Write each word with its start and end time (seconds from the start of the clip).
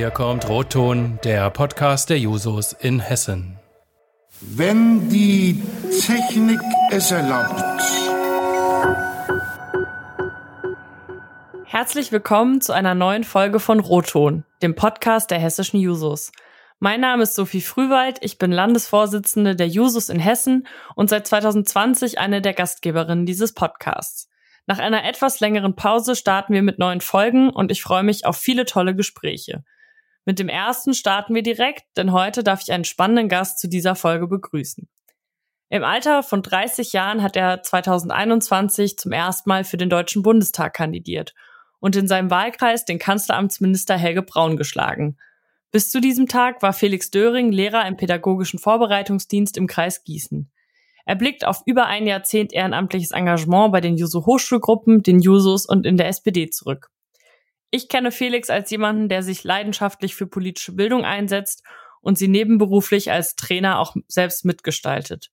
Hier 0.00 0.10
kommt 0.10 0.48
Rotton, 0.48 1.18
der 1.24 1.50
Podcast 1.50 2.08
der 2.08 2.18
Jusos 2.18 2.72
in 2.72 3.00
Hessen. 3.00 3.58
Wenn 4.40 5.10
die 5.10 5.62
Technik 6.00 6.58
es 6.90 7.10
erlaubt. 7.10 7.62
Herzlich 11.66 12.12
willkommen 12.12 12.62
zu 12.62 12.72
einer 12.72 12.94
neuen 12.94 13.24
Folge 13.24 13.60
von 13.60 13.78
Rotton, 13.78 14.44
dem 14.62 14.74
Podcast 14.74 15.30
der 15.30 15.38
hessischen 15.38 15.78
Jusos. 15.78 16.32
Mein 16.78 17.02
Name 17.02 17.24
ist 17.24 17.34
Sophie 17.34 17.60
Frühwald, 17.60 18.20
ich 18.22 18.38
bin 18.38 18.52
Landesvorsitzende 18.52 19.54
der 19.54 19.68
Jusos 19.68 20.08
in 20.08 20.18
Hessen 20.18 20.66
und 20.94 21.10
seit 21.10 21.26
2020 21.26 22.18
eine 22.18 22.40
der 22.40 22.54
Gastgeberinnen 22.54 23.26
dieses 23.26 23.52
Podcasts. 23.52 24.30
Nach 24.64 24.78
einer 24.78 25.04
etwas 25.04 25.40
längeren 25.40 25.76
Pause 25.76 26.16
starten 26.16 26.54
wir 26.54 26.62
mit 26.62 26.78
neuen 26.78 27.02
Folgen 27.02 27.50
und 27.50 27.70
ich 27.70 27.82
freue 27.82 28.02
mich 28.02 28.24
auf 28.24 28.38
viele 28.38 28.64
tolle 28.64 28.94
Gespräche. 28.94 29.62
Mit 30.30 30.38
dem 30.38 30.48
ersten 30.48 30.94
starten 30.94 31.34
wir 31.34 31.42
direkt, 31.42 31.82
denn 31.96 32.12
heute 32.12 32.44
darf 32.44 32.62
ich 32.62 32.70
einen 32.70 32.84
spannenden 32.84 33.28
Gast 33.28 33.58
zu 33.58 33.66
dieser 33.68 33.96
Folge 33.96 34.28
begrüßen. 34.28 34.88
Im 35.70 35.82
Alter 35.82 36.22
von 36.22 36.40
30 36.40 36.92
Jahren 36.92 37.20
hat 37.20 37.34
er 37.34 37.64
2021 37.64 38.96
zum 38.96 39.10
ersten 39.10 39.48
Mal 39.48 39.64
für 39.64 39.76
den 39.76 39.90
Deutschen 39.90 40.22
Bundestag 40.22 40.74
kandidiert 40.74 41.34
und 41.80 41.96
in 41.96 42.06
seinem 42.06 42.30
Wahlkreis 42.30 42.84
den 42.84 43.00
Kanzleramtsminister 43.00 43.96
Helge 43.96 44.22
Braun 44.22 44.56
geschlagen. 44.56 45.16
Bis 45.72 45.90
zu 45.90 46.00
diesem 46.00 46.28
Tag 46.28 46.62
war 46.62 46.74
Felix 46.74 47.10
Döring 47.10 47.50
Lehrer 47.50 47.84
im 47.88 47.96
pädagogischen 47.96 48.60
Vorbereitungsdienst 48.60 49.56
im 49.56 49.66
Kreis 49.66 50.04
Gießen. 50.04 50.48
Er 51.06 51.16
blickt 51.16 51.44
auf 51.44 51.62
über 51.66 51.86
ein 51.86 52.06
Jahrzehnt 52.06 52.52
ehrenamtliches 52.52 53.10
Engagement 53.10 53.72
bei 53.72 53.80
den 53.80 53.96
Juso 53.96 54.26
Hochschulgruppen, 54.26 55.02
den 55.02 55.18
Jusos 55.18 55.66
und 55.66 55.84
in 55.86 55.96
der 55.96 56.06
SPD 56.06 56.50
zurück. 56.50 56.88
Ich 57.70 57.88
kenne 57.88 58.10
Felix 58.10 58.50
als 58.50 58.70
jemanden, 58.70 59.08
der 59.08 59.22
sich 59.22 59.44
leidenschaftlich 59.44 60.14
für 60.16 60.26
politische 60.26 60.72
Bildung 60.72 61.04
einsetzt 61.04 61.62
und 62.00 62.18
sie 62.18 62.28
nebenberuflich 62.28 63.12
als 63.12 63.36
Trainer 63.36 63.78
auch 63.78 63.94
selbst 64.08 64.44
mitgestaltet. 64.44 65.30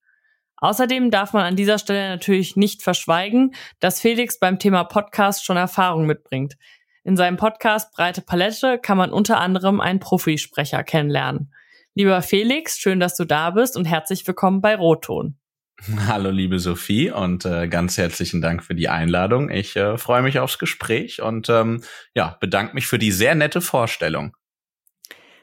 Außerdem 0.58 1.12
darf 1.12 1.34
man 1.34 1.46
an 1.46 1.56
dieser 1.56 1.78
Stelle 1.78 2.10
natürlich 2.10 2.56
nicht 2.56 2.82
verschweigen, 2.82 3.54
dass 3.80 4.02
Felix 4.02 4.40
beim 4.40 4.60
Thema 4.60 4.84
Podcast 4.84 5.46
schon 5.46 5.58
Erfahrung 5.58 6.06
mitbringt. 6.06 6.58
In 7.04 7.16
seinem 7.16 7.38
Podcast 7.38 7.92
Breite 7.94 8.22
Palette 8.22 8.80
kann 8.80 8.98
man 8.98 9.12
unter 9.12 9.40
anderem 9.40 9.80
einen 9.80 10.00
Profisprecher 10.00 10.84
kennenlernen. 10.84 11.54
Lieber 11.94 12.22
Felix, 12.22 12.78
schön, 12.78 13.00
dass 13.00 13.16
du 13.16 13.26
da 13.26 13.52
bist 13.52 13.78
und 13.78 13.86
herzlich 13.86 14.28
willkommen 14.28 14.62
bei 14.62 14.76
Rotton. 14.76 15.38
Hallo 16.08 16.31
liebe 16.31 16.59
Sophie 16.59 17.11
und 17.11 17.45
äh, 17.45 17.67
ganz 17.67 17.97
herzlichen 17.97 18.42
Dank 18.42 18.64
für 18.64 18.75
die 18.75 18.89
Einladung. 18.89 19.50
Ich 19.50 19.75
äh, 19.75 19.97
freue 19.97 20.22
mich 20.22 20.39
aufs 20.39 20.58
Gespräch 20.58 21.22
und 21.22 21.50
ähm, 21.50 21.83
ja, 22.16 22.38
bedanke 22.39 22.73
mich 22.73 22.88
für 22.88 22.97
die 22.97 23.11
sehr 23.11 23.36
nette 23.36 23.61
Vorstellung. 23.61 24.36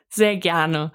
Sehr 0.09 0.37
gerne. 0.37 0.93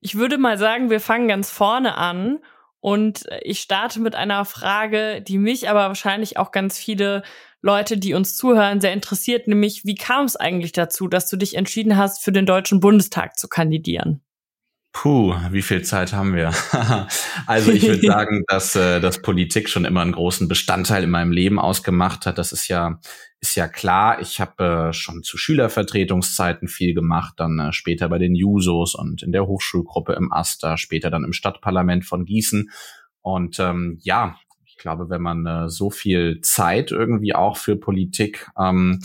Ich 0.00 0.16
würde 0.16 0.36
mal 0.36 0.58
sagen, 0.58 0.90
wir 0.90 1.00
fangen 1.00 1.28
ganz 1.28 1.50
vorne 1.50 1.96
an 1.96 2.40
und 2.80 3.24
ich 3.42 3.60
starte 3.60 4.00
mit 4.00 4.14
einer 4.14 4.44
Frage, 4.44 5.22
die 5.22 5.38
mich 5.38 5.70
aber 5.70 5.88
wahrscheinlich 5.88 6.36
auch 6.36 6.50
ganz 6.50 6.78
viele 6.78 7.22
Leute, 7.62 7.96
die 7.96 8.12
uns 8.12 8.36
zuhören, 8.36 8.82
sehr 8.82 8.92
interessiert, 8.92 9.48
nämlich 9.48 9.86
wie 9.86 9.94
kam 9.94 10.26
es 10.26 10.36
eigentlich 10.36 10.72
dazu, 10.72 11.08
dass 11.08 11.30
du 11.30 11.38
dich 11.38 11.56
entschieden 11.56 11.96
hast, 11.96 12.22
für 12.22 12.32
den 12.32 12.44
Deutschen 12.44 12.80
Bundestag 12.80 13.38
zu 13.38 13.48
kandidieren? 13.48 14.23
Puh, 14.94 15.34
wie 15.50 15.60
viel 15.60 15.82
Zeit 15.82 16.12
haben 16.12 16.34
wir? 16.34 16.52
also 17.46 17.72
ich 17.72 17.82
würde 17.82 18.06
sagen, 18.06 18.44
dass, 18.46 18.76
äh, 18.76 19.00
dass 19.00 19.20
Politik 19.20 19.68
schon 19.68 19.84
immer 19.84 20.00
einen 20.00 20.12
großen 20.12 20.46
Bestandteil 20.46 21.02
in 21.02 21.10
meinem 21.10 21.32
Leben 21.32 21.58
ausgemacht 21.58 22.26
hat. 22.26 22.38
Das 22.38 22.52
ist 22.52 22.68
ja 22.68 23.00
ist 23.40 23.56
ja 23.56 23.68
klar. 23.68 24.20
Ich 24.20 24.40
habe 24.40 24.88
äh, 24.88 24.92
schon 24.92 25.22
zu 25.22 25.36
Schülervertretungszeiten 25.36 26.68
viel 26.68 26.94
gemacht, 26.94 27.34
dann 27.36 27.58
äh, 27.58 27.72
später 27.72 28.08
bei 28.08 28.18
den 28.18 28.34
Jusos 28.34 28.94
und 28.94 29.22
in 29.22 29.32
der 29.32 29.46
Hochschulgruppe 29.46 30.14
im 30.14 30.32
Aster, 30.32 30.78
später 30.78 31.10
dann 31.10 31.24
im 31.24 31.32
Stadtparlament 31.32 32.06
von 32.06 32.24
Gießen. 32.24 32.70
Und 33.20 33.58
ähm, 33.58 33.98
ja, 34.00 34.36
ich 34.64 34.76
glaube, 34.76 35.10
wenn 35.10 35.22
man 35.22 35.44
äh, 35.44 35.68
so 35.68 35.90
viel 35.90 36.40
Zeit 36.40 36.92
irgendwie 36.92 37.34
auch 37.34 37.56
für 37.56 37.76
Politik 37.76 38.48
ähm, 38.58 39.00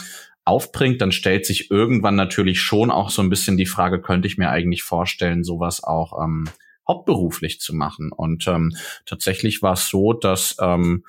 aufbringt, 0.50 1.00
dann 1.00 1.12
stellt 1.12 1.46
sich 1.46 1.70
irgendwann 1.70 2.16
natürlich 2.16 2.60
schon 2.60 2.90
auch 2.90 3.12
so 3.12 3.22
ein 3.22 3.30
bisschen 3.30 3.56
die 3.56 3.68
Frage, 3.68 4.02
könnte 4.02 4.28
ich 4.28 4.38
mir 4.38 4.50
eigentlich 4.50 4.82
vorstellen, 4.82 5.44
sowas 5.44 5.84
auch 5.84 6.24
ähm, 6.24 6.50
hauptberuflich 6.90 7.62
zu 7.62 7.76
machen. 7.76 8.12
Und 8.12 8.48
ähm, 8.48 8.76
tatsächlich 9.06 9.62
war 9.62 9.74
es 9.74 9.88
so, 9.88 10.12
dass 10.14 10.58
ähm, 10.60 11.06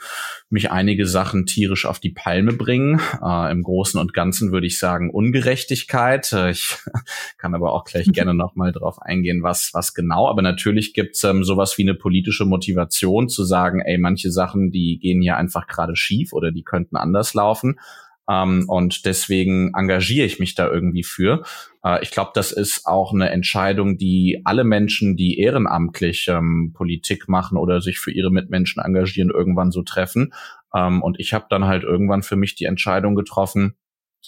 mich 0.51 0.71
einige 0.71 1.07
Sachen 1.07 1.47
tierisch 1.47 1.87
auf 1.87 1.99
die 1.99 2.11
Palme 2.11 2.53
bringen. 2.53 3.01
Äh, 3.23 3.51
Im 3.51 3.63
Großen 3.63 3.99
und 3.99 4.13
Ganzen 4.13 4.53
würde 4.53 4.67
ich 4.67 4.79
sagen 4.79 5.11
Ungerechtigkeit. 5.11 6.33
Äh, 6.33 6.51
ich 6.51 6.77
kann 7.39 7.55
aber 7.55 7.73
auch 7.73 7.85
gleich 7.85 8.13
gerne 8.13 8.35
nochmal 8.35 8.73
drauf 8.73 9.01
eingehen, 9.01 9.43
was, 9.43 9.71
was 9.73 9.95
genau. 9.95 10.29
Aber 10.29 10.43
natürlich 10.43 10.93
gibt's 10.93 11.25
ähm, 11.25 11.45
sowas 11.45 11.79
wie 11.79 11.83
eine 11.83 11.95
politische 11.95 12.45
Motivation 12.45 13.31
zu 13.31 13.45
sagen, 13.45 13.81
ey, 13.81 13.97
manche 13.97 14.31
Sachen, 14.31 14.71
die 14.71 14.99
gehen 14.99 15.23
hier 15.23 15.39
einfach 15.39 15.67
gerade 15.67 15.97
schief 15.97 16.35
oder 16.35 16.53
die 16.53 16.63
könnten 16.63 16.97
anders 16.97 17.33
laufen. 17.33 17.81
Ähm, 18.31 18.65
und 18.69 19.05
deswegen 19.07 19.73
engagiere 19.75 20.25
ich 20.25 20.39
mich 20.39 20.55
da 20.55 20.69
irgendwie 20.71 21.03
für. 21.03 21.43
Äh, 21.85 22.03
ich 22.03 22.13
glaube, 22.13 22.31
das 22.35 22.53
ist 22.53 22.87
auch 22.87 23.13
eine 23.13 23.31
Entscheidung, 23.31 23.99
die 23.99 24.43
alle 24.45 24.63
Menschen, 24.63 25.17
die 25.17 25.39
ehrenamtlich 25.39 26.29
ähm, 26.29 26.73
Politik 26.73 27.29
machen 27.29 27.59
oder 27.59 27.81
sich 27.81 27.99
für 27.99 28.13
ihre 28.13 28.31
Mitmenschen 28.31 28.83
engagieren, 28.83 29.31
irgendwann 29.31 29.73
so 29.73 29.83
treffen. 29.83 30.33
Ähm, 30.75 31.03
und 31.03 31.19
ich 31.19 31.33
habe 31.33 31.47
dann 31.51 31.65
halt 31.65 31.83
irgendwann 31.83 32.23
für 32.23 32.37
mich 32.37 32.55
die 32.55 32.67
Entscheidung 32.67 33.17
getroffen, 33.17 33.75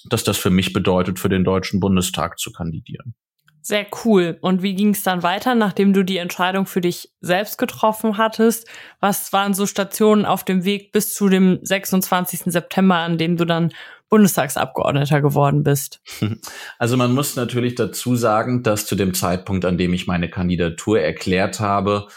dass 0.09 0.25
das 0.25 0.37
für 0.37 0.51
mich 0.51 0.73
bedeutet, 0.73 1.19
für 1.21 1.29
den 1.29 1.45
Deutschen 1.45 1.79
Bundestag 1.79 2.39
zu 2.39 2.51
kandidieren. 2.51 3.15
Sehr 3.63 3.87
cool. 4.05 4.39
Und 4.41 4.63
wie 4.63 4.75
ging 4.75 4.91
es 4.91 5.05
dann 5.05 5.23
weiter, 5.23 5.55
nachdem 5.55 5.93
du 5.93 6.03
die 6.03 6.17
Entscheidung 6.17 6.67
für 6.67 6.81
dich 6.81 7.13
selbst 7.21 7.59
getroffen 7.59 8.19
hattest? 8.19 8.69
Was 8.99 9.33
waren 9.33 9.55
so 9.55 9.67
Stationen 9.67 10.27
auf 10.27 10.45
dem 10.45 10.65
Weg 10.65 10.91
bis 10.91 11.15
zu 11.15 11.29
dem 11.29 11.61
26. 11.63 12.53
September, 12.53 12.97
an 12.97 13.19
dem 13.19 13.37
du 13.37 13.45
dann 13.45 13.73
Bundestagsabgeordneter 14.09 15.23
geworden 15.23 15.63
bist? 15.63 16.03
Also 16.79 16.97
man 16.97 17.15
muss 17.15 17.37
natürlich 17.37 17.77
dazu 17.77 18.17
sagen, 18.17 18.65
dass 18.65 18.87
zu 18.87 18.97
dem 18.97 19.15
Zeitpunkt, 19.15 19.65
an 19.65 19.79
dem 19.79 19.95
ich 19.95 20.09
meine 20.09 20.29
Kandidatur 20.29 21.01
erklärt 21.01 21.61
habe, 21.61 22.09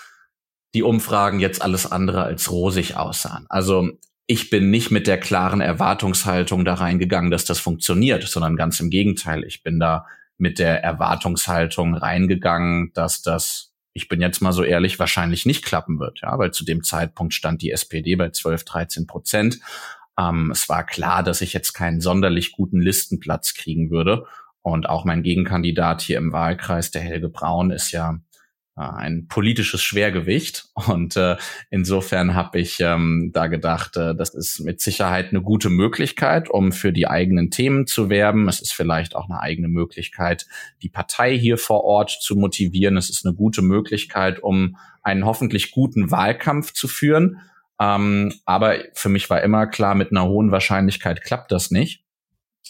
die 0.74 0.82
Umfragen 0.82 1.40
jetzt 1.40 1.62
alles 1.62 1.92
andere 1.92 2.24
als 2.24 2.52
rosig 2.52 2.98
aussahen. 2.98 3.46
Also 3.48 3.92
ich 4.26 4.50
bin 4.50 4.72
nicht 4.72 4.90
mit 4.90 5.06
der 5.06 5.20
klaren 5.20 5.62
Erwartungshaltung 5.62 6.66
da 6.66 6.74
reingegangen, 6.74 7.30
dass 7.30 7.46
das 7.46 7.60
funktioniert, 7.60 8.24
sondern 8.24 8.56
ganz 8.56 8.80
im 8.80 8.90
Gegenteil. 8.90 9.44
Ich 9.44 9.62
bin 9.62 9.80
da 9.80 10.08
mit 10.38 10.60
der 10.60 10.84
Erwartungshaltung 10.84 11.96
reingegangen, 11.96 12.92
dass 12.94 13.22
das, 13.22 13.74
ich 13.94 14.08
bin 14.08 14.22
jetzt 14.22 14.42
mal 14.42 14.52
so 14.52 14.64
ehrlich, 14.64 15.00
wahrscheinlich 15.00 15.46
nicht 15.46 15.64
klappen 15.64 16.00
wird, 16.00 16.20
ja, 16.22 16.38
weil 16.38 16.52
zu 16.52 16.66
dem 16.66 16.84
Zeitpunkt 16.84 17.34
stand 17.34 17.62
die 17.62 17.72
SPD 17.72 18.16
bei 18.16 18.30
12, 18.30 18.66
13 18.66 19.08
Prozent. 19.08 19.60
Ähm, 20.20 20.52
es 20.52 20.68
war 20.70 20.86
klar, 20.86 21.24
dass 21.24 21.42
ich 21.42 21.54
jetzt 21.54 21.74
keinen 21.74 22.02
sonderlich 22.02 22.52
guten 22.52 22.82
Listenplatz 22.82 23.54
kriegen 23.54 23.92
würde. 23.92 24.26
Und 24.62 24.90
auch 24.90 25.06
mein 25.06 25.22
Gegenkandidat 25.22 26.02
hier 26.02 26.18
im 26.18 26.32
Wahlkreis, 26.32 26.90
der 26.90 27.02
Helge 27.02 27.30
Braun, 27.30 27.72
ist 27.72 27.92
ja 27.92 28.20
ein 28.76 29.28
politisches 29.28 29.82
Schwergewicht. 29.82 30.66
Und 30.74 31.16
äh, 31.16 31.38
insofern 31.70 32.36
habe 32.36 32.60
ich 32.60 32.80
ähm, 32.82 33.32
da 33.34 33.48
gedacht, 33.48 33.96
äh, 33.96 34.14
das 34.16 34.34
ist 34.34 34.60
mit 34.60 34.82
Sicherheit 34.82 35.30
eine 35.30 35.42
gute 35.42 35.70
Möglichkeit, 35.70 36.50
um 36.50 36.72
für 36.72 36.92
die 36.92 37.08
eigenen 37.08 37.52
Themen 37.52 37.88
zu 37.88 38.10
werben. 38.10 38.50
Es 38.50 38.62
ist 38.62 38.74
vielleicht 38.74 39.16
auch 39.16 39.30
eine 39.30 39.40
eigene 39.40 39.70
Möglichkeit, 39.70 40.46
die 40.82 40.90
Partei 40.90 41.38
hier 41.38 41.58
vor 41.58 41.84
Ort 41.86 42.18
zu 42.22 42.36
motivieren. 42.36 42.98
Es 42.98 43.10
ist 43.10 43.26
eine 43.26 43.36
gute 43.36 43.62
Möglichkeit, 43.62 44.44
um 44.44 44.78
einen 45.02 45.26
hoffentlich 45.26 45.72
guten 45.72 46.12
Wahlkampf 46.12 46.74
zu 46.74 46.88
führen. 46.88 47.40
Ähm, 47.80 48.34
aber 48.46 48.80
für 48.94 49.10
mich 49.10 49.30
war 49.30 49.42
immer 49.42 49.68
klar, 49.68 49.96
mit 49.96 50.12
einer 50.12 50.26
hohen 50.26 50.52
Wahrscheinlichkeit 50.52 51.24
klappt 51.24 51.52
das 51.52 51.72
nicht. 51.72 52.04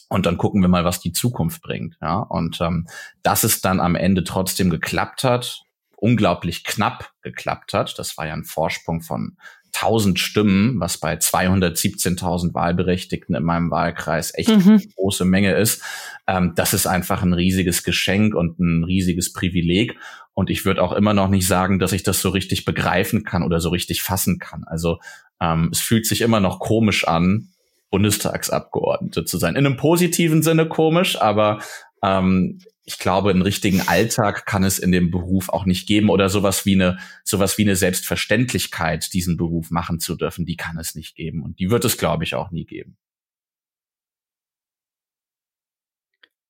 Und 0.07 0.27
dann 0.27 0.37
gucken 0.37 0.61
wir 0.61 0.67
mal, 0.67 0.85
was 0.85 0.99
die 0.99 1.13
Zukunft 1.13 1.63
bringt. 1.63 1.97
Ja, 1.99 2.19
und 2.19 2.61
ähm, 2.61 2.87
dass 3.23 3.43
es 3.43 3.61
dann 3.61 3.79
am 3.79 3.95
Ende 3.95 4.23
trotzdem 4.23 4.69
geklappt 4.69 5.23
hat, 5.23 5.64
unglaublich 6.05 6.63
knapp 6.63 7.11
geklappt 7.23 7.73
hat. 7.73 7.97
Das 7.97 8.15
war 8.17 8.27
ja 8.27 8.33
ein 8.33 8.43
Vorsprung 8.43 9.01
von 9.01 9.37
1000 9.73 10.19
Stimmen, 10.19 10.79
was 10.79 10.99
bei 10.99 11.15
217.000 11.15 12.53
Wahlberechtigten 12.53 13.35
in 13.35 13.43
meinem 13.43 13.71
Wahlkreis 13.71 14.31
echt 14.35 14.49
mhm. 14.49 14.73
eine 14.73 14.81
große 14.95 15.25
Menge 15.25 15.53
ist. 15.55 15.81
Ähm, 16.27 16.53
das 16.55 16.73
ist 16.73 16.85
einfach 16.85 17.23
ein 17.23 17.33
riesiges 17.33 17.83
Geschenk 17.83 18.35
und 18.35 18.59
ein 18.59 18.83
riesiges 18.83 19.33
Privileg. 19.33 19.97
Und 20.33 20.51
ich 20.51 20.63
würde 20.63 20.83
auch 20.83 20.93
immer 20.93 21.13
noch 21.13 21.27
nicht 21.27 21.47
sagen, 21.47 21.79
dass 21.79 21.91
ich 21.91 22.03
das 22.03 22.21
so 22.21 22.29
richtig 22.29 22.65
begreifen 22.65 23.23
kann 23.23 23.41
oder 23.41 23.59
so 23.59 23.69
richtig 23.69 24.03
fassen 24.03 24.37
kann. 24.37 24.63
Also 24.65 24.99
ähm, 25.41 25.69
es 25.71 25.81
fühlt 25.81 26.05
sich 26.05 26.21
immer 26.21 26.39
noch 26.39 26.59
komisch 26.59 27.07
an, 27.07 27.49
Bundestagsabgeordnete 27.89 29.25
zu 29.25 29.37
sein. 29.37 29.55
In 29.55 29.65
einem 29.65 29.77
positiven 29.77 30.43
Sinne 30.43 30.67
komisch, 30.67 31.19
aber 31.19 31.61
ähm, 32.03 32.59
ich 32.85 32.99
glaube, 32.99 33.31
einen 33.31 33.41
richtigen 33.41 33.81
Alltag 33.87 34.45
kann 34.45 34.63
es 34.63 34.77
in 34.77 34.91
dem 34.91 35.09
Beruf 35.09 35.49
auch 35.49 35.65
nicht 35.65 35.87
geben 35.87 36.09
oder 36.09 36.29
sowas 36.29 36.65
wie 36.65 36.75
eine, 36.75 36.99
sowas 37.23 37.57
wie 37.57 37.63
eine 37.63 37.75
Selbstverständlichkeit, 37.75 39.11
diesen 39.13 39.37
Beruf 39.37 39.71
machen 39.71 39.99
zu 39.99 40.15
dürfen, 40.15 40.45
die 40.45 40.55
kann 40.55 40.77
es 40.77 40.93
nicht 40.93 41.15
geben. 41.15 41.41
Und 41.41 41.59
die 41.59 41.71
wird 41.71 41.83
es, 41.83 41.97
glaube 41.97 42.23
ich, 42.23 42.35
auch 42.35 42.51
nie 42.51 42.65
geben. 42.65 42.95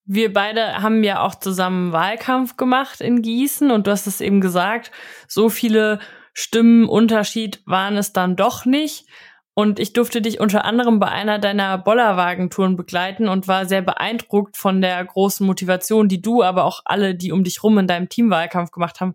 Wir 0.03 0.31
beide 0.33 0.81
haben 0.81 1.03
ja 1.03 1.21
auch 1.21 1.35
zusammen 1.35 1.91
Wahlkampf 1.91 2.57
gemacht 2.57 3.01
in 3.01 3.21
Gießen 3.21 3.71
und 3.71 3.87
du 3.87 3.91
hast 3.91 4.05
es 4.05 4.21
eben 4.21 4.39
gesagt, 4.39 4.91
so 5.27 5.49
viele 5.49 5.99
Stimmenunterschied 6.33 7.63
waren 7.65 7.95
es 7.97 8.13
dann 8.13 8.35
doch 8.35 8.65
nicht. 8.65 9.07
Und 9.57 9.79
ich 9.79 9.93
durfte 9.93 10.21
dich 10.21 10.41
unter 10.41 10.65
anderem 10.65 10.99
bei 10.99 11.07
einer 11.07 11.39
deiner 11.39 11.77
Bollerwagentouren 11.77 12.75
begleiten 12.75 13.29
und 13.29 13.47
war 13.47 13.65
sehr 13.65 13.81
beeindruckt 13.81 14.57
von 14.57 14.81
der 14.81 15.03
großen 15.03 15.47
Motivation, 15.47 16.09
die 16.09 16.21
du, 16.21 16.43
aber 16.43 16.65
auch 16.65 16.81
alle, 16.83 17.15
die 17.15 17.31
um 17.31 17.45
dich 17.45 17.63
rum 17.63 17.77
in 17.77 17.87
deinem 17.87 18.09
Teamwahlkampf 18.09 18.71
gemacht 18.71 18.99
haben, 18.99 19.13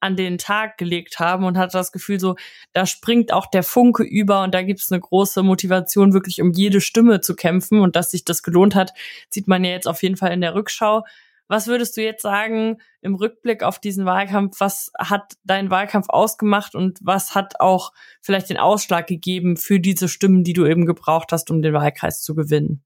an 0.00 0.14
den 0.14 0.36
Tag 0.36 0.76
gelegt 0.76 1.18
haben 1.18 1.44
und 1.44 1.56
hatte 1.56 1.78
das 1.78 1.90
Gefühl 1.90 2.20
so, 2.20 2.36
da 2.74 2.84
springt 2.84 3.32
auch 3.32 3.46
der 3.46 3.62
Funke 3.62 4.02
über 4.02 4.42
und 4.42 4.54
da 4.54 4.60
gibt 4.60 4.80
es 4.80 4.92
eine 4.92 5.00
große 5.00 5.42
Motivation, 5.42 6.12
wirklich 6.12 6.42
um 6.42 6.52
jede 6.52 6.82
Stimme 6.82 7.22
zu 7.22 7.34
kämpfen 7.34 7.80
und 7.80 7.96
dass 7.96 8.10
sich 8.10 8.26
das 8.26 8.42
gelohnt 8.42 8.74
hat, 8.74 8.92
sieht 9.30 9.48
man 9.48 9.64
ja 9.64 9.70
jetzt 9.70 9.88
auf 9.88 10.02
jeden 10.02 10.16
Fall 10.16 10.32
in 10.32 10.42
der 10.42 10.54
Rückschau. 10.54 11.04
Was 11.48 11.66
würdest 11.66 11.96
du 11.96 12.02
jetzt 12.02 12.22
sagen 12.22 12.76
im 13.00 13.14
Rückblick 13.14 13.62
auf 13.62 13.80
diesen 13.80 14.04
Wahlkampf? 14.04 14.60
Was 14.60 14.92
hat 14.98 15.32
dein 15.44 15.70
Wahlkampf 15.70 16.06
ausgemacht 16.10 16.74
und 16.74 16.98
was 17.02 17.34
hat 17.34 17.60
auch 17.60 17.92
vielleicht 18.20 18.50
den 18.50 18.58
Ausschlag 18.58 19.06
gegeben 19.06 19.56
für 19.56 19.80
diese 19.80 20.08
Stimmen, 20.08 20.44
die 20.44 20.52
du 20.52 20.66
eben 20.66 20.84
gebraucht 20.84 21.32
hast, 21.32 21.50
um 21.50 21.62
den 21.62 21.72
Wahlkreis 21.72 22.22
zu 22.22 22.34
gewinnen? 22.34 22.84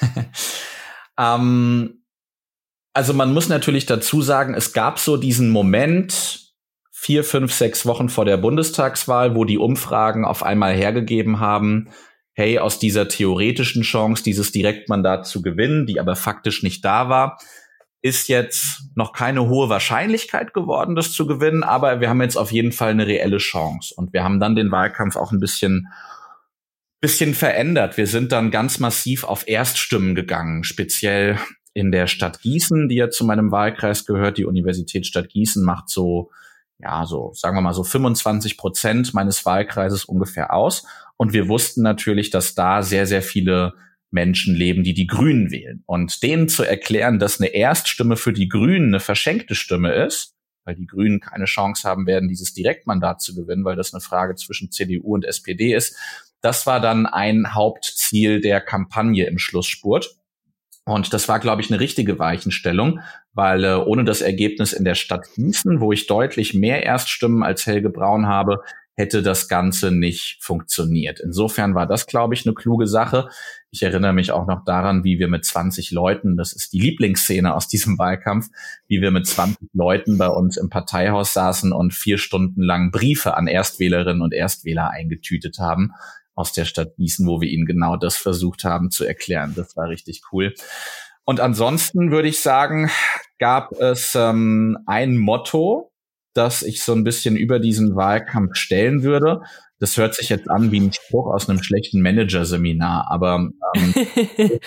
ähm, 1.18 2.04
also 2.94 3.12
man 3.12 3.34
muss 3.34 3.48
natürlich 3.48 3.86
dazu 3.86 4.22
sagen, 4.22 4.54
es 4.54 4.72
gab 4.72 4.98
so 5.00 5.16
diesen 5.16 5.50
Moment, 5.50 6.54
vier, 6.92 7.24
fünf, 7.24 7.52
sechs 7.52 7.86
Wochen 7.86 8.08
vor 8.08 8.24
der 8.24 8.36
Bundestagswahl, 8.36 9.34
wo 9.34 9.44
die 9.44 9.58
Umfragen 9.58 10.24
auf 10.24 10.42
einmal 10.42 10.74
hergegeben 10.74 11.40
haben, 11.40 11.90
hey, 12.32 12.58
aus 12.58 12.78
dieser 12.78 13.08
theoretischen 13.08 13.82
Chance, 13.82 14.22
dieses 14.22 14.52
Direktmandat 14.52 15.26
zu 15.26 15.42
gewinnen, 15.42 15.86
die 15.86 16.00
aber 16.00 16.16
faktisch 16.16 16.62
nicht 16.62 16.84
da 16.84 17.08
war, 17.08 17.38
ist 18.06 18.28
jetzt 18.28 18.84
noch 18.94 19.12
keine 19.12 19.48
hohe 19.48 19.68
Wahrscheinlichkeit 19.68 20.54
geworden, 20.54 20.94
das 20.94 21.12
zu 21.12 21.26
gewinnen, 21.26 21.64
aber 21.64 22.00
wir 22.00 22.08
haben 22.08 22.22
jetzt 22.22 22.36
auf 22.36 22.52
jeden 22.52 22.70
Fall 22.70 22.90
eine 22.90 23.06
reelle 23.06 23.38
Chance. 23.38 23.92
Und 23.96 24.12
wir 24.12 24.22
haben 24.22 24.38
dann 24.38 24.54
den 24.54 24.70
Wahlkampf 24.70 25.16
auch 25.16 25.32
ein 25.32 25.40
bisschen, 25.40 25.88
bisschen 27.00 27.34
verändert. 27.34 27.96
Wir 27.96 28.06
sind 28.06 28.30
dann 28.30 28.52
ganz 28.52 28.78
massiv 28.78 29.24
auf 29.24 29.48
Erststimmen 29.48 30.14
gegangen, 30.14 30.62
speziell 30.62 31.38
in 31.74 31.90
der 31.90 32.06
Stadt 32.06 32.40
Gießen, 32.40 32.88
die 32.88 32.94
ja 32.94 33.10
zu 33.10 33.24
meinem 33.24 33.50
Wahlkreis 33.50 34.06
gehört. 34.06 34.38
Die 34.38 34.46
Universitätsstadt 34.46 35.28
Gießen 35.28 35.64
macht 35.64 35.90
so, 35.90 36.30
ja, 36.78 37.04
so, 37.06 37.32
sagen 37.34 37.56
wir 37.56 37.60
mal 37.60 37.74
so 37.74 37.82
25 37.82 38.56
Prozent 38.56 39.14
meines 39.14 39.44
Wahlkreises 39.44 40.04
ungefähr 40.04 40.54
aus. 40.54 40.86
Und 41.16 41.32
wir 41.32 41.48
wussten 41.48 41.82
natürlich, 41.82 42.30
dass 42.30 42.54
da 42.54 42.84
sehr, 42.84 43.06
sehr 43.06 43.22
viele 43.22 43.74
Menschen 44.10 44.54
leben, 44.54 44.82
die 44.82 44.94
die 44.94 45.06
Grünen 45.06 45.50
wählen. 45.50 45.82
Und 45.86 46.22
denen 46.22 46.48
zu 46.48 46.62
erklären, 46.62 47.18
dass 47.18 47.40
eine 47.40 47.48
Erststimme 47.48 48.16
für 48.16 48.32
die 48.32 48.48
Grünen 48.48 48.88
eine 48.88 49.00
verschenkte 49.00 49.54
Stimme 49.54 49.92
ist, 49.92 50.34
weil 50.64 50.74
die 50.74 50.86
Grünen 50.86 51.20
keine 51.20 51.44
Chance 51.44 51.88
haben 51.88 52.06
werden, 52.06 52.28
dieses 52.28 52.52
Direktmandat 52.52 53.20
zu 53.20 53.34
gewinnen, 53.34 53.64
weil 53.64 53.76
das 53.76 53.94
eine 53.94 54.00
Frage 54.00 54.34
zwischen 54.34 54.70
CDU 54.70 55.14
und 55.14 55.24
SPD 55.24 55.74
ist, 55.74 55.96
das 56.40 56.66
war 56.66 56.80
dann 56.80 57.06
ein 57.06 57.54
Hauptziel 57.54 58.40
der 58.40 58.60
Kampagne 58.60 59.26
im 59.26 59.38
Schlussspurt. 59.38 60.16
Und 60.84 61.12
das 61.12 61.28
war, 61.28 61.40
glaube 61.40 61.62
ich, 61.62 61.70
eine 61.70 61.80
richtige 61.80 62.18
Weichenstellung, 62.20 63.00
weil 63.32 63.64
äh, 63.64 63.74
ohne 63.74 64.04
das 64.04 64.20
Ergebnis 64.20 64.72
in 64.72 64.84
der 64.84 64.94
Stadt 64.94 65.26
Gießen, 65.34 65.80
wo 65.80 65.90
ich 65.90 66.06
deutlich 66.06 66.54
mehr 66.54 66.84
Erststimmen 66.84 67.42
als 67.42 67.66
Helge 67.66 67.90
Braun 67.90 68.26
habe, 68.26 68.60
hätte 68.96 69.22
das 69.22 69.46
Ganze 69.46 69.92
nicht 69.92 70.38
funktioniert. 70.40 71.20
Insofern 71.20 71.74
war 71.74 71.86
das, 71.86 72.06
glaube 72.06 72.34
ich, 72.34 72.46
eine 72.46 72.54
kluge 72.54 72.86
Sache. 72.86 73.28
Ich 73.70 73.82
erinnere 73.82 74.14
mich 74.14 74.32
auch 74.32 74.46
noch 74.46 74.64
daran, 74.64 75.04
wie 75.04 75.18
wir 75.18 75.28
mit 75.28 75.44
20 75.44 75.90
Leuten, 75.90 76.36
das 76.36 76.54
ist 76.54 76.72
die 76.72 76.80
Lieblingsszene 76.80 77.54
aus 77.54 77.68
diesem 77.68 77.98
Wahlkampf, 77.98 78.48
wie 78.88 79.02
wir 79.02 79.10
mit 79.10 79.26
20 79.26 79.68
Leuten 79.74 80.16
bei 80.16 80.28
uns 80.28 80.56
im 80.56 80.70
Parteihaus 80.70 81.34
saßen 81.34 81.72
und 81.72 81.92
vier 81.92 82.16
Stunden 82.16 82.62
lang 82.62 82.90
Briefe 82.90 83.36
an 83.36 83.46
Erstwählerinnen 83.46 84.22
und 84.22 84.32
Erstwähler 84.32 84.90
eingetütet 84.90 85.58
haben 85.58 85.92
aus 86.34 86.52
der 86.52 86.64
Stadt 86.64 86.96
Gießen, 86.96 87.26
wo 87.26 87.40
wir 87.40 87.48
ihnen 87.48 87.66
genau 87.66 87.96
das 87.96 88.16
versucht 88.16 88.64
haben 88.64 88.90
zu 88.90 89.04
erklären. 89.04 89.52
Das 89.56 89.76
war 89.76 89.88
richtig 89.88 90.22
cool. 90.32 90.54
Und 91.24 91.40
ansonsten 91.40 92.10
würde 92.10 92.28
ich 92.28 92.40
sagen, 92.40 92.90
gab 93.38 93.72
es 93.72 94.14
ähm, 94.14 94.78
ein 94.86 95.16
Motto, 95.16 95.90
das 96.36 96.62
ich 96.62 96.82
so 96.82 96.92
ein 96.92 97.04
bisschen 97.04 97.36
über 97.36 97.58
diesen 97.58 97.96
Wahlkampf 97.96 98.56
stellen 98.56 99.02
würde. 99.02 99.42
Das 99.78 99.96
hört 99.96 100.14
sich 100.14 100.30
jetzt 100.30 100.50
an 100.50 100.72
wie 100.72 100.80
ein 100.80 100.92
Spruch 100.92 101.26
aus 101.26 101.48
einem 101.48 101.62
schlechten 101.62 102.00
Manager-Seminar, 102.00 103.10
aber 103.10 103.50
ähm, 103.74 103.94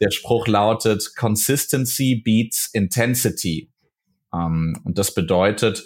der 0.00 0.10
Spruch 0.10 0.46
lautet 0.46 1.14
Consistency 1.16 2.22
beats 2.24 2.70
Intensity. 2.72 3.70
Ähm, 4.32 4.80
und 4.84 4.98
das 4.98 5.12
bedeutet, 5.12 5.84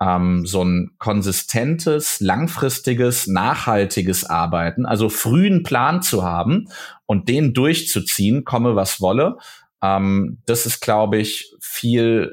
ähm, 0.00 0.46
so 0.46 0.64
ein 0.64 0.92
konsistentes, 0.98 2.20
langfristiges, 2.20 3.26
nachhaltiges 3.26 4.24
Arbeiten, 4.24 4.86
also 4.86 5.08
frühen 5.08 5.62
Plan 5.62 6.02
zu 6.02 6.24
haben 6.24 6.68
und 7.06 7.28
den 7.28 7.52
durchzuziehen, 7.52 8.44
komme 8.44 8.76
was 8.76 9.00
wolle. 9.00 9.36
Ähm, 9.82 10.38
das 10.46 10.66
ist, 10.66 10.80
glaube 10.80 11.18
ich, 11.18 11.54
viel 11.60 12.32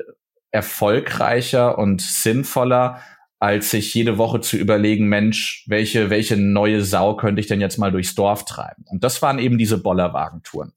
erfolgreicher 0.57 1.77
und 1.77 2.01
sinnvoller, 2.01 2.99
als 3.39 3.69
sich 3.69 3.93
jede 3.93 4.17
Woche 4.17 4.41
zu 4.41 4.57
überlegen, 4.57 5.07
Mensch, 5.07 5.63
welche, 5.67 6.09
welche 6.09 6.35
neue 6.35 6.81
Sau 6.81 7.15
könnte 7.15 7.39
ich 7.39 7.45
denn 7.45 7.61
jetzt 7.61 7.77
mal 7.77 7.91
durchs 7.91 8.15
Dorf 8.15 8.43
treiben? 8.45 8.83
Und 8.87 9.03
das 9.03 9.21
waren 9.21 9.37
eben 9.37 9.59
diese 9.59 9.77
Bollerwagentouren. 9.77 10.73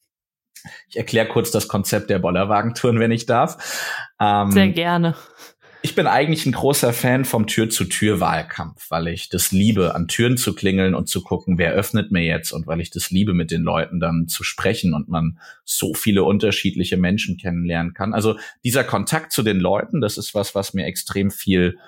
Ich 0.91 0.99
erkläre 0.99 1.29
kurz 1.29 1.51
das 1.51 1.67
Konzept 1.69 2.11
der 2.11 2.19
Bollerwagentouren, 2.19 3.01
wenn 3.01 3.11
ich 3.11 3.25
darf. 3.25 3.97
Ähm, 4.21 4.51
Sehr 4.53 4.69
gerne. 4.69 5.15
Ich 5.83 5.95
bin 5.95 6.07
eigentlich 6.07 6.45
ein 6.45 6.53
großer 6.53 6.93
Fan 6.93 7.25
vom 7.25 7.47
Tür-zu-Tür-Wahlkampf, 7.47 8.91
weil 8.91 9.09
ich 9.09 9.31
das 9.31 9.51
liebe, 9.51 9.95
an 9.95 10.09
Türen 10.09 10.37
zu 10.37 10.55
klingeln 10.55 10.95
und 10.95 11.09
zu 11.09 11.23
gucken, 11.23 11.57
wer 11.57 11.73
öffnet 11.73 12.13
mir 12.13 12.23
jetzt 12.23 12.53
und 12.53 12.67
weil 12.67 12.83
ich 12.83 12.91
das 12.91 13.11
liebe, 13.11 13.33
mit 13.33 13.51
den 13.51 13.63
Leuten 13.63 13.99
dann 13.99 14.29
zu 14.29 14.45
sprechen 14.45 14.93
und 14.93 15.09
man 15.09 15.39
so 15.65 15.95
viele 15.95 16.25
unterschiedliche 16.25 16.99
Menschen 16.99 17.39
kennenlernen 17.39 17.95
kann. 17.95 18.13
Also 18.13 18.37
dieser 18.63 18.85
Kontakt 18.85 19.33
zu 19.33 19.43
den 19.43 19.59
Leuten, 19.59 20.03
das 20.03 20.19
ist 20.19 20.35
was, 20.35 20.55
was 20.55 20.75
mir 20.75 20.85
extrem 20.85 21.31
viel 21.31 21.79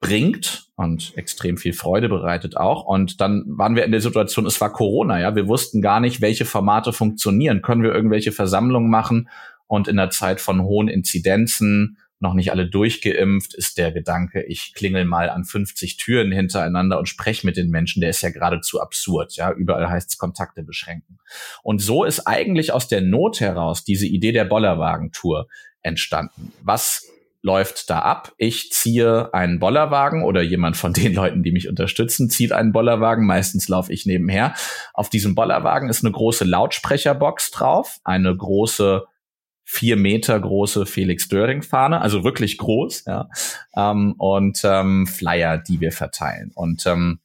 bringt 0.00 0.68
und 0.74 1.16
extrem 1.16 1.56
viel 1.56 1.72
Freude 1.72 2.08
bereitet 2.08 2.56
auch. 2.56 2.84
Und 2.84 3.20
dann 3.20 3.44
waren 3.46 3.76
wir 3.76 3.84
in 3.84 3.92
der 3.92 4.00
Situation, 4.00 4.46
es 4.46 4.60
war 4.60 4.72
Corona, 4.72 5.20
ja. 5.20 5.36
Wir 5.36 5.46
wussten 5.46 5.80
gar 5.80 6.00
nicht, 6.00 6.20
welche 6.20 6.44
Formate 6.44 6.92
funktionieren. 6.92 7.62
Können 7.62 7.84
wir 7.84 7.94
irgendwelche 7.94 8.32
Versammlungen 8.32 8.90
machen? 8.90 9.28
Und 9.68 9.88
in 9.88 9.96
der 9.96 10.10
Zeit 10.10 10.40
von 10.40 10.62
hohen 10.62 10.88
Inzidenzen, 10.88 11.98
noch 12.18 12.34
nicht 12.34 12.50
alle 12.50 12.68
durchgeimpft, 12.68 13.54
ist 13.54 13.78
der 13.78 13.92
Gedanke, 13.92 14.42
ich 14.44 14.72
klingel 14.74 15.04
mal 15.04 15.28
an 15.28 15.44
50 15.44 15.98
Türen 15.98 16.32
hintereinander 16.32 16.98
und 16.98 17.08
spreche 17.08 17.46
mit 17.46 17.56
den 17.56 17.70
Menschen, 17.70 18.00
der 18.00 18.10
ist 18.10 18.22
ja 18.22 18.30
geradezu 18.30 18.80
absurd. 18.80 19.36
Ja, 19.36 19.52
überall 19.52 19.88
heißt 19.88 20.10
es 20.10 20.18
Kontakte 20.18 20.62
beschränken. 20.62 21.18
Und 21.62 21.80
so 21.80 22.04
ist 22.04 22.26
eigentlich 22.26 22.72
aus 22.72 22.88
der 22.88 23.02
Not 23.02 23.40
heraus 23.40 23.84
diese 23.84 24.06
Idee 24.06 24.32
der 24.32 24.44
Bollerwagentour 24.44 25.46
entstanden. 25.82 26.52
Was 26.62 27.06
läuft 27.42 27.90
da 27.90 28.00
ab? 28.00 28.32
Ich 28.38 28.72
ziehe 28.72 29.32
einen 29.32 29.60
Bollerwagen 29.60 30.24
oder 30.24 30.42
jemand 30.42 30.76
von 30.76 30.92
den 30.92 31.14
Leuten, 31.14 31.42
die 31.42 31.52
mich 31.52 31.68
unterstützen, 31.68 32.28
zieht 32.28 32.52
einen 32.52 32.72
Bollerwagen. 32.72 33.24
Meistens 33.24 33.68
laufe 33.68 33.92
ich 33.92 34.04
nebenher. 34.06 34.54
Auf 34.94 35.10
diesem 35.10 35.34
Bollerwagen 35.34 35.88
ist 35.88 36.04
eine 36.04 36.12
große 36.12 36.44
Lautsprecherbox 36.44 37.52
drauf, 37.52 37.98
eine 38.04 38.34
große 38.36 39.04
vier 39.68 39.96
Meter 39.96 40.38
große 40.38 40.86
Felix 40.86 41.28
Döring-Fahne, 41.28 42.00
also 42.00 42.22
wirklich 42.22 42.56
groß, 42.56 43.04
ja, 43.06 43.28
ähm, 43.76 44.14
und 44.16 44.60
ähm, 44.64 45.08
Flyer, 45.08 45.58
die 45.58 45.80
wir 45.80 45.90
verteilen. 45.90 46.52
Und 46.54 46.86
ähm, 46.86 47.18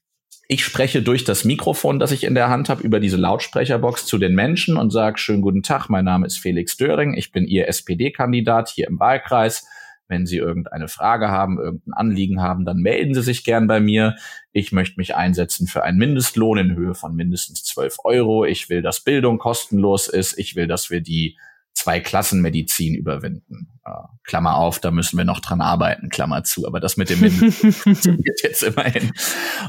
ich 0.47 0.65
spreche 0.65 1.03
durch 1.03 1.23
das 1.23 1.45
Mikrofon, 1.45 1.99
das 1.99 2.11
ich 2.11 2.23
in 2.23 2.33
der 2.33 2.49
Hand 2.49 2.67
habe, 2.67 2.81
über 2.81 2.99
diese 2.99 3.15
Lautsprecherbox 3.15 4.07
zu 4.07 4.17
den 4.17 4.33
Menschen 4.33 4.75
und 4.75 4.89
sage, 4.89 5.19
schönen 5.19 5.43
guten 5.43 5.61
Tag, 5.61 5.87
mein 5.87 6.03
Name 6.03 6.25
ist 6.25 6.39
Felix 6.39 6.75
Döring, 6.75 7.13
ich 7.13 7.31
bin 7.31 7.45
Ihr 7.45 7.67
SPD-Kandidat 7.67 8.69
hier 8.69 8.87
im 8.87 8.99
Wahlkreis. 8.99 9.67
Wenn 10.07 10.25
Sie 10.25 10.37
irgendeine 10.37 10.89
Frage 10.89 11.29
haben, 11.29 11.57
irgendein 11.57 11.93
Anliegen 11.93 12.41
haben, 12.41 12.65
dann 12.65 12.79
melden 12.79 13.13
Sie 13.13 13.21
sich 13.21 13.45
gern 13.45 13.67
bei 13.67 13.79
mir. 13.79 14.17
Ich 14.51 14.73
möchte 14.73 14.97
mich 14.97 15.15
einsetzen 15.15 15.67
für 15.67 15.83
einen 15.83 15.99
Mindestlohn 15.99 16.57
in 16.57 16.75
Höhe 16.75 16.95
von 16.95 17.15
mindestens 17.15 17.63
12 17.63 17.99
Euro. 18.03 18.43
Ich 18.43 18.67
will, 18.67 18.81
dass 18.81 18.99
Bildung 18.99 19.37
kostenlos 19.37 20.09
ist. 20.09 20.37
Ich 20.37 20.57
will, 20.57 20.67
dass 20.67 20.89
wir 20.89 20.99
die 20.99 21.37
zwei 21.73 21.99
Klassen 21.99 22.41
Medizin 22.41 22.95
überwinden. 22.95 23.79
Äh, 23.85 23.91
Klammer 24.23 24.55
auf, 24.55 24.79
da 24.79 24.91
müssen 24.91 25.17
wir 25.17 25.25
noch 25.25 25.39
dran 25.39 25.61
arbeiten, 25.61 26.09
Klammer 26.09 26.43
zu. 26.43 26.67
Aber 26.67 26.79
das 26.79 26.97
mit 26.97 27.09
dem 27.09 27.19
funktioniert 27.51 28.41
jetzt 28.43 28.63
immerhin. 28.63 29.11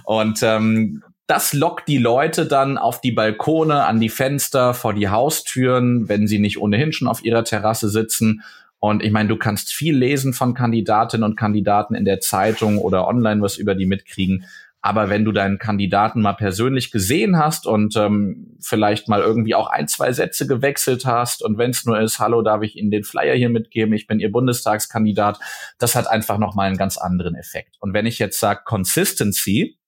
Und 0.04 0.42
ähm, 0.42 1.02
das 1.26 1.52
lockt 1.52 1.88
die 1.88 1.98
Leute 1.98 2.46
dann 2.46 2.76
auf 2.78 3.00
die 3.00 3.12
Balkone, 3.12 3.84
an 3.84 4.00
die 4.00 4.08
Fenster, 4.08 4.74
vor 4.74 4.92
die 4.92 5.08
Haustüren, 5.08 6.08
wenn 6.08 6.26
sie 6.26 6.38
nicht 6.38 6.58
ohnehin 6.58 6.92
schon 6.92 7.08
auf 7.08 7.24
ihrer 7.24 7.44
Terrasse 7.44 7.88
sitzen. 7.88 8.42
Und 8.80 9.02
ich 9.02 9.12
meine, 9.12 9.28
du 9.28 9.36
kannst 9.36 9.72
viel 9.72 9.96
lesen 9.96 10.32
von 10.32 10.54
Kandidatinnen 10.54 11.24
und 11.24 11.36
Kandidaten 11.36 11.94
in 11.94 12.04
der 12.04 12.20
Zeitung 12.20 12.78
oder 12.78 13.06
online 13.06 13.40
was 13.40 13.56
über 13.56 13.76
die 13.76 13.86
mitkriegen. 13.86 14.44
Aber 14.84 15.08
wenn 15.08 15.24
du 15.24 15.30
deinen 15.30 15.58
Kandidaten 15.58 16.20
mal 16.20 16.32
persönlich 16.32 16.90
gesehen 16.90 17.38
hast 17.38 17.68
und 17.68 17.94
ähm, 17.96 18.58
vielleicht 18.60 19.08
mal 19.08 19.20
irgendwie 19.20 19.54
auch 19.54 19.68
ein, 19.68 19.86
zwei 19.86 20.12
Sätze 20.12 20.48
gewechselt 20.48 21.06
hast 21.06 21.44
und 21.44 21.56
wenn 21.56 21.70
es 21.70 21.84
nur 21.84 22.00
ist, 22.00 22.18
hallo, 22.18 22.42
darf 22.42 22.62
ich 22.62 22.76
Ihnen 22.76 22.90
den 22.90 23.04
Flyer 23.04 23.36
hier 23.36 23.48
mitgeben, 23.48 23.94
ich 23.94 24.08
bin 24.08 24.18
Ihr 24.18 24.32
Bundestagskandidat, 24.32 25.38
das 25.78 25.94
hat 25.94 26.08
einfach 26.08 26.36
nochmal 26.36 26.66
einen 26.66 26.76
ganz 26.76 26.98
anderen 26.98 27.36
Effekt. 27.36 27.76
Und 27.78 27.94
wenn 27.94 28.06
ich 28.06 28.18
jetzt 28.18 28.40
sage 28.40 28.62
Consistency, 28.64 29.78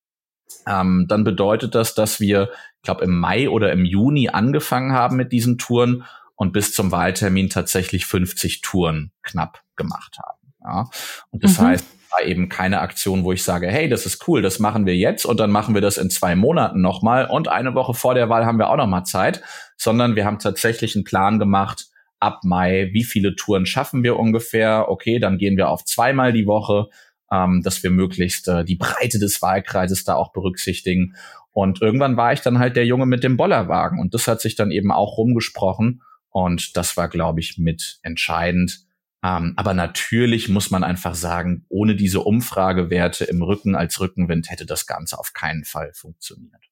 ähm, 0.66 1.06
dann 1.08 1.24
bedeutet 1.24 1.74
das, 1.74 1.96
dass 1.96 2.20
wir, 2.20 2.50
ich 2.76 2.82
glaube, 2.82 3.04
im 3.04 3.18
Mai 3.18 3.48
oder 3.48 3.72
im 3.72 3.84
Juni 3.84 4.28
angefangen 4.28 4.92
haben 4.92 5.16
mit 5.16 5.32
diesen 5.32 5.58
Touren 5.58 6.04
und 6.36 6.52
bis 6.52 6.72
zum 6.72 6.92
Wahltermin 6.92 7.50
tatsächlich 7.50 8.06
50 8.06 8.60
Touren 8.60 9.10
knapp 9.22 9.62
gemacht 9.74 10.18
haben. 10.24 10.33
Ja. 10.64 10.88
Und 11.30 11.44
das 11.44 11.58
mhm. 11.58 11.66
heißt, 11.66 11.86
war 12.10 12.26
eben 12.26 12.48
keine 12.48 12.80
Aktion, 12.80 13.24
wo 13.24 13.32
ich 13.32 13.42
sage, 13.42 13.68
hey, 13.68 13.88
das 13.88 14.06
ist 14.06 14.26
cool, 14.28 14.42
das 14.42 14.58
machen 14.58 14.86
wir 14.86 14.96
jetzt 14.96 15.24
und 15.24 15.40
dann 15.40 15.50
machen 15.50 15.74
wir 15.74 15.80
das 15.80 15.98
in 15.98 16.10
zwei 16.10 16.36
Monaten 16.36 16.80
nochmal 16.80 17.26
und 17.26 17.48
eine 17.48 17.74
Woche 17.74 17.94
vor 17.94 18.14
der 18.14 18.28
Wahl 18.28 18.46
haben 18.46 18.58
wir 18.58 18.70
auch 18.70 18.76
nochmal 18.76 19.04
Zeit, 19.04 19.42
sondern 19.76 20.16
wir 20.16 20.24
haben 20.24 20.38
tatsächlich 20.38 20.94
einen 20.94 21.04
Plan 21.04 21.38
gemacht, 21.38 21.86
ab 22.20 22.40
Mai, 22.44 22.90
wie 22.92 23.04
viele 23.04 23.36
Touren 23.36 23.66
schaffen 23.66 24.02
wir 24.02 24.18
ungefähr? 24.18 24.86
Okay, 24.88 25.18
dann 25.18 25.38
gehen 25.38 25.56
wir 25.56 25.68
auf 25.68 25.84
zweimal 25.84 26.32
die 26.32 26.46
Woche, 26.46 26.88
ähm, 27.30 27.62
dass 27.62 27.82
wir 27.82 27.90
möglichst 27.90 28.48
äh, 28.48 28.64
die 28.64 28.76
Breite 28.76 29.18
des 29.18 29.42
Wahlkreises 29.42 30.04
da 30.04 30.14
auch 30.14 30.32
berücksichtigen. 30.32 31.16
Und 31.52 31.82
irgendwann 31.82 32.16
war 32.16 32.32
ich 32.32 32.40
dann 32.40 32.58
halt 32.58 32.76
der 32.76 32.86
Junge 32.86 33.06
mit 33.06 33.22
dem 33.22 33.36
Bollerwagen 33.36 34.00
und 34.00 34.14
das 34.14 34.26
hat 34.26 34.40
sich 34.40 34.56
dann 34.56 34.70
eben 34.70 34.90
auch 34.90 35.18
rumgesprochen 35.18 36.02
und 36.30 36.76
das 36.76 36.96
war, 36.96 37.08
glaube 37.08 37.40
ich, 37.40 37.58
mit 37.58 37.98
entscheidend. 38.02 38.80
Ähm, 39.24 39.54
aber 39.56 39.72
natürlich 39.72 40.50
muss 40.50 40.70
man 40.70 40.84
einfach 40.84 41.14
sagen, 41.14 41.64
ohne 41.70 41.96
diese 41.96 42.20
Umfragewerte 42.20 43.24
im 43.24 43.42
Rücken 43.42 43.74
als 43.74 43.98
Rückenwind 43.98 44.50
hätte 44.50 44.66
das 44.66 44.86
Ganze 44.86 45.18
auf 45.18 45.32
keinen 45.32 45.64
Fall 45.64 45.92
funktioniert. 45.94 46.62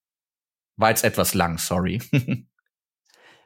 War 0.76 0.90
jetzt 0.90 1.04
etwas 1.04 1.32
lang, 1.32 1.58
sorry. 1.58 2.00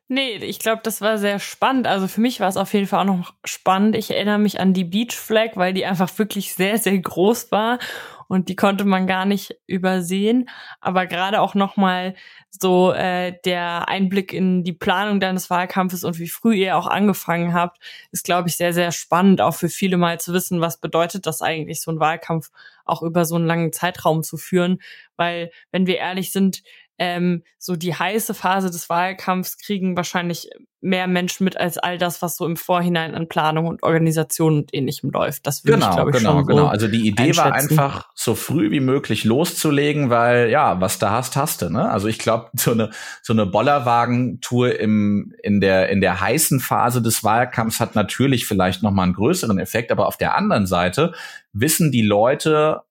Nee, 0.08 0.36
ich 0.36 0.60
glaube, 0.60 0.82
das 0.84 1.00
war 1.00 1.18
sehr 1.18 1.40
spannend. 1.40 1.88
Also 1.88 2.06
für 2.06 2.20
mich 2.20 2.38
war 2.38 2.48
es 2.48 2.56
auf 2.56 2.72
jeden 2.74 2.86
Fall 2.86 3.00
auch 3.00 3.16
noch 3.16 3.34
spannend. 3.44 3.96
Ich 3.96 4.12
erinnere 4.12 4.38
mich 4.38 4.60
an 4.60 4.72
die 4.72 4.84
Beach 4.84 5.16
Flag, 5.16 5.56
weil 5.56 5.74
die 5.74 5.84
einfach 5.84 6.16
wirklich 6.16 6.54
sehr, 6.54 6.78
sehr 6.78 6.96
groß 6.96 7.50
war 7.50 7.80
und 8.28 8.48
die 8.48 8.56
konnte 8.56 8.84
man 8.84 9.06
gar 9.06 9.24
nicht 9.24 9.56
übersehen. 9.66 10.48
Aber 10.80 11.06
gerade 11.06 11.40
auch 11.40 11.54
nochmal 11.54 12.14
so 12.50 12.92
äh, 12.92 13.34
der 13.44 13.88
Einblick 13.88 14.32
in 14.32 14.64
die 14.64 14.72
Planung 14.72 15.20
deines 15.20 15.50
Wahlkampfes 15.50 16.04
und 16.04 16.18
wie 16.18 16.28
früh 16.28 16.54
ihr 16.54 16.76
auch 16.76 16.86
angefangen 16.86 17.54
habt, 17.54 17.78
ist, 18.12 18.24
glaube 18.24 18.48
ich, 18.48 18.56
sehr, 18.56 18.72
sehr 18.72 18.92
spannend, 18.92 19.40
auch 19.40 19.54
für 19.54 19.68
viele 19.68 19.96
mal 19.96 20.18
zu 20.20 20.32
wissen, 20.32 20.60
was 20.60 20.78
bedeutet 20.78 21.26
das 21.26 21.42
eigentlich, 21.42 21.80
so 21.80 21.90
ein 21.90 22.00
Wahlkampf 22.00 22.50
auch 22.84 23.02
über 23.02 23.24
so 23.24 23.34
einen 23.34 23.46
langen 23.46 23.72
Zeitraum 23.72 24.22
zu 24.22 24.36
führen. 24.36 24.80
Weil, 25.16 25.50
wenn 25.70 25.86
wir 25.86 25.98
ehrlich 25.98 26.32
sind, 26.32 26.62
ähm, 26.98 27.42
so 27.58 27.76
die 27.76 27.94
heiße 27.94 28.34
Phase 28.34 28.70
des 28.70 28.88
Wahlkampfs 28.88 29.58
kriegen 29.58 29.96
wahrscheinlich 29.96 30.48
mehr 30.80 31.06
Menschen 31.08 31.44
mit 31.44 31.56
als 31.56 31.78
all 31.78 31.98
das, 31.98 32.22
was 32.22 32.36
so 32.36 32.46
im 32.46 32.56
Vorhinein 32.56 33.14
an 33.14 33.28
Planung 33.28 33.66
und 33.66 33.82
Organisation 33.82 34.58
und 34.58 34.74
ähnlichem 34.74 35.10
läuft. 35.10 35.46
Das 35.46 35.64
würde 35.64 35.78
genau, 35.78 35.88
ich, 35.88 35.96
glaube 35.96 36.10
ich, 36.10 36.16
genau, 36.18 36.32
schon 36.32 36.46
genau. 36.46 36.66
Also 36.66 36.86
die 36.86 37.06
Idee 37.06 37.36
war 37.36 37.52
einfach, 37.52 38.08
so 38.14 38.34
früh 38.34 38.70
wie 38.70 38.80
möglich 38.80 39.24
loszulegen, 39.24 40.10
weil 40.10 40.48
ja, 40.48 40.80
was 40.80 40.98
da 40.98 41.10
hast, 41.10 41.36
hast 41.36 41.62
du. 41.62 41.70
Ne? 41.70 41.90
Also 41.90 42.08
ich 42.08 42.18
glaube, 42.18 42.50
so 42.54 42.72
eine 42.72 42.90
so 43.22 43.32
eine 43.32 43.46
Bollerwagentour 43.46 44.78
im 44.78 45.34
in 45.42 45.60
der 45.60 45.88
in 45.88 46.00
der 46.00 46.20
heißen 46.20 46.60
Phase 46.60 47.02
des 47.02 47.24
Wahlkampfs 47.24 47.80
hat 47.80 47.94
natürlich 47.94 48.46
vielleicht 48.46 48.82
noch 48.82 48.92
mal 48.92 49.02
einen 49.02 49.14
größeren 49.14 49.58
Effekt, 49.58 49.90
aber 49.90 50.06
auf 50.06 50.16
der 50.16 50.36
anderen 50.36 50.66
Seite 50.66 51.12
wissen 51.52 51.90
die 51.90 52.02
Leute 52.02 52.82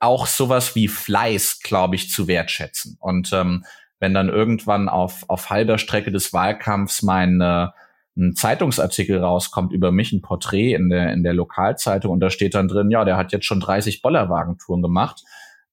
auch 0.00 0.26
sowas 0.26 0.74
wie 0.74 0.88
Fleiß, 0.88 1.60
glaube 1.62 1.96
ich, 1.96 2.10
zu 2.10 2.28
wertschätzen. 2.28 2.96
Und 3.00 3.32
ähm, 3.32 3.64
wenn 4.00 4.14
dann 4.14 4.28
irgendwann 4.28 4.88
auf, 4.88 5.24
auf 5.28 5.50
halber 5.50 5.78
Strecke 5.78 6.12
des 6.12 6.32
Wahlkampfs 6.32 7.02
mein 7.02 7.40
äh, 7.40 7.68
ein 8.16 8.34
Zeitungsartikel 8.34 9.18
rauskommt 9.18 9.72
über 9.72 9.92
mich, 9.92 10.12
ein 10.12 10.22
Porträt 10.22 10.74
in 10.74 10.88
der, 10.88 11.12
in 11.12 11.22
der 11.22 11.34
Lokalzeitung 11.34 12.12
und 12.12 12.20
da 12.20 12.30
steht 12.30 12.54
dann 12.54 12.68
drin, 12.68 12.90
ja, 12.90 13.04
der 13.04 13.16
hat 13.16 13.32
jetzt 13.32 13.46
schon 13.46 13.60
30 13.60 14.02
Bollerwagentouren 14.02 14.82
gemacht, 14.82 15.22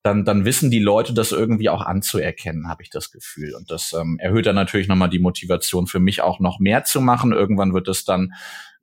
dann, 0.03 0.24
dann 0.24 0.46
wissen 0.46 0.70
die 0.70 0.79
Leute 0.79 1.13
das 1.13 1.32
irgendwie 1.32 1.70
auch 1.70 1.82
anzuerkennen, 1.82 2.70
habe 2.70 2.84
ich 2.84 2.91
das 2.91 3.12
Gefühl. 3.12 3.55
Und 3.55 3.72
das 3.72 3.94
ähm, 3.94 4.17
erhöht 4.20 4.46
dann 4.46 4.53
natürlich 4.53 4.88
nochmal 4.88 5.10
die 5.10 5.20
Motivation 5.20 5.88
für 5.88 6.00
mich 6.00 6.22
auch 6.22 6.39
noch 6.39 6.60
mehr 6.60 6.84
zu 6.84 7.01
machen. 7.01 7.32
Irgendwann 7.32 7.74
wird 7.74 7.88
es 7.88 8.05
dann 8.05 8.34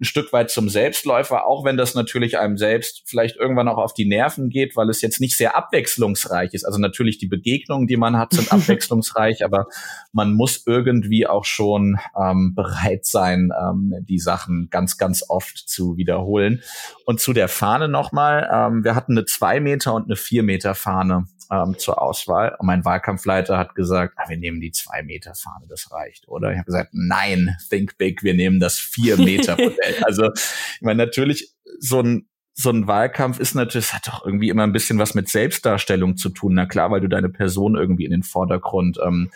ein 0.02 0.04
Stück 0.04 0.32
weit 0.32 0.50
zum 0.50 0.68
Selbstläufer, 0.68 1.46
auch 1.46 1.64
wenn 1.64 1.76
das 1.76 1.94
natürlich 1.94 2.38
einem 2.38 2.58
selbst 2.58 3.02
vielleicht 3.06 3.36
irgendwann 3.36 3.68
auch 3.68 3.78
auf 3.78 3.94
die 3.94 4.04
Nerven 4.04 4.50
geht, 4.50 4.76
weil 4.76 4.90
es 4.90 5.00
jetzt 5.00 5.20
nicht 5.20 5.36
sehr 5.36 5.56
abwechslungsreich 5.56 6.54
ist. 6.54 6.64
Also 6.64 6.78
natürlich 6.80 7.18
die 7.18 7.28
Begegnungen, 7.28 7.86
die 7.86 7.96
man 7.96 8.18
hat, 8.18 8.32
sind 8.32 8.52
abwechslungsreich, 8.52 9.44
aber 9.44 9.66
man 10.12 10.34
muss 10.34 10.64
irgendwie 10.66 11.26
auch 11.28 11.44
schon 11.44 11.98
ähm, 12.20 12.54
bereit 12.54 13.06
sein, 13.06 13.50
ähm, 13.58 13.94
die 14.00 14.18
Sachen 14.18 14.68
ganz, 14.70 14.98
ganz 14.98 15.24
oft 15.28 15.56
zu 15.56 15.96
wiederholen. 15.96 16.62
Und 17.06 17.20
zu 17.20 17.32
der 17.32 17.48
Fahne 17.48 17.88
nochmal, 17.88 18.48
ähm, 18.52 18.84
wir 18.84 18.96
hatten 18.96 19.12
eine 19.12 19.24
zwei 19.24 19.60
Meter 19.60 19.94
und 19.94 20.06
eine 20.06 20.16
vier 20.16 20.42
Meter 20.42 20.74
Fahne 20.74 21.26
ähm, 21.52 21.78
zur 21.78 22.00
Auswahl. 22.00 22.56
Und 22.58 22.66
mein 22.66 22.84
Wahlkampfleiter 22.84 23.58
hat 23.58 23.74
gesagt, 23.74 24.14
ah, 24.16 24.28
wir 24.28 24.36
nehmen 24.36 24.60
die 24.60 24.72
zwei 24.72 25.02
Meter 25.02 25.34
Fahne, 25.34 25.66
das 25.68 25.92
reicht, 25.92 26.28
oder? 26.28 26.50
Ich 26.50 26.56
habe 26.56 26.66
gesagt, 26.66 26.90
nein, 26.92 27.56
think 27.68 27.98
big, 27.98 28.22
wir 28.22 28.34
nehmen 28.34 28.58
das 28.58 28.78
vier 28.78 29.16
Meter 29.16 29.52
Modell. 29.58 29.91
Also, 30.02 30.30
ich 30.34 30.82
meine, 30.82 31.04
natürlich 31.04 31.54
so 31.78 32.00
ein 32.00 32.28
so 32.54 32.70
ein 32.70 32.86
Wahlkampf 32.86 33.40
ist 33.40 33.54
natürlich, 33.54 33.86
es 33.86 33.94
hat 33.94 34.06
doch 34.06 34.26
irgendwie 34.26 34.50
immer 34.50 34.64
ein 34.64 34.72
bisschen 34.72 34.98
was 34.98 35.14
mit 35.14 35.28
Selbstdarstellung 35.28 36.16
zu 36.16 36.28
tun. 36.28 36.54
Na 36.54 36.66
klar, 36.66 36.90
weil 36.90 37.00
du 37.00 37.08
deine 37.08 37.30
Person 37.30 37.76
irgendwie 37.76 38.04
in 38.04 38.10
den 38.10 38.22
Vordergrund 38.22 38.98
ähm, 39.02 39.30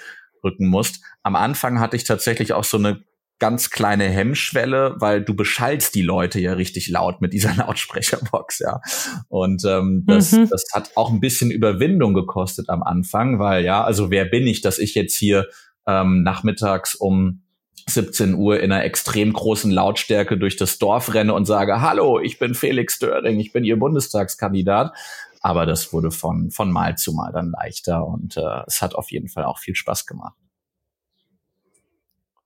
rücken 0.45 0.67
musst. 0.67 1.03
Am 1.23 1.35
Anfang 1.35 1.81
hatte 1.81 1.97
ich 1.97 2.05
tatsächlich 2.05 2.53
auch 2.53 2.65
so 2.65 2.77
eine 2.77 3.01
ganz 3.39 3.71
kleine 3.71 4.05
Hemmschwelle, 4.05 4.97
weil 4.99 5.23
du 5.23 5.35
beschallst 5.35 5.95
die 5.95 6.03
Leute 6.03 6.41
ja 6.41 6.55
richtig 6.55 6.89
laut 6.89 7.21
mit 7.21 7.33
dieser 7.33 7.55
Lautsprecherbox, 7.57 8.61
ja. 8.61 8.81
Und 9.29 9.65
ähm, 9.65 10.05
das, 10.07 10.33
mhm. 10.33 10.49
das 10.49 10.65
hat 10.73 10.93
auch 10.95 11.11
ein 11.11 11.21
bisschen 11.21 11.51
Überwindung 11.51 12.15
gekostet 12.15 12.69
am 12.69 12.83
Anfang, 12.83 13.39
weil 13.39 13.65
ja, 13.65 13.85
also 13.85 14.11
wer 14.11 14.25
bin 14.25 14.47
ich, 14.47 14.63
dass 14.63 14.79
ich 14.79 14.95
jetzt 14.95 15.15
hier 15.15 15.47
ähm, 15.87 16.23
nachmittags 16.23 16.95
um 16.95 17.43
17 17.89 18.35
Uhr 18.35 18.61
in 18.61 18.73
einer 18.73 18.85
extrem 18.85 19.33
großen 19.33 19.71
Lautstärke 19.71 20.37
durch 20.39 20.57
das 20.57 20.79
Dorf 20.79 21.15
renne 21.15 21.35
und 21.35 21.45
sage, 21.45 21.81
hallo, 21.81 22.19
ich 22.19 22.39
bin 22.39 22.55
Felix 22.55 22.99
Döring, 22.99 23.39
ich 23.39 23.53
bin 23.53 23.65
Ihr 23.65 23.79
Bundestagskandidat. 23.79 24.93
Aber 25.41 25.65
das 25.65 25.93
wurde 25.93 26.11
von, 26.11 26.51
von 26.51 26.73
Mal 26.73 26.97
zu 26.97 27.13
Mal 27.13 27.31
dann 27.33 27.53
leichter 27.53 28.05
und 28.05 28.37
äh, 28.37 28.63
es 28.67 28.83
hat 28.83 28.97
auf 28.97 29.13
jeden 29.13 29.29
Fall 29.29 29.45
auch 29.45 29.59
viel 29.59 29.77
Spaß 29.77 30.07
gemacht. 30.07 30.35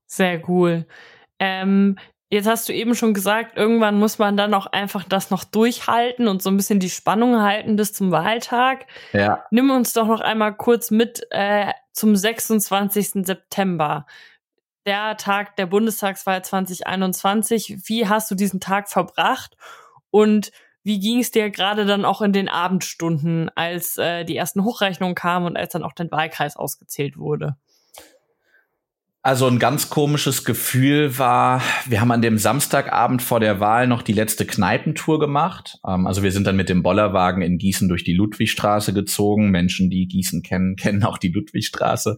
Sehr 0.06 0.46
cool. 0.48 0.86
Ähm, 1.38 1.96
jetzt 2.28 2.46
hast 2.46 2.68
du 2.68 2.74
eben 2.74 2.94
schon 2.94 3.14
gesagt, 3.14 3.56
irgendwann 3.56 3.98
muss 3.98 4.18
man 4.18 4.36
dann 4.36 4.52
auch 4.52 4.66
einfach 4.66 5.04
das 5.04 5.30
noch 5.30 5.44
durchhalten 5.44 6.28
und 6.28 6.42
so 6.42 6.50
ein 6.50 6.56
bisschen 6.56 6.80
die 6.80 6.90
Spannung 6.90 7.40
halten 7.40 7.76
bis 7.76 7.92
zum 7.92 8.10
Wahltag. 8.10 8.86
Ja. 9.12 9.44
Nimm 9.50 9.70
uns 9.70 9.92
doch 9.92 10.06
noch 10.06 10.20
einmal 10.20 10.54
kurz 10.54 10.90
mit 10.90 11.26
äh, 11.30 11.72
zum 11.92 12.16
26. 12.16 13.24
September. 13.24 14.04
Der 14.86 15.16
Tag 15.16 15.56
der 15.56 15.66
Bundestagswahl 15.66 16.42
2021. 16.42 17.88
Wie 17.88 18.08
hast 18.08 18.30
du 18.30 18.34
diesen 18.34 18.60
Tag 18.60 18.88
verbracht? 18.88 19.56
Und 20.10 20.52
wie 20.82 20.98
ging 20.98 21.20
es 21.20 21.30
dir 21.30 21.50
gerade 21.50 21.84
dann 21.84 22.04
auch 22.04 22.22
in 22.22 22.32
den 22.32 22.48
Abendstunden, 22.48 23.50
als 23.54 23.98
äh, 23.98 24.24
die 24.24 24.36
ersten 24.36 24.64
Hochrechnungen 24.64 25.14
kamen 25.14 25.46
und 25.46 25.56
als 25.56 25.72
dann 25.72 25.84
auch 25.84 25.92
dein 25.92 26.10
Wahlkreis 26.10 26.56
ausgezählt 26.56 27.18
wurde? 27.18 27.56
Also 29.22 29.46
ein 29.48 29.58
ganz 29.58 29.90
komisches 29.90 30.46
Gefühl 30.46 31.18
war, 31.18 31.60
wir 31.84 32.00
haben 32.00 32.10
an 32.10 32.22
dem 32.22 32.38
Samstagabend 32.38 33.20
vor 33.20 33.38
der 33.38 33.60
Wahl 33.60 33.86
noch 33.86 34.00
die 34.00 34.14
letzte 34.14 34.46
Kneipentour 34.46 35.20
gemacht. 35.20 35.78
Ähm, 35.86 36.06
also 36.06 36.22
wir 36.22 36.32
sind 36.32 36.46
dann 36.46 36.56
mit 36.56 36.70
dem 36.70 36.82
Bollerwagen 36.82 37.42
in 37.42 37.58
Gießen 37.58 37.86
durch 37.86 38.02
die 38.02 38.14
Ludwigstraße 38.14 38.94
gezogen. 38.94 39.50
Menschen, 39.50 39.90
die 39.90 40.06
Gießen 40.06 40.42
kennen, 40.42 40.74
kennen 40.80 41.04
auch 41.04 41.18
die 41.18 41.28
Ludwigstraße. 41.28 42.16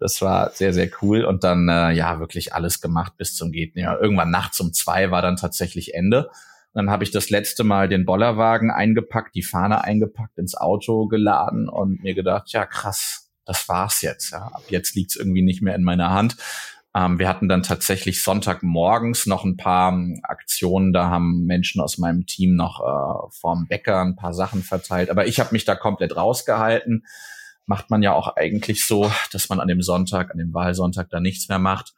Das 0.00 0.20
war 0.20 0.50
sehr, 0.50 0.72
sehr 0.72 0.90
cool. 1.00 1.24
Und 1.24 1.44
dann, 1.44 1.68
äh, 1.68 1.92
ja, 1.92 2.18
wirklich 2.18 2.52
alles 2.52 2.80
gemacht 2.80 3.12
bis 3.16 3.36
zum 3.36 3.52
geht. 3.52 3.76
Ja, 3.76 3.96
irgendwann 3.96 4.30
nachts 4.30 4.58
um 4.58 4.72
zwei 4.72 5.12
war 5.12 5.22
dann 5.22 5.36
tatsächlich 5.36 5.94
Ende. 5.94 6.28
dann 6.74 6.90
habe 6.90 7.04
ich 7.04 7.12
das 7.12 7.30
letzte 7.30 7.62
Mal 7.62 7.88
den 7.88 8.04
Bollerwagen 8.04 8.72
eingepackt, 8.72 9.36
die 9.36 9.42
Fahne 9.42 9.84
eingepackt, 9.84 10.38
ins 10.38 10.56
Auto 10.56 11.06
geladen 11.06 11.68
und 11.68 12.02
mir 12.02 12.14
gedacht, 12.14 12.50
ja 12.52 12.66
krass, 12.66 13.21
das 13.44 13.68
war's 13.68 14.02
jetzt. 14.02 14.30
Ja. 14.32 14.48
Ab 14.48 14.64
jetzt 14.68 14.94
liegt's 14.94 15.16
irgendwie 15.16 15.42
nicht 15.42 15.62
mehr 15.62 15.74
in 15.74 15.82
meiner 15.82 16.10
Hand. 16.10 16.36
Ähm, 16.94 17.18
wir 17.18 17.28
hatten 17.28 17.48
dann 17.48 17.62
tatsächlich 17.62 18.22
Sonntagmorgens 18.22 19.26
noch 19.26 19.44
ein 19.44 19.56
paar 19.56 19.92
ähm, 19.92 20.20
Aktionen. 20.24 20.92
Da 20.92 21.08
haben 21.08 21.44
Menschen 21.46 21.80
aus 21.80 21.98
meinem 21.98 22.26
Team 22.26 22.54
noch 22.54 22.80
äh, 22.80 23.30
vorm 23.40 23.66
Bäcker 23.66 24.02
ein 24.02 24.16
paar 24.16 24.34
Sachen 24.34 24.62
verteilt. 24.62 25.10
Aber 25.10 25.26
ich 25.26 25.40
habe 25.40 25.52
mich 25.52 25.64
da 25.64 25.74
komplett 25.74 26.16
rausgehalten. 26.16 27.06
Macht 27.66 27.90
man 27.90 28.02
ja 28.02 28.12
auch 28.12 28.36
eigentlich 28.36 28.84
so, 28.84 29.10
dass 29.32 29.48
man 29.48 29.60
an 29.60 29.68
dem 29.68 29.82
Sonntag, 29.82 30.30
an 30.30 30.38
dem 30.38 30.52
Wahlsonntag 30.52 31.08
da 31.10 31.20
nichts 31.20 31.48
mehr 31.48 31.58
macht. 31.60 31.94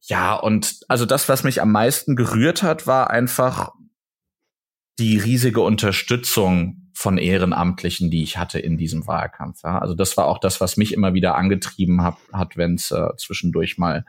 Ja, 0.00 0.34
und 0.34 0.80
also 0.88 1.06
das, 1.06 1.28
was 1.28 1.44
mich 1.44 1.60
am 1.60 1.72
meisten 1.72 2.16
gerührt 2.16 2.62
hat, 2.62 2.86
war 2.86 3.10
einfach 3.10 3.72
die 4.98 5.18
riesige 5.18 5.60
Unterstützung 5.60 6.83
von 6.94 7.18
Ehrenamtlichen, 7.18 8.10
die 8.10 8.22
ich 8.22 8.38
hatte 8.38 8.60
in 8.60 8.78
diesem 8.78 9.06
Wahlkampf. 9.06 9.62
Ja. 9.64 9.78
Also 9.78 9.94
das 9.94 10.16
war 10.16 10.26
auch 10.26 10.38
das, 10.38 10.60
was 10.60 10.76
mich 10.76 10.94
immer 10.94 11.12
wieder 11.12 11.34
angetrieben 11.34 12.02
hat, 12.02 12.16
hat 12.32 12.56
wenn 12.56 12.74
es 12.74 12.90
äh, 12.92 13.08
zwischendurch 13.16 13.76
mal 13.78 14.04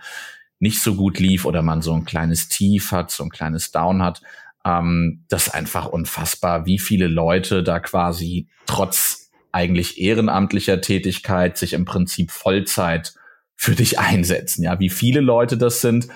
nicht 0.59 0.81
so 0.81 0.95
gut 0.95 1.19
lief 1.19 1.45
oder 1.45 1.61
man 1.61 1.81
so 1.81 1.93
ein 1.93 2.05
kleines 2.05 2.47
Tief 2.47 2.91
hat, 2.91 3.11
so 3.11 3.23
ein 3.23 3.29
kleines 3.29 3.71
Down 3.71 4.03
hat. 4.03 4.21
Ähm, 4.63 5.25
das 5.27 5.47
ist 5.47 5.53
einfach 5.53 5.87
unfassbar, 5.87 6.65
wie 6.67 6.79
viele 6.79 7.07
Leute 7.07 7.63
da 7.63 7.79
quasi 7.79 8.47
trotz 8.67 9.31
eigentlich 9.51 9.99
ehrenamtlicher 9.99 10.79
Tätigkeit 10.79 11.57
sich 11.57 11.73
im 11.73 11.85
Prinzip 11.85 12.29
Vollzeit 12.29 13.13
für 13.55 13.73
dich 13.73 13.99
einsetzen. 13.99 14.63
Ja, 14.63 14.79
wie 14.79 14.89
viele 14.89 15.21
Leute 15.21 15.57
das 15.57 15.81
sind. 15.81 16.07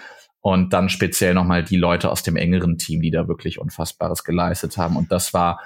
Und 0.42 0.72
dann 0.72 0.88
speziell 0.88 1.34
nochmal 1.34 1.66
die 1.66 1.78
Leute 1.78 2.10
aus 2.10 2.24
dem 2.24 2.38
engeren 2.38 2.78
Team, 2.78 3.02
die 3.02 3.12
da 3.12 3.28
wirklich 3.28 3.60
Unfassbares 3.60 4.24
geleistet 4.24 4.78
haben. 4.78 4.96
Und 4.96 5.12
das 5.12 5.34
war 5.34 5.60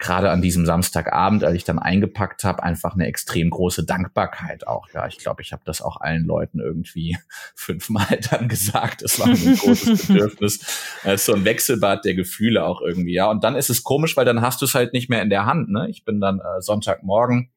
gerade 0.00 0.30
an 0.30 0.40
diesem 0.40 0.64
Samstagabend, 0.66 1.44
als 1.44 1.54
ich 1.54 1.64
dann 1.64 1.78
eingepackt 1.78 2.42
habe, 2.42 2.62
einfach 2.62 2.94
eine 2.94 3.06
extrem 3.06 3.50
große 3.50 3.84
Dankbarkeit 3.84 4.66
auch. 4.66 4.88
Ja, 4.92 5.06
ich 5.06 5.18
glaube, 5.18 5.42
ich 5.42 5.52
habe 5.52 5.62
das 5.66 5.82
auch 5.82 6.00
allen 6.00 6.24
Leuten 6.24 6.58
irgendwie 6.58 7.18
fünfmal 7.54 8.18
dann 8.30 8.48
gesagt. 8.48 9.02
Es 9.02 9.20
war 9.20 9.28
ein 9.28 9.56
großes 9.56 10.06
Bedürfnis. 10.08 10.60
Es 11.04 11.20
ist 11.20 11.26
so 11.26 11.34
ein 11.34 11.44
Wechselbad 11.44 12.04
der 12.04 12.14
Gefühle 12.14 12.64
auch 12.64 12.80
irgendwie. 12.80 13.12
Ja, 13.12 13.30
und 13.30 13.44
dann 13.44 13.54
ist 13.54 13.68
es 13.68 13.84
komisch, 13.84 14.16
weil 14.16 14.24
dann 14.24 14.40
hast 14.40 14.62
du 14.62 14.64
es 14.64 14.74
halt 14.74 14.94
nicht 14.94 15.10
mehr 15.10 15.22
in 15.22 15.30
der 15.30 15.44
Hand. 15.44 15.68
Ne? 15.68 15.88
Ich 15.90 16.04
bin 16.04 16.20
dann 16.20 16.40
äh, 16.40 16.62
Sonntagmorgen 16.62 17.50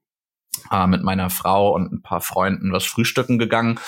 äh, 0.72 0.88
mit 0.88 1.04
meiner 1.04 1.30
Frau 1.30 1.74
und 1.74 1.92
ein 1.92 2.02
paar 2.02 2.22
Freunden 2.22 2.72
was 2.72 2.86
frühstücken 2.86 3.38
gegangen 3.38 3.80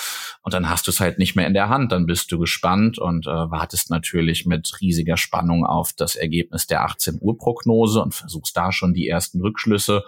und 0.42 0.54
dann 0.54 0.68
hast 0.68 0.86
du 0.86 0.90
es 0.90 1.00
halt 1.00 1.18
nicht 1.18 1.34
mehr 1.34 1.46
in 1.46 1.54
der 1.54 1.68
Hand. 1.68 1.92
Dann 1.92 2.06
bist 2.06 2.30
du 2.30 2.38
gespannt 2.38 2.98
und 2.98 3.26
äh, 3.26 3.30
wartest 3.30 3.90
natürlich 3.90 4.46
mit 4.46 4.80
riesiger 4.80 5.16
Spannung 5.16 5.66
auf 5.66 5.92
das 5.92 6.14
Ergebnis 6.14 6.66
der 6.66 6.84
18 6.84 7.18
Uhr 7.20 7.36
Prognose 7.36 8.00
und 8.00 8.14
versuchst 8.14 8.56
da 8.56 8.70
schon 8.70 8.94
die 8.94 9.08
ersten 9.08 9.40
Rückschlüsse 9.40 10.04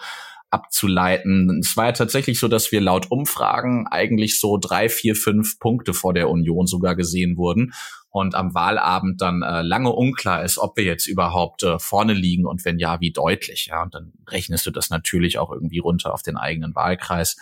abzuleiten. 0.51 1.61
Es 1.61 1.77
war 1.77 1.87
ja 1.87 1.93
tatsächlich 1.93 2.39
so, 2.39 2.49
dass 2.49 2.73
wir 2.73 2.81
laut 2.81 3.11
Umfragen 3.11 3.87
eigentlich 3.87 4.41
so 4.41 4.57
drei, 4.57 4.89
vier, 4.89 5.15
fünf 5.15 5.59
Punkte 5.59 5.95
vor 5.95 6.15
der 6.15 6.31
Union 6.31 6.67
sogar 6.67 6.95
gesehen 6.95 7.37
wurden 7.37 7.73
und 8.11 8.35
am 8.35 8.55
Wahlabend 8.55 9.21
dann 9.21 9.43
äh, 9.43 9.63
lange 9.63 9.93
unklar 9.93 10.43
ist, 10.43 10.59
ob 10.59 10.77
wir 10.77 10.85
jetzt 10.85 11.07
überhaupt 11.07 11.63
äh, 11.63 11.79
vorne 11.79 12.15
liegen 12.15 12.47
und 12.47 12.65
wenn 12.65 12.79
ja, 12.79 13.01
wie 13.01 13.13
deutlich. 13.13 13.67
Ja, 13.67 13.83
und 13.83 13.95
dann 13.95 14.13
rechnest 14.29 14.67
du 14.67 14.71
das 14.71 14.91
natürlich 14.91 15.39
auch 15.39 15.53
irgendwie 15.53 15.79
runter 15.79 16.15
auf 16.15 16.23
den 16.23 16.37
eigenen 16.37 16.75
Wahlkreis. 16.75 17.37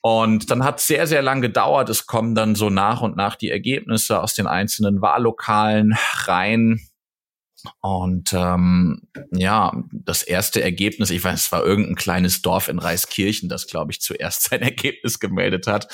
Und 0.00 0.50
dann 0.50 0.62
hat 0.64 0.80
sehr, 0.80 1.06
sehr 1.06 1.22
lang 1.22 1.40
gedauert. 1.40 1.88
Es 1.88 2.06
kommen 2.06 2.34
dann 2.34 2.54
so 2.54 2.70
nach 2.70 3.00
und 3.00 3.16
nach 3.16 3.34
die 3.34 3.50
Ergebnisse 3.50 4.22
aus 4.22 4.34
den 4.34 4.46
einzelnen 4.46 5.00
Wahllokalen 5.00 5.94
rein. 6.26 6.80
Und 7.80 8.32
ähm, 8.32 9.02
ja, 9.32 9.72
das 9.90 10.22
erste 10.22 10.62
Ergebnis, 10.62 11.10
ich 11.10 11.22
weiß, 11.24 11.40
es 11.40 11.52
war 11.52 11.64
irgendein 11.64 11.96
kleines 11.96 12.40
Dorf 12.40 12.68
in 12.68 12.78
Reiskirchen, 12.78 13.48
das, 13.48 13.66
glaube 13.66 13.90
ich, 13.90 14.00
zuerst 14.00 14.44
sein 14.50 14.62
Ergebnis 14.62 15.18
gemeldet 15.18 15.66
hat. 15.66 15.88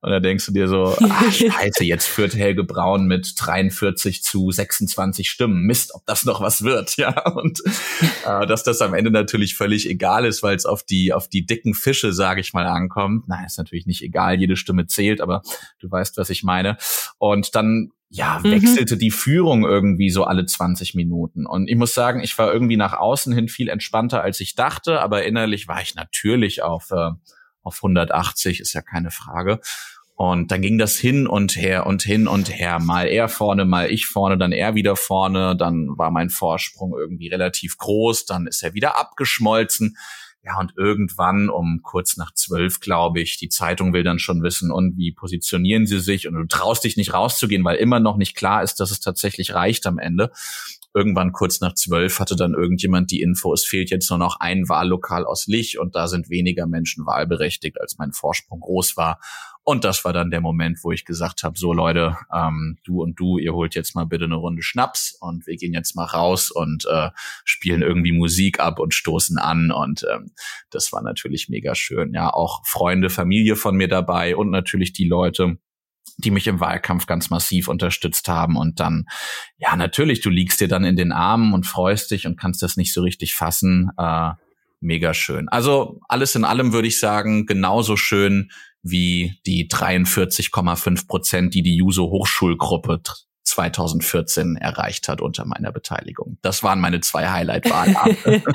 Und 0.00 0.10
da 0.10 0.20
denkst 0.20 0.46
du 0.46 0.52
dir 0.52 0.68
so, 0.68 0.96
ach, 1.00 1.32
scheiße, 1.32 1.84
jetzt 1.84 2.06
führt 2.06 2.34
Helge 2.34 2.64
Braun 2.64 3.06
mit 3.06 3.34
43 3.36 4.22
zu 4.22 4.50
26 4.50 5.28
Stimmen. 5.28 5.62
Mist, 5.62 5.94
ob 5.94 6.04
das 6.06 6.24
noch 6.24 6.40
was 6.40 6.62
wird, 6.62 6.96
ja. 6.96 7.28
Und 7.30 7.60
äh, 8.24 8.46
dass 8.46 8.62
das 8.62 8.80
am 8.80 8.94
Ende 8.94 9.10
natürlich 9.10 9.54
völlig 9.54 9.88
egal 9.88 10.24
ist, 10.24 10.42
weil 10.42 10.56
es 10.56 10.66
auf 10.66 10.82
die, 10.82 11.12
auf 11.12 11.28
die 11.28 11.44
dicken 11.44 11.74
Fische, 11.74 12.12
sage 12.12 12.40
ich 12.40 12.52
mal, 12.52 12.66
ankommt. 12.66 13.28
Nein, 13.28 13.44
ist 13.44 13.58
natürlich 13.58 13.86
nicht 13.86 14.02
egal, 14.02 14.40
jede 14.40 14.56
Stimme 14.56 14.86
zählt, 14.86 15.20
aber 15.20 15.42
du 15.78 15.90
weißt, 15.90 16.16
was 16.16 16.30
ich 16.30 16.42
meine. 16.42 16.78
Und 17.18 17.54
dann 17.54 17.90
ja, 18.14 18.40
mhm. 18.42 18.50
wechselte 18.50 18.96
mhm. 18.96 18.98
die 18.98 19.10
Führung 19.10 19.64
irgendwie 19.64 20.10
so 20.10 20.24
alle 20.24 20.44
20 20.44 20.94
Minuten. 20.94 21.46
Und 21.46 21.68
ich 21.68 21.76
muss 21.76 21.94
sagen, 21.94 22.22
ich 22.22 22.36
war 22.36 22.52
irgendwie 22.52 22.76
nach 22.76 22.92
außen 22.92 23.32
hin 23.32 23.48
viel 23.48 23.70
entspannter, 23.70 24.22
als 24.22 24.38
ich 24.40 24.54
dachte, 24.54 25.00
aber 25.00 25.24
innerlich 25.24 25.66
war 25.66 25.80
ich 25.80 25.94
natürlich 25.94 26.62
auf, 26.62 26.90
äh, 26.90 27.10
auf 27.62 27.76
180, 27.76 28.60
ist 28.60 28.74
ja 28.74 28.82
keine 28.82 29.10
Frage. 29.10 29.60
Und 30.14 30.52
dann 30.52 30.60
ging 30.60 30.76
das 30.76 30.96
hin 30.98 31.26
und 31.26 31.56
her 31.56 31.86
und 31.86 32.02
hin 32.02 32.28
und 32.28 32.54
her. 32.54 32.78
Mal 32.80 33.06
er 33.06 33.28
vorne, 33.28 33.64
mal 33.64 33.90
ich 33.90 34.04
vorne, 34.04 34.36
dann 34.36 34.52
er 34.52 34.74
wieder 34.74 34.94
vorne. 34.94 35.56
Dann 35.56 35.88
war 35.96 36.10
mein 36.10 36.28
Vorsprung 36.28 36.94
irgendwie 36.96 37.28
relativ 37.28 37.78
groß. 37.78 38.26
Dann 38.26 38.46
ist 38.46 38.62
er 38.62 38.74
wieder 38.74 38.98
abgeschmolzen. 39.00 39.96
Ja, 40.44 40.58
und 40.58 40.72
irgendwann 40.76 41.48
um 41.48 41.82
kurz 41.82 42.16
nach 42.16 42.34
zwölf, 42.34 42.80
glaube 42.80 43.20
ich, 43.20 43.36
die 43.38 43.48
Zeitung 43.48 43.92
will 43.92 44.02
dann 44.02 44.18
schon 44.18 44.42
wissen, 44.42 44.72
und 44.72 44.96
wie 44.96 45.12
positionieren 45.12 45.86
sie 45.86 46.00
sich? 46.00 46.26
Und 46.26 46.34
du 46.34 46.44
traust 46.46 46.82
dich 46.82 46.96
nicht 46.96 47.14
rauszugehen, 47.14 47.64
weil 47.64 47.76
immer 47.76 48.00
noch 48.00 48.16
nicht 48.16 48.34
klar 48.36 48.64
ist, 48.64 48.80
dass 48.80 48.90
es 48.90 48.98
tatsächlich 48.98 49.54
reicht 49.54 49.86
am 49.86 50.00
Ende. 50.00 50.32
Irgendwann 50.94 51.32
kurz 51.32 51.60
nach 51.60 51.74
zwölf 51.74 52.20
hatte 52.20 52.36
dann 52.36 52.54
irgendjemand 52.54 53.10
die 53.10 53.22
Info, 53.22 53.52
es 53.54 53.64
fehlt 53.64 53.90
jetzt 53.90 54.10
nur 54.10 54.18
noch 54.18 54.36
ein 54.40 54.68
Wahllokal 54.68 55.24
aus 55.24 55.46
Lich 55.46 55.78
und 55.78 55.94
da 55.94 56.06
sind 56.06 56.28
weniger 56.28 56.66
Menschen 56.66 57.06
wahlberechtigt, 57.06 57.80
als 57.80 57.96
mein 57.98 58.12
Vorsprung 58.12 58.60
groß 58.60 58.96
war. 58.96 59.18
Und 59.64 59.84
das 59.84 60.04
war 60.04 60.12
dann 60.12 60.30
der 60.30 60.40
Moment, 60.40 60.78
wo 60.82 60.90
ich 60.90 61.04
gesagt 61.04 61.44
habe, 61.44 61.56
so 61.56 61.72
Leute, 61.72 62.16
ähm, 62.34 62.78
du 62.84 63.00
und 63.00 63.18
du, 63.18 63.38
ihr 63.38 63.54
holt 63.54 63.74
jetzt 63.76 63.94
mal 63.94 64.04
bitte 64.04 64.24
eine 64.24 64.34
Runde 64.34 64.62
Schnaps 64.62 65.16
und 65.20 65.46
wir 65.46 65.56
gehen 65.56 65.72
jetzt 65.72 65.94
mal 65.94 66.04
raus 66.04 66.50
und 66.50 66.84
äh, 66.90 67.10
spielen 67.44 67.82
irgendwie 67.82 68.12
Musik 68.12 68.58
ab 68.58 68.80
und 68.80 68.92
stoßen 68.92 69.38
an. 69.38 69.70
Und 69.70 70.04
ähm, 70.12 70.32
das 70.70 70.92
war 70.92 71.02
natürlich 71.02 71.48
mega 71.48 71.76
schön. 71.76 72.12
Ja, 72.12 72.30
auch 72.30 72.66
Freunde, 72.66 73.08
Familie 73.08 73.54
von 73.54 73.76
mir 73.76 73.88
dabei 73.88 74.34
und 74.36 74.50
natürlich 74.50 74.92
die 74.92 75.06
Leute, 75.06 75.58
die 76.24 76.30
mich 76.30 76.46
im 76.46 76.60
Wahlkampf 76.60 77.06
ganz 77.06 77.30
massiv 77.30 77.68
unterstützt 77.68 78.28
haben. 78.28 78.56
Und 78.56 78.80
dann, 78.80 79.06
ja, 79.58 79.76
natürlich, 79.76 80.20
du 80.20 80.30
liegst 80.30 80.60
dir 80.60 80.68
dann 80.68 80.84
in 80.84 80.96
den 80.96 81.12
Armen 81.12 81.54
und 81.54 81.66
freust 81.66 82.10
dich 82.10 82.26
und 82.26 82.38
kannst 82.38 82.62
das 82.62 82.76
nicht 82.76 82.92
so 82.92 83.02
richtig 83.02 83.34
fassen. 83.34 83.90
Äh, 83.96 84.30
mega 84.80 85.14
schön. 85.14 85.48
Also 85.48 86.00
alles 86.08 86.34
in 86.34 86.44
allem 86.44 86.72
würde 86.72 86.88
ich 86.88 86.98
sagen, 86.98 87.46
genauso 87.46 87.96
schön 87.96 88.50
wie 88.82 89.38
die 89.46 89.68
43,5 89.68 91.06
Prozent, 91.06 91.54
die 91.54 91.62
die 91.62 91.76
Juso 91.76 92.10
Hochschulgruppe 92.10 93.00
2014 93.44 94.56
erreicht 94.56 95.08
hat 95.08 95.20
unter 95.20 95.44
meiner 95.44 95.72
Beteiligung. 95.72 96.38
Das 96.42 96.62
waren 96.62 96.80
meine 96.80 97.00
zwei 97.00 97.28
Highlight-Wahlabende. 97.28 98.42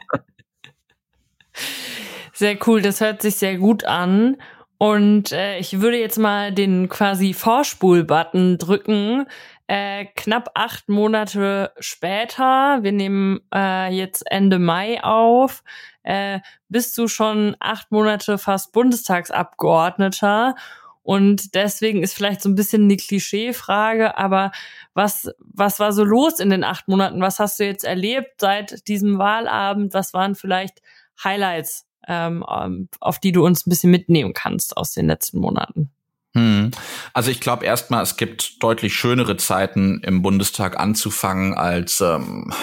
sehr 2.33 2.57
cool, 2.67 2.81
das 2.81 3.01
hört 3.01 3.21
sich 3.21 3.35
sehr 3.35 3.57
gut 3.57 3.85
an. 3.85 4.37
Und 4.77 5.31
äh, 5.31 5.57
ich 5.57 5.81
würde 5.81 5.99
jetzt 5.99 6.19
mal 6.19 6.51
den 6.51 6.87
quasi 6.89 7.33
Vorspul-Button 7.33 8.57
drücken. 8.57 9.25
Äh, 9.67 10.05
knapp 10.15 10.51
acht 10.53 10.87
Monate 10.87 11.73
später, 11.79 12.83
wir 12.83 12.91
nehmen 12.91 13.41
äh, 13.53 13.91
jetzt 13.93 14.23
Ende 14.31 14.59
Mai 14.59 15.03
auf, 15.03 15.61
äh, 16.03 16.39
bist 16.69 16.97
du 16.97 17.09
schon 17.09 17.57
acht 17.59 17.91
Monate 17.91 18.37
fast 18.37 18.71
Bundestagsabgeordneter. 18.71 20.55
Und 21.03 21.55
deswegen 21.55 22.03
ist 22.03 22.13
vielleicht 22.13 22.41
so 22.41 22.49
ein 22.49 22.55
bisschen 22.55 22.83
eine 22.83 22.97
Klischeefrage, 22.97 24.17
aber 24.17 24.51
was, 24.93 25.31
was 25.39 25.79
war 25.79 25.93
so 25.93 26.03
los 26.03 26.39
in 26.39 26.49
den 26.49 26.65
acht 26.65 26.87
Monaten? 26.87 27.21
Was 27.21 27.39
hast 27.39 27.59
du 27.59 27.65
jetzt 27.65 27.85
erlebt 27.85 28.41
seit 28.41 28.87
diesem 28.87 29.17
Wahlabend? 29.17 29.93
Was 29.93 30.13
waren 30.13 30.35
vielleicht 30.35 30.81
Highlights, 31.23 31.86
ähm 32.07 32.89
auf 32.99 33.19
die 33.19 33.31
du 33.31 33.45
uns 33.45 33.65
ein 33.65 33.69
bisschen 33.69 33.91
mitnehmen 33.91 34.33
kannst 34.33 34.77
aus 34.77 34.93
den 34.93 35.07
letzten 35.07 35.39
Monaten? 35.39 35.91
Hm. 36.33 36.71
Also 37.13 37.31
ich 37.31 37.39
glaube 37.39 37.65
erstmal, 37.65 38.03
es 38.03 38.15
gibt 38.15 38.61
deutlich 38.61 38.93
schönere 38.93 39.37
Zeiten 39.37 40.01
im 40.03 40.21
Bundestag 40.21 40.79
anzufangen 40.79 41.55
als 41.55 41.99
ähm, 42.01 42.53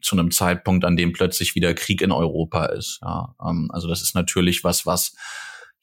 zu 0.00 0.16
einem 0.16 0.30
Zeitpunkt, 0.30 0.84
an 0.84 0.96
dem 0.96 1.12
plötzlich 1.12 1.54
wieder 1.54 1.74
Krieg 1.74 2.00
in 2.00 2.12
Europa 2.12 2.66
ist. 2.66 3.00
Ja, 3.02 3.34
ähm, 3.44 3.70
also 3.72 3.88
das 3.88 4.02
ist 4.02 4.14
natürlich 4.14 4.62
was, 4.62 4.86
was 4.86 5.16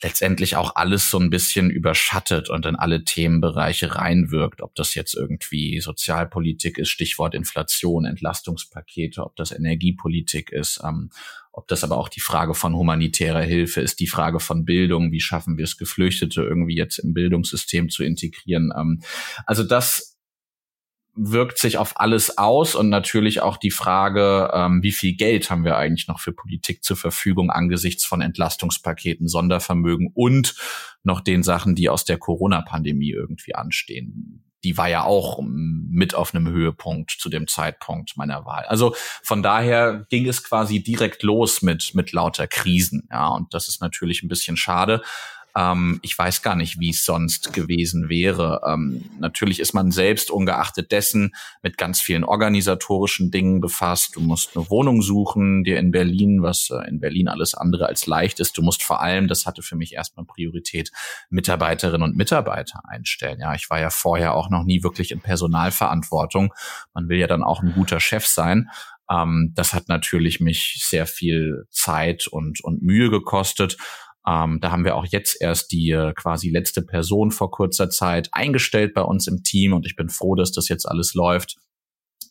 letztendlich 0.02 0.56
auch 0.56 0.76
alles 0.76 1.10
so 1.10 1.18
ein 1.20 1.30
bisschen 1.30 1.70
überschattet 1.70 2.50
und 2.50 2.66
in 2.66 2.76
alle 2.76 3.04
Themenbereiche 3.04 3.96
reinwirkt. 3.96 4.62
Ob 4.62 4.76
das 4.76 4.96
jetzt 4.96 5.14
irgendwie 5.14 5.80
Sozialpolitik 5.80 6.78
ist, 6.78 6.90
Stichwort 6.90 7.34
Inflation, 7.36 8.06
Entlastungspakete, 8.06 9.24
ob 9.24 9.36
das 9.36 9.52
Energiepolitik 9.52 10.52
ist, 10.52 10.82
ähm, 10.84 11.10
ob 11.54 11.68
das 11.68 11.84
aber 11.84 11.98
auch 11.98 12.10
die 12.10 12.20
Frage 12.20 12.56
von 12.56 12.76
humanitärer 12.76 13.44
Hilfe 13.44 13.80
ist, 13.80 14.00
die 14.00 14.08
Frage 14.08 14.40
von 14.40 14.66
Bildung, 14.66 15.12
wie 15.12 15.22
schaffen 15.22 15.56
wir 15.58 15.64
es, 15.64 15.78
Geflüchtete 15.78 16.42
irgendwie 16.42 16.76
jetzt 16.76 16.98
im 16.98 17.14
Bildungssystem 17.14 17.90
zu 17.90 18.04
integrieren. 18.04 18.74
Ähm, 18.76 19.02
also 19.46 19.64
das 19.64 20.18
wirkt 21.16 21.60
sich 21.60 21.78
auf 21.78 22.00
alles 22.00 22.40
aus 22.40 22.74
und 22.74 22.90
natürlich 22.90 23.42
auch 23.42 23.58
die 23.58 23.70
Frage, 23.70 24.50
ähm, 24.52 24.82
wie 24.82 24.92
viel 24.92 25.16
Geld 25.16 25.52
haben 25.52 25.64
wir 25.64 25.78
eigentlich 25.78 26.08
noch 26.08 26.20
für 26.20 26.34
Politik 26.34 26.84
zur 26.84 26.98
Verfügung 26.98 27.52
angesichts 27.52 28.04
von 28.04 28.22
Entlastungspaketen, 28.22 29.28
Sondervermögen 29.28 30.10
und 30.16 30.56
noch 31.04 31.22
den 31.22 31.44
Sachen, 31.44 31.76
die 31.76 31.88
aus 31.88 32.04
der 32.04 32.18
Corona-Pandemie 32.18 33.12
irgendwie 33.12 33.54
anstehen. 33.54 34.44
Die 34.64 34.78
war 34.78 34.90
ja 34.90 35.04
auch 35.04 35.40
mit 35.42 36.16
auf 36.16 36.34
einem 36.34 36.48
Höhepunkt 36.48 37.12
zu 37.12 37.30
dem 37.30 37.48
Zeitpunkt 37.48 38.18
meiner 38.18 38.46
Wahl. 38.46 38.66
Also 38.66 38.96
von 39.22 39.44
daher 39.44 40.06
ging 40.10 40.28
es 40.28 40.44
quasi 40.44 40.82
direkt 40.82 41.24
los 41.24 41.62
mit, 41.62 41.94
mit 41.96 42.12
lauter 42.12 42.48
Krisen. 42.48 43.08
Ja, 43.12 43.28
und 43.30 43.54
das 43.54 43.68
ist 43.68 43.82
natürlich 43.82 44.24
ein 44.24 44.30
bisschen 44.30 44.58
schade. 44.58 45.02
Ähm, 45.56 46.00
ich 46.02 46.18
weiß 46.18 46.42
gar 46.42 46.56
nicht, 46.56 46.80
wie 46.80 46.90
es 46.90 47.06
sonst 47.06 47.54
gewesen 47.54 48.10
wäre. 48.10 48.62
Ähm, 48.68 49.10
natürlich 49.20 49.60
ist 49.60 49.74
man 49.74 49.92
selbst 49.92 50.32
ungeachtet 50.32 50.92
dessen 50.92 51.34
mit 51.62 51.78
ganz 51.78 52.02
vielen 52.02 52.24
organisatorischen 52.24 53.30
Dingen 53.32 53.62
befasst. 53.62 54.16
Du 54.16 54.22
musst 54.22 54.56
eine 54.56 54.70
Wohnung 54.70 55.02
suchen, 55.02 55.64
dir 55.64 55.78
in 55.78 55.92
Berlin, 55.92 56.42
was 56.42 56.70
äh, 56.70 56.88
in 56.88 57.00
Berlin 57.00 57.28
alles 57.28 57.54
andere 57.54 57.88
als 57.88 58.08
leicht 58.08 58.40
ist. 58.40 58.58
Du 58.58 58.62
musst 58.62 58.84
vor 58.84 59.02
allem, 59.02 59.28
das 59.28 59.46
hatte 59.46 59.62
für 59.62 59.76
mich 59.76 59.94
erstmal 59.94 60.26
Priorität, 60.26 60.92
Mitarbeiterinnen 61.30 62.04
und 62.04 62.18
Mitarbeiter 62.18 62.82
einstellen. 62.88 63.40
Ja, 63.40 63.54
ich 63.54 63.70
war 63.70 63.80
ja 63.80 63.90
vorher 63.90 64.34
auch 64.34 64.50
noch 64.50 64.64
nie 64.64 64.84
wirklich 64.84 65.12
in 65.12 65.22
Personalverantwortung. 65.22 66.54
Man 66.94 67.10
will 67.10 67.20
ja 67.20 67.28
dann 67.28 67.44
auch 67.44 67.62
ein 67.62 67.74
guter 67.74 68.00
Chef 68.00 68.26
sein. 68.26 68.70
Ähm, 69.10 69.52
das 69.56 69.74
hat 69.74 69.90
natürlich 69.90 70.40
mich 70.40 70.84
sehr 70.84 71.06
viel 71.06 71.66
Zeit 71.70 72.28
und, 72.28 72.64
und 72.64 72.82
Mühe 72.82 73.10
gekostet. 73.10 73.78
Ähm, 74.28 74.60
da 74.62 74.72
haben 74.72 74.86
wir 74.86 74.96
auch 74.96 75.06
jetzt 75.06 75.42
erst 75.42 75.72
die 75.72 75.92
äh, 75.92 76.14
quasi 76.14 76.50
letzte 76.50 76.82
Person 76.82 77.32
vor 77.32 77.52
kurzer 77.52 77.90
Zeit 77.90 78.30
eingestellt 78.32 78.94
bei 78.94 79.02
uns 79.02 79.28
im 79.28 79.44
Team 79.44 79.74
und 79.74 79.86
ich 79.86 79.96
bin 79.96 80.10
froh, 80.10 80.36
dass 80.36 80.52
das 80.52 80.70
jetzt 80.70 80.86
alles 80.86 81.14
läuft. 81.14 81.58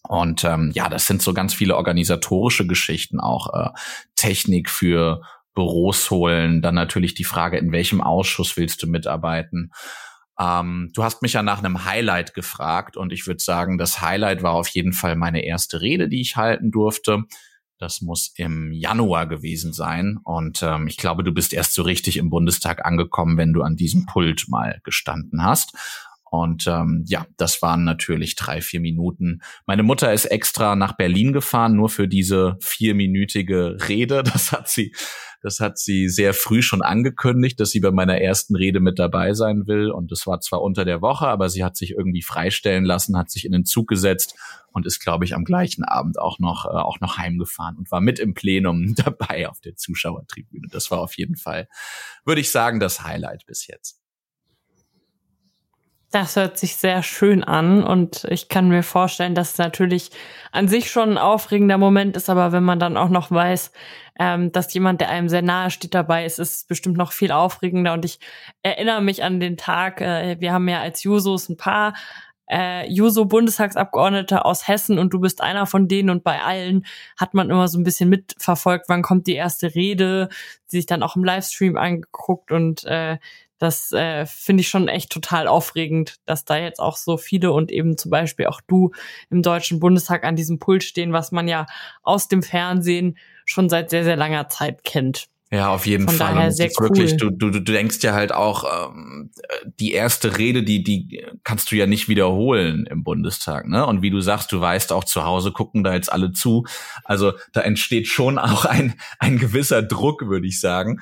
Und 0.08 0.44
ähm, 0.44 0.72
ja, 0.74 0.88
das 0.88 1.06
sind 1.06 1.22
so 1.22 1.32
ganz 1.32 1.54
viele 1.54 1.76
organisatorische 1.76 2.66
Geschichten, 2.66 3.20
auch 3.20 3.52
äh, 3.54 3.70
Technik 4.16 4.68
für 4.68 5.22
Büros 5.54 6.10
holen, 6.10 6.62
dann 6.62 6.74
natürlich 6.74 7.14
die 7.14 7.24
Frage, 7.24 7.58
in 7.58 7.72
welchem 7.72 8.00
Ausschuss 8.00 8.56
willst 8.56 8.82
du 8.82 8.86
mitarbeiten. 8.86 9.70
Ähm, 10.38 10.90
du 10.94 11.04
hast 11.04 11.22
mich 11.22 11.34
ja 11.34 11.42
nach 11.42 11.58
einem 11.58 11.84
Highlight 11.84 12.34
gefragt 12.34 12.96
und 12.96 13.12
ich 13.12 13.26
würde 13.26 13.42
sagen, 13.42 13.78
das 13.78 14.00
Highlight 14.00 14.42
war 14.42 14.54
auf 14.54 14.68
jeden 14.68 14.92
Fall 14.92 15.14
meine 15.14 15.44
erste 15.44 15.82
Rede, 15.82 16.08
die 16.08 16.22
ich 16.22 16.36
halten 16.36 16.70
durfte. 16.70 17.24
Das 17.82 18.00
muss 18.00 18.32
im 18.36 18.70
Januar 18.70 19.26
gewesen 19.26 19.72
sein. 19.72 20.16
Und 20.22 20.62
ähm, 20.62 20.86
ich 20.86 20.96
glaube, 20.98 21.24
du 21.24 21.32
bist 21.32 21.52
erst 21.52 21.74
so 21.74 21.82
richtig 21.82 22.16
im 22.16 22.30
Bundestag 22.30 22.86
angekommen, 22.86 23.36
wenn 23.36 23.52
du 23.52 23.62
an 23.62 23.74
diesem 23.74 24.06
Pult 24.06 24.44
mal 24.46 24.80
gestanden 24.84 25.42
hast. 25.42 25.74
Und 26.30 26.68
ähm, 26.68 27.04
ja, 27.08 27.26
das 27.38 27.60
waren 27.60 27.82
natürlich 27.82 28.36
drei, 28.36 28.60
vier 28.60 28.78
Minuten. 28.78 29.42
Meine 29.66 29.82
Mutter 29.82 30.12
ist 30.12 30.26
extra 30.26 30.76
nach 30.76 30.92
Berlin 30.92 31.32
gefahren, 31.32 31.74
nur 31.74 31.88
für 31.88 32.06
diese 32.06 32.56
vierminütige 32.60 33.76
Rede. 33.88 34.22
Das 34.22 34.52
hat 34.52 34.68
sie 34.68 34.94
das 35.42 35.58
hat 35.58 35.76
sie 35.76 36.08
sehr 36.08 36.34
früh 36.34 36.62
schon 36.62 36.82
angekündigt, 36.82 37.58
dass 37.58 37.70
sie 37.70 37.80
bei 37.80 37.90
meiner 37.90 38.20
ersten 38.20 38.54
Rede 38.54 38.78
mit 38.78 38.98
dabei 38.98 39.34
sein 39.34 39.66
will. 39.66 39.90
Und 39.90 40.12
das 40.12 40.26
war 40.26 40.40
zwar 40.40 40.62
unter 40.62 40.84
der 40.84 41.02
Woche, 41.02 41.26
aber 41.26 41.48
sie 41.48 41.64
hat 41.64 41.76
sich 41.76 41.90
irgendwie 41.90 42.22
freistellen 42.22 42.84
lassen, 42.84 43.18
hat 43.18 43.30
sich 43.30 43.44
in 43.44 43.52
den 43.52 43.64
Zug 43.64 43.88
gesetzt 43.88 44.36
und 44.68 44.86
ist, 44.86 45.00
glaube 45.00 45.24
ich, 45.24 45.34
am 45.34 45.44
gleichen 45.44 45.84
Abend 45.84 46.18
auch 46.18 46.38
noch, 46.38 46.64
äh, 46.64 46.68
auch 46.68 47.00
noch 47.00 47.18
heimgefahren 47.18 47.76
und 47.76 47.90
war 47.90 48.00
mit 48.00 48.18
im 48.18 48.34
Plenum 48.34 48.94
dabei 48.96 49.48
auf 49.48 49.60
der 49.60 49.76
Zuschauertribüne. 49.76 50.68
Das 50.70 50.90
war 50.90 51.00
auf 51.00 51.16
jeden 51.16 51.36
Fall, 51.36 51.68
würde 52.24 52.40
ich 52.40 52.50
sagen, 52.50 52.78
das 52.78 53.02
Highlight 53.02 53.44
bis 53.46 53.66
jetzt. 53.66 54.01
Das 56.12 56.36
hört 56.36 56.58
sich 56.58 56.76
sehr 56.76 57.02
schön 57.02 57.42
an 57.42 57.82
und 57.82 58.24
ich 58.28 58.50
kann 58.50 58.68
mir 58.68 58.82
vorstellen, 58.82 59.34
dass 59.34 59.52
es 59.52 59.58
natürlich 59.58 60.10
an 60.52 60.68
sich 60.68 60.90
schon 60.90 61.12
ein 61.12 61.18
aufregender 61.18 61.78
Moment 61.78 62.18
ist, 62.18 62.28
aber 62.28 62.52
wenn 62.52 62.64
man 62.64 62.78
dann 62.78 62.98
auch 62.98 63.08
noch 63.08 63.30
weiß, 63.30 63.72
ähm, 64.20 64.52
dass 64.52 64.74
jemand, 64.74 65.00
der 65.00 65.08
einem 65.08 65.30
sehr 65.30 65.40
nahe 65.40 65.70
steht, 65.70 65.94
dabei 65.94 66.26
ist, 66.26 66.38
ist 66.38 66.54
es 66.54 66.64
bestimmt 66.64 66.98
noch 66.98 67.12
viel 67.12 67.32
aufregender. 67.32 67.94
Und 67.94 68.04
ich 68.04 68.20
erinnere 68.62 69.00
mich 69.00 69.24
an 69.24 69.40
den 69.40 69.56
Tag, 69.56 70.02
äh, 70.02 70.36
wir 70.38 70.52
haben 70.52 70.68
ja 70.68 70.82
als 70.82 71.02
Jusos 71.02 71.48
ein 71.48 71.56
paar 71.56 71.94
äh, 72.46 72.86
Juso-Bundestagsabgeordnete 72.92 74.44
aus 74.44 74.68
Hessen 74.68 74.98
und 74.98 75.14
du 75.14 75.20
bist 75.20 75.40
einer 75.40 75.64
von 75.64 75.88
denen 75.88 76.10
und 76.10 76.24
bei 76.24 76.42
allen 76.42 76.84
hat 77.16 77.32
man 77.32 77.48
immer 77.48 77.68
so 77.68 77.78
ein 77.78 77.84
bisschen 77.84 78.10
mitverfolgt, 78.10 78.84
wann 78.88 79.00
kommt 79.00 79.26
die 79.26 79.34
erste 79.34 79.74
Rede, 79.74 80.28
die 80.70 80.76
sich 80.76 80.86
dann 80.86 81.02
auch 81.02 81.16
im 81.16 81.24
Livestream 81.24 81.78
angeguckt 81.78 82.52
und 82.52 82.84
äh, 82.84 83.16
das 83.62 83.92
äh, 83.92 84.26
finde 84.26 84.62
ich 84.62 84.68
schon 84.68 84.88
echt 84.88 85.10
total 85.10 85.46
aufregend, 85.46 86.16
dass 86.26 86.44
da 86.44 86.56
jetzt 86.56 86.80
auch 86.80 86.96
so 86.96 87.16
viele 87.16 87.52
und 87.52 87.70
eben 87.70 87.96
zum 87.96 88.10
Beispiel 88.10 88.46
auch 88.46 88.60
du 88.66 88.90
im 89.30 89.40
Deutschen 89.40 89.78
Bundestag 89.78 90.24
an 90.24 90.34
diesem 90.34 90.58
Pult 90.58 90.82
stehen, 90.82 91.12
was 91.12 91.30
man 91.30 91.46
ja 91.46 91.66
aus 92.02 92.26
dem 92.26 92.42
Fernsehen 92.42 93.16
schon 93.44 93.68
seit 93.68 93.90
sehr, 93.90 94.02
sehr 94.02 94.16
langer 94.16 94.48
Zeit 94.48 94.82
kennt. 94.82 95.28
Ja, 95.52 95.68
auf 95.68 95.86
jeden 95.86 96.08
Von 96.08 96.16
Fall. 96.16 96.34
Daher 96.34 96.50
sehr 96.50 96.70
cool. 96.78 96.88
wirklich, 96.88 97.16
du, 97.18 97.30
du, 97.30 97.50
du 97.50 97.60
denkst 97.60 97.98
ja 98.00 98.14
halt 98.14 98.32
auch, 98.32 98.64
ähm, 98.88 99.30
die 99.78 99.92
erste 99.92 100.38
Rede, 100.38 100.64
die, 100.64 100.82
die 100.82 101.24
kannst 101.44 101.70
du 101.70 101.76
ja 101.76 101.86
nicht 101.86 102.08
wiederholen 102.08 102.86
im 102.86 103.04
Bundestag, 103.04 103.68
ne? 103.68 103.86
Und 103.86 104.02
wie 104.02 104.10
du 104.10 104.20
sagst, 104.20 104.50
du 104.50 104.60
weißt 104.60 104.92
auch 104.92 105.04
zu 105.04 105.24
Hause 105.24 105.52
gucken 105.52 105.84
da 105.84 105.94
jetzt 105.94 106.10
alle 106.10 106.32
zu. 106.32 106.64
Also 107.04 107.34
da 107.52 107.60
entsteht 107.60 108.08
schon 108.08 108.38
auch 108.38 108.64
ein, 108.64 108.94
ein 109.20 109.38
gewisser 109.38 109.82
Druck, 109.82 110.26
würde 110.26 110.48
ich 110.48 110.58
sagen. 110.58 111.00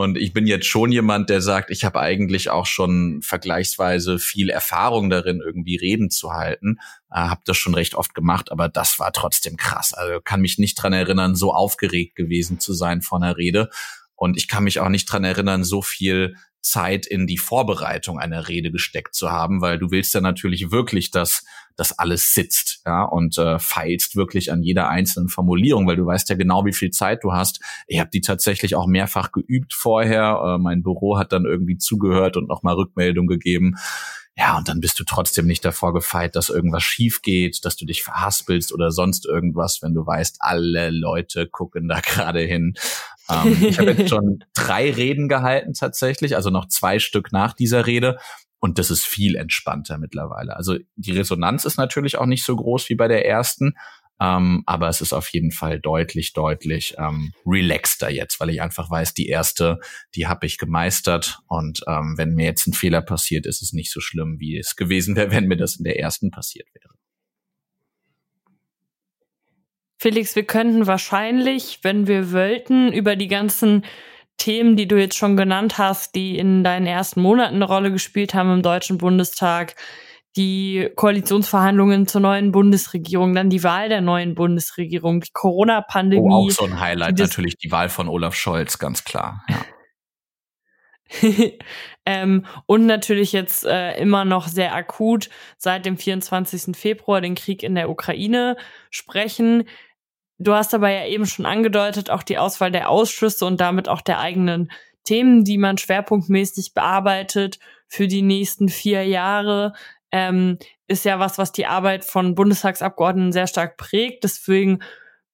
Und 0.00 0.16
ich 0.16 0.32
bin 0.32 0.46
jetzt 0.46 0.64
schon 0.64 0.92
jemand, 0.92 1.28
der 1.28 1.42
sagt, 1.42 1.70
ich 1.70 1.84
habe 1.84 2.00
eigentlich 2.00 2.48
auch 2.48 2.64
schon 2.64 3.20
vergleichsweise 3.20 4.18
viel 4.18 4.48
Erfahrung 4.48 5.10
darin, 5.10 5.42
irgendwie 5.44 5.76
Reden 5.76 6.08
zu 6.08 6.32
halten. 6.32 6.78
Äh, 7.10 7.16
habe 7.16 7.42
das 7.44 7.58
schon 7.58 7.74
recht 7.74 7.94
oft 7.94 8.14
gemacht, 8.14 8.50
aber 8.50 8.70
das 8.70 8.98
war 8.98 9.12
trotzdem 9.12 9.58
krass. 9.58 9.92
Also 9.92 10.18
kann 10.24 10.40
mich 10.40 10.56
nicht 10.56 10.76
dran 10.76 10.94
erinnern, 10.94 11.36
so 11.36 11.52
aufgeregt 11.52 12.16
gewesen 12.16 12.60
zu 12.60 12.72
sein 12.72 13.02
vor 13.02 13.18
einer 13.20 13.36
Rede. 13.36 13.68
Und 14.14 14.38
ich 14.38 14.48
kann 14.48 14.64
mich 14.64 14.80
auch 14.80 14.88
nicht 14.88 15.04
dran 15.04 15.22
erinnern, 15.22 15.64
so 15.64 15.82
viel 15.82 16.34
Zeit 16.62 17.06
in 17.06 17.26
die 17.26 17.38
Vorbereitung 17.38 18.18
einer 18.18 18.48
Rede 18.48 18.70
gesteckt 18.70 19.14
zu 19.14 19.30
haben, 19.30 19.60
weil 19.60 19.78
du 19.78 19.90
willst 19.90 20.14
ja 20.14 20.20
natürlich 20.20 20.70
wirklich, 20.70 21.10
dass 21.10 21.44
das 21.76 21.98
alles 21.98 22.34
sitzt, 22.34 22.82
ja, 22.84 23.04
und 23.04 23.38
äh, 23.38 23.58
feilst 23.58 24.14
wirklich 24.14 24.52
an 24.52 24.62
jeder 24.62 24.88
einzelnen 24.88 25.28
Formulierung, 25.28 25.86
weil 25.86 25.96
du 25.96 26.04
weißt 26.04 26.28
ja 26.28 26.36
genau, 26.36 26.66
wie 26.66 26.74
viel 26.74 26.90
Zeit 26.90 27.24
du 27.24 27.32
hast. 27.32 27.60
Ich 27.86 28.00
habe 28.00 28.10
die 28.10 28.20
tatsächlich 28.20 28.74
auch 28.74 28.86
mehrfach 28.86 29.32
geübt 29.32 29.72
vorher. 29.72 30.40
Äh, 30.44 30.58
mein 30.58 30.82
Büro 30.82 31.16
hat 31.18 31.32
dann 31.32 31.46
irgendwie 31.46 31.78
zugehört 31.78 32.36
und 32.36 32.48
nochmal 32.48 32.74
Rückmeldung 32.74 33.26
gegeben. 33.26 33.76
Ja, 34.36 34.56
und 34.56 34.68
dann 34.68 34.80
bist 34.80 34.98
du 34.98 35.04
trotzdem 35.04 35.46
nicht 35.46 35.64
davor 35.64 35.92
gefeit, 35.92 36.34
dass 36.34 36.48
irgendwas 36.48 36.82
schief 36.82 37.20
geht, 37.20 37.64
dass 37.64 37.76
du 37.76 37.84
dich 37.84 38.02
verhaspelst 38.02 38.72
oder 38.72 38.90
sonst 38.90 39.26
irgendwas, 39.26 39.82
wenn 39.82 39.92
du 39.92 40.06
weißt, 40.06 40.36
alle 40.40 40.88
Leute 40.90 41.46
gucken 41.46 41.88
da 41.88 42.00
gerade 42.02 42.40
hin. 42.40 42.74
Ähm, 43.30 43.56
ich 43.68 43.78
habe 43.78 43.92
jetzt 43.98 44.10
schon 44.10 44.44
drei 44.54 44.90
Reden 44.90 45.28
gehalten 45.28 45.74
tatsächlich, 45.74 46.36
also 46.36 46.50
noch 46.50 46.68
zwei 46.68 46.98
Stück 46.98 47.32
nach 47.32 47.52
dieser 47.54 47.86
Rede. 47.86 48.18
Und 48.58 48.78
das 48.78 48.90
ist 48.90 49.06
viel 49.06 49.36
entspannter 49.36 49.96
mittlerweile. 49.96 50.54
Also 50.54 50.76
die 50.96 51.12
Resonanz 51.12 51.64
ist 51.64 51.78
natürlich 51.78 52.18
auch 52.18 52.26
nicht 52.26 52.44
so 52.44 52.54
groß 52.54 52.90
wie 52.90 52.94
bei 52.94 53.08
der 53.08 53.26
ersten, 53.26 53.74
ähm, 54.20 54.62
aber 54.66 54.88
es 54.88 55.00
ist 55.00 55.14
auf 55.14 55.28
jeden 55.30 55.50
Fall 55.50 55.80
deutlich, 55.80 56.34
deutlich 56.34 56.94
ähm, 56.98 57.32
relaxter 57.46 58.10
jetzt, 58.10 58.38
weil 58.38 58.50
ich 58.50 58.60
einfach 58.60 58.90
weiß, 58.90 59.14
die 59.14 59.28
erste, 59.28 59.80
die 60.14 60.26
habe 60.26 60.44
ich 60.44 60.58
gemeistert. 60.58 61.40
Und 61.46 61.80
ähm, 61.88 62.14
wenn 62.18 62.34
mir 62.34 62.44
jetzt 62.44 62.66
ein 62.66 62.74
Fehler 62.74 63.00
passiert, 63.00 63.46
ist 63.46 63.62
es 63.62 63.72
nicht 63.72 63.90
so 63.90 64.00
schlimm, 64.00 64.38
wie 64.38 64.58
es 64.58 64.76
gewesen 64.76 65.16
wäre, 65.16 65.30
wenn 65.30 65.46
mir 65.46 65.56
das 65.56 65.76
in 65.76 65.84
der 65.84 65.98
ersten 65.98 66.30
passiert 66.30 66.68
wäre. 66.74 66.99
Felix, 70.02 70.34
wir 70.34 70.44
könnten 70.44 70.86
wahrscheinlich, 70.86 71.80
wenn 71.82 72.06
wir 72.06 72.32
wollten, 72.32 72.90
über 72.90 73.16
die 73.16 73.28
ganzen 73.28 73.84
Themen, 74.38 74.74
die 74.74 74.88
du 74.88 74.98
jetzt 74.98 75.18
schon 75.18 75.36
genannt 75.36 75.76
hast, 75.76 76.14
die 76.14 76.38
in 76.38 76.64
deinen 76.64 76.86
ersten 76.86 77.20
Monaten 77.20 77.56
eine 77.56 77.66
Rolle 77.66 77.92
gespielt 77.92 78.32
haben 78.32 78.50
im 78.50 78.62
Deutschen 78.62 78.96
Bundestag, 78.96 79.74
die 80.36 80.88
Koalitionsverhandlungen 80.96 82.06
zur 82.06 82.22
neuen 82.22 82.50
Bundesregierung, 82.50 83.34
dann 83.34 83.50
die 83.50 83.62
Wahl 83.62 83.90
der 83.90 84.00
neuen 84.00 84.34
Bundesregierung, 84.34 85.20
die 85.20 85.32
Corona-Pandemie. 85.34 86.32
Oh, 86.32 86.46
auch 86.46 86.50
so 86.50 86.64
ein 86.64 86.80
Highlight, 86.80 87.18
natürlich 87.18 87.58
die 87.58 87.70
Wahl 87.70 87.90
von 87.90 88.08
Olaf 88.08 88.34
Scholz, 88.34 88.78
ganz 88.78 89.04
klar. 89.04 89.44
Ja. 89.50 89.66
ähm, 92.06 92.46
und 92.64 92.86
natürlich 92.86 93.32
jetzt 93.32 93.66
äh, 93.66 93.98
immer 93.98 94.24
noch 94.24 94.48
sehr 94.48 94.74
akut 94.74 95.28
seit 95.58 95.84
dem 95.84 95.98
24. 95.98 96.74
Februar 96.76 97.20
den 97.20 97.34
Krieg 97.34 97.62
in 97.62 97.74
der 97.74 97.90
Ukraine 97.90 98.56
sprechen. 98.90 99.64
Du 100.42 100.54
hast 100.54 100.72
aber 100.72 100.88
ja 100.88 101.06
eben 101.06 101.26
schon 101.26 101.44
angedeutet, 101.44 102.08
auch 102.08 102.22
die 102.22 102.38
Auswahl 102.38 102.70
der 102.70 102.88
Ausschüsse 102.88 103.44
und 103.44 103.60
damit 103.60 103.90
auch 103.90 104.00
der 104.00 104.20
eigenen 104.20 104.72
Themen, 105.04 105.44
die 105.44 105.58
man 105.58 105.76
schwerpunktmäßig 105.76 106.72
bearbeitet 106.72 107.58
für 107.88 108.08
die 108.08 108.22
nächsten 108.22 108.70
vier 108.70 109.04
Jahre, 109.04 109.74
ähm, 110.10 110.58
ist 110.88 111.04
ja 111.04 111.18
was, 111.18 111.36
was 111.36 111.52
die 111.52 111.66
Arbeit 111.66 112.06
von 112.06 112.34
Bundestagsabgeordneten 112.34 113.32
sehr 113.32 113.46
stark 113.46 113.76
prägt. 113.76 114.24
Deswegen 114.24 114.80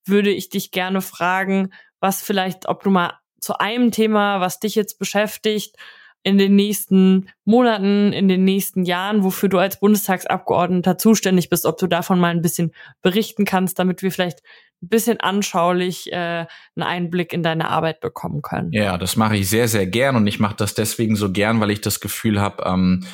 würde 0.05 0.31
ich 0.31 0.49
dich 0.49 0.73
gerne 0.73 1.01
fragen, 1.01 1.73
was 2.01 2.21
vielleicht, 2.21 2.69
ob 2.69 2.83
du 2.83 2.91
mal 2.91 3.15
zu 3.41 3.59
einem 3.61 3.93
Thema, 3.93 4.41
was 4.41 4.59
dich 4.59 4.75
jetzt 4.75 4.99
beschäftigt, 4.99 5.77
in 6.27 6.39
den 6.39 6.57
nächsten 6.57 7.29
Monaten, 7.45 8.13
in 8.13 8.27
den 8.27 8.43
nächsten 8.43 8.85
Jahren, 8.85 9.23
wofür 9.23 9.49
du 9.49 9.59
als 9.59 9.79
Bundestagsabgeordneter 9.79 10.99
zuständig 10.99 11.49
bist, 11.49 11.65
ob 11.65 11.79
du 11.79 11.87
davon 11.87 12.19
mal 12.19 12.31
ein 12.31 12.43
bisschen 12.43 12.73
berichten 13.01 13.45
kannst, 13.45 13.79
damit 13.79 14.03
wir 14.03 14.11
vielleicht 14.11 14.43
ein 14.83 14.89
bisschen 14.89 15.21
anschaulich 15.21 16.13
äh, 16.13 16.17
einen 16.17 16.83
Einblick 16.83 17.33
in 17.33 17.43
deine 17.43 17.69
Arbeit 17.69 18.01
bekommen 18.01 18.43
können. 18.43 18.73
Ja, 18.73 18.99
das 18.99 19.17
mache 19.17 19.37
ich 19.37 19.49
sehr, 19.49 19.69
sehr 19.69 19.87
gern 19.87 20.17
und 20.17 20.27
ich 20.27 20.39
mache 20.39 20.57
das 20.57 20.75
deswegen 20.75 21.17
so 21.17 21.33
gern, 21.33 21.61
weil 21.61 21.71
ich 21.71 21.81
das 21.81 22.01
Gefühl 22.01 22.41
habe, 22.41 22.65
ähm, 22.67 23.05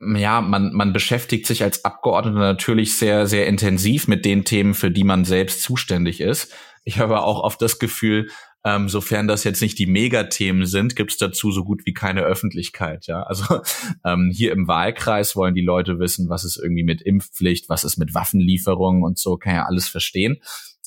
ja, 0.00 0.40
man, 0.40 0.72
man 0.72 0.92
beschäftigt 0.92 1.46
sich 1.46 1.62
als 1.62 1.84
Abgeordneter 1.84 2.38
natürlich 2.38 2.98
sehr, 2.98 3.26
sehr 3.26 3.46
intensiv 3.46 4.06
mit 4.06 4.24
den 4.24 4.44
Themen, 4.44 4.74
für 4.74 4.90
die 4.90 5.04
man 5.04 5.24
selbst 5.24 5.62
zuständig 5.62 6.20
ist. 6.20 6.54
Ich 6.84 7.00
habe 7.00 7.20
auch 7.20 7.42
oft 7.42 7.60
das 7.60 7.78
Gefühl, 7.78 8.30
Ähm, 8.64 8.88
sofern 8.88 9.28
das 9.28 9.44
jetzt 9.44 9.62
nicht 9.62 9.78
die 9.78 9.86
Megathemen 9.86 10.66
sind, 10.66 10.96
gibt's 10.96 11.16
dazu 11.16 11.52
so 11.52 11.64
gut 11.64 11.86
wie 11.86 11.92
keine 11.92 12.22
Öffentlichkeit. 12.22 13.06
Ja, 13.06 13.22
also 13.22 13.60
ähm, 14.04 14.30
hier 14.34 14.52
im 14.52 14.66
Wahlkreis 14.66 15.36
wollen 15.36 15.54
die 15.54 15.62
Leute 15.62 15.98
wissen, 15.98 16.28
was 16.28 16.44
ist 16.44 16.56
irgendwie 16.56 16.82
mit 16.82 17.00
Impfpflicht, 17.00 17.68
was 17.68 17.84
ist 17.84 17.98
mit 17.98 18.14
Waffenlieferungen 18.14 19.04
und 19.04 19.18
so, 19.18 19.36
kann 19.36 19.54
ja 19.54 19.66
alles 19.66 19.88
verstehen. 19.88 20.38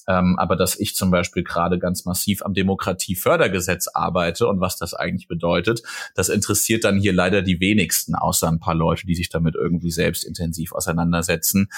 Ähm, 0.07 0.37
aber 0.39 0.55
dass 0.55 0.79
ich 0.79 0.95
zum 0.95 1.11
Beispiel 1.11 1.43
gerade 1.43 1.79
ganz 1.79 2.05
massiv 2.05 2.43
am 2.43 2.53
Demokratiefördergesetz 2.53 3.87
arbeite 3.87 4.47
und 4.47 4.59
was 4.59 4.77
das 4.77 4.93
eigentlich 4.93 5.27
bedeutet, 5.27 5.83
das 6.15 6.29
interessiert 6.29 6.83
dann 6.83 6.97
hier 6.97 7.13
leider 7.13 7.41
die 7.41 7.59
wenigsten, 7.59 8.15
außer 8.15 8.47
ein 8.47 8.59
paar 8.59 8.75
Leute, 8.75 9.05
die 9.05 9.15
sich 9.15 9.29
damit 9.29 9.55
irgendwie 9.55 9.91
selbst 9.91 10.23
intensiv 10.23 10.73
auseinandersetzen. 10.73 11.69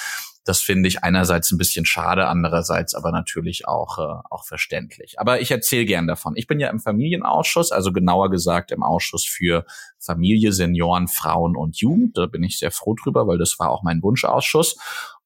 Das 0.45 0.59
finde 0.59 0.89
ich 0.89 1.03
einerseits 1.03 1.51
ein 1.51 1.57
bisschen 1.57 1.85
schade, 1.85 2.27
andererseits 2.27 2.95
aber 2.95 3.11
natürlich 3.11 3.65
auch, 3.67 3.97
äh, 3.97 4.21
auch 4.29 4.45
verständlich. 4.45 5.19
Aber 5.19 5.39
ich 5.39 5.51
erzähle 5.51 5.85
gern 5.85 6.05
davon. 6.05 6.33
Ich 6.35 6.47
bin 6.47 6.59
ja 6.59 6.69
im 6.69 6.81
Familienausschuss, 6.81 7.71
also 7.71 7.93
genauer 7.93 8.29
gesagt 8.29 8.71
im 8.71 8.83
Ausschuss 8.83 9.25
für 9.25 9.65
Familie, 9.99 10.51
Senioren, 10.51 11.07
Frauen 11.07 11.55
und 11.55 11.77
Jugend. 11.77 12.17
Da 12.17 12.25
bin 12.25 12.43
ich 12.43 12.59
sehr 12.59 12.71
froh 12.71 12.93
drüber, 12.93 13.25
weil 13.25 13.37
das 13.37 13.57
war 13.57 13.69
auch 13.69 13.83
mein 13.83 14.03
Wunschausschuss. 14.03 14.77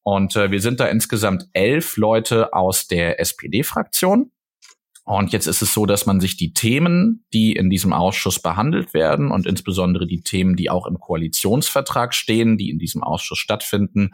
Und 0.07 0.37
äh, 0.37 0.51
wir 0.51 0.61
sind 0.61 0.79
da 0.79 0.87
insgesamt 0.87 1.49
elf 1.51 1.97
Leute 1.97 2.53
aus 2.53 2.87
der 2.87 3.19
SPD-Fraktion. 3.19 4.31
Und 5.03 5.33
jetzt 5.33 5.47
ist 5.47 5.61
es 5.61 5.73
so, 5.73 5.85
dass 5.85 6.05
man 6.05 6.21
sich 6.21 6.37
die 6.37 6.53
Themen, 6.53 7.25
die 7.33 7.51
in 7.51 7.69
diesem 7.69 7.91
Ausschuss 7.91 8.41
behandelt 8.41 8.93
werden 8.93 9.31
und 9.31 9.45
insbesondere 9.45 10.07
die 10.07 10.21
Themen, 10.21 10.55
die 10.55 10.69
auch 10.69 10.87
im 10.87 10.97
Koalitionsvertrag 10.97 12.13
stehen, 12.13 12.57
die 12.57 12.69
in 12.69 12.79
diesem 12.79 13.03
Ausschuss 13.03 13.39
stattfinden, 13.39 14.11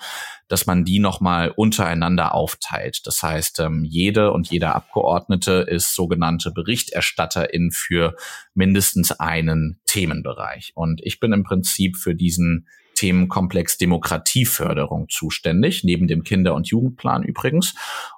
dass 0.47 0.65
man 0.65 0.83
die 0.83 0.97
nochmal 0.97 1.53
untereinander 1.55 2.33
aufteilt. 2.33 3.01
Das 3.05 3.21
heißt, 3.21 3.59
ähm, 3.59 3.85
jede 3.87 4.31
und 4.31 4.49
jeder 4.49 4.73
Abgeordnete 4.73 5.67
ist 5.69 5.93
sogenannte 5.93 6.49
Berichterstatterin 6.49 7.69
für 7.71 8.15
mindestens 8.55 9.11
einen 9.11 9.79
Themenbereich. 9.85 10.71
Und 10.73 11.01
ich 11.03 11.19
bin 11.19 11.33
im 11.33 11.43
Prinzip 11.43 11.97
für 11.97 12.15
diesen 12.15 12.67
Themenkomplex 12.95 13.77
Demokratieförderung 13.77 15.07
zuständig, 15.09 15.83
neben 15.83 16.07
dem 16.07 16.23
Kinder- 16.23 16.55
und 16.55 16.67
Jugendplan 16.67 17.23
übrigens. 17.23 17.75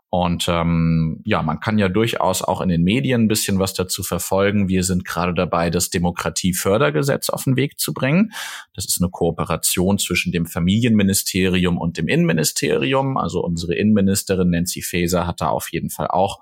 Und 0.10 0.46
ähm, 0.48 1.22
ja, 1.26 1.42
man 1.42 1.60
kann 1.60 1.78
ja 1.78 1.90
durchaus 1.90 2.42
auch 2.42 2.62
in 2.62 2.70
den 2.70 2.84
Medien 2.84 3.24
ein 3.24 3.28
bisschen 3.28 3.60
was 3.60 3.74
dazu 3.74 4.02
verfolgen. 4.02 4.70
Wir 4.70 4.84
sind 4.84 5.04
gerade 5.04 5.34
dabei, 5.34 5.70
das 5.70 5.90
Demokratiefördergesetz 5.90 7.30
auf 7.30 7.44
den 7.44 7.58
Weg 7.58 7.80
zu 7.80 7.94
bringen. 7.94 8.32
Das 8.74 8.86
ist 8.86 9.02
eine 9.02 9.10
Kooperation 9.10 9.98
zwischen 9.98 10.32
dem 10.32 10.46
Familienministerium 10.46 11.78
und 11.78 11.98
dem 11.98 12.08
Innenministerium. 12.08 13.18
Also 13.18 13.44
unsere 13.44 13.76
Innenministerin 13.76 14.52
Nancy 14.52 14.82
Faeser 14.82 15.28
hat 15.28 15.42
da 15.42 15.50
auf 15.50 15.70
jeden 15.74 15.90
Fall 15.90 16.08
auch 16.08 16.40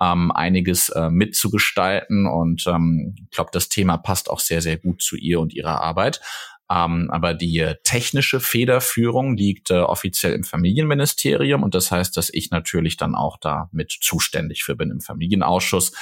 ähm, 0.00 0.32
einiges 0.32 0.88
äh, 0.88 1.08
mitzugestalten. 1.08 2.26
Und 2.26 2.66
ähm, 2.66 3.14
ich 3.22 3.30
glaube, 3.30 3.50
das 3.52 3.68
Thema 3.68 3.98
passt 3.98 4.30
auch 4.30 4.40
sehr, 4.40 4.62
sehr 4.62 4.78
gut 4.78 5.00
zu 5.00 5.16
ihr 5.16 5.38
und 5.38 5.54
ihrer 5.54 5.80
Arbeit. 5.80 6.20
Ähm, 6.70 7.10
aber 7.10 7.34
die 7.34 7.58
äh, 7.58 7.76
technische 7.82 8.40
Federführung 8.40 9.36
liegt 9.36 9.70
äh, 9.70 9.78
offiziell 9.78 10.32
im 10.32 10.44
Familienministerium 10.44 11.62
und 11.62 11.74
das 11.74 11.90
heißt, 11.90 12.16
dass 12.16 12.30
ich 12.32 12.50
natürlich 12.50 12.96
dann 12.96 13.14
auch 13.14 13.36
da 13.38 13.68
mit 13.72 13.96
zuständig 14.00 14.64
für 14.64 14.76
bin 14.76 14.90
im 14.90 15.00
Familienausschuss. 15.00 15.92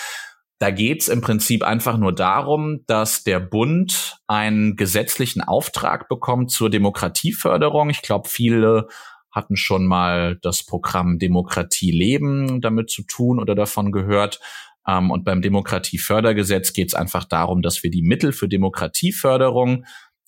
Da 0.58 0.70
geht's 0.70 1.08
im 1.08 1.22
Prinzip 1.22 1.62
einfach 1.62 1.96
nur 1.96 2.14
darum, 2.14 2.84
dass 2.86 3.24
der 3.24 3.40
Bund 3.40 4.18
einen 4.26 4.76
gesetzlichen 4.76 5.40
Auftrag 5.40 6.08
bekommt 6.08 6.50
zur 6.50 6.68
Demokratieförderung. 6.68 7.88
Ich 7.88 8.02
glaube, 8.02 8.28
viele 8.28 8.86
hatten 9.30 9.56
schon 9.56 9.86
mal 9.86 10.36
das 10.42 10.64
Programm 10.64 11.18
Demokratie 11.18 11.92
leben 11.92 12.60
damit 12.60 12.90
zu 12.90 13.02
tun 13.04 13.40
oder 13.40 13.54
davon 13.54 13.90
gehört. 13.90 14.40
Ähm, 14.86 15.10
und 15.10 15.24
beim 15.24 15.40
Demokratiefördergesetz 15.40 16.72
geht 16.72 16.88
es 16.88 16.94
einfach 16.94 17.24
darum, 17.24 17.62
dass 17.62 17.82
wir 17.82 17.90
die 17.90 18.02
Mittel 18.02 18.32
für 18.32 18.48
Demokratieförderung 18.48 19.84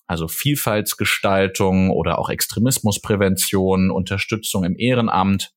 also 0.07 0.27
Vielfaltsgestaltung 0.27 1.89
oder 1.89 2.19
auch 2.19 2.29
Extremismusprävention, 2.29 3.91
Unterstützung 3.91 4.63
im 4.63 4.77
Ehrenamt, 4.77 5.51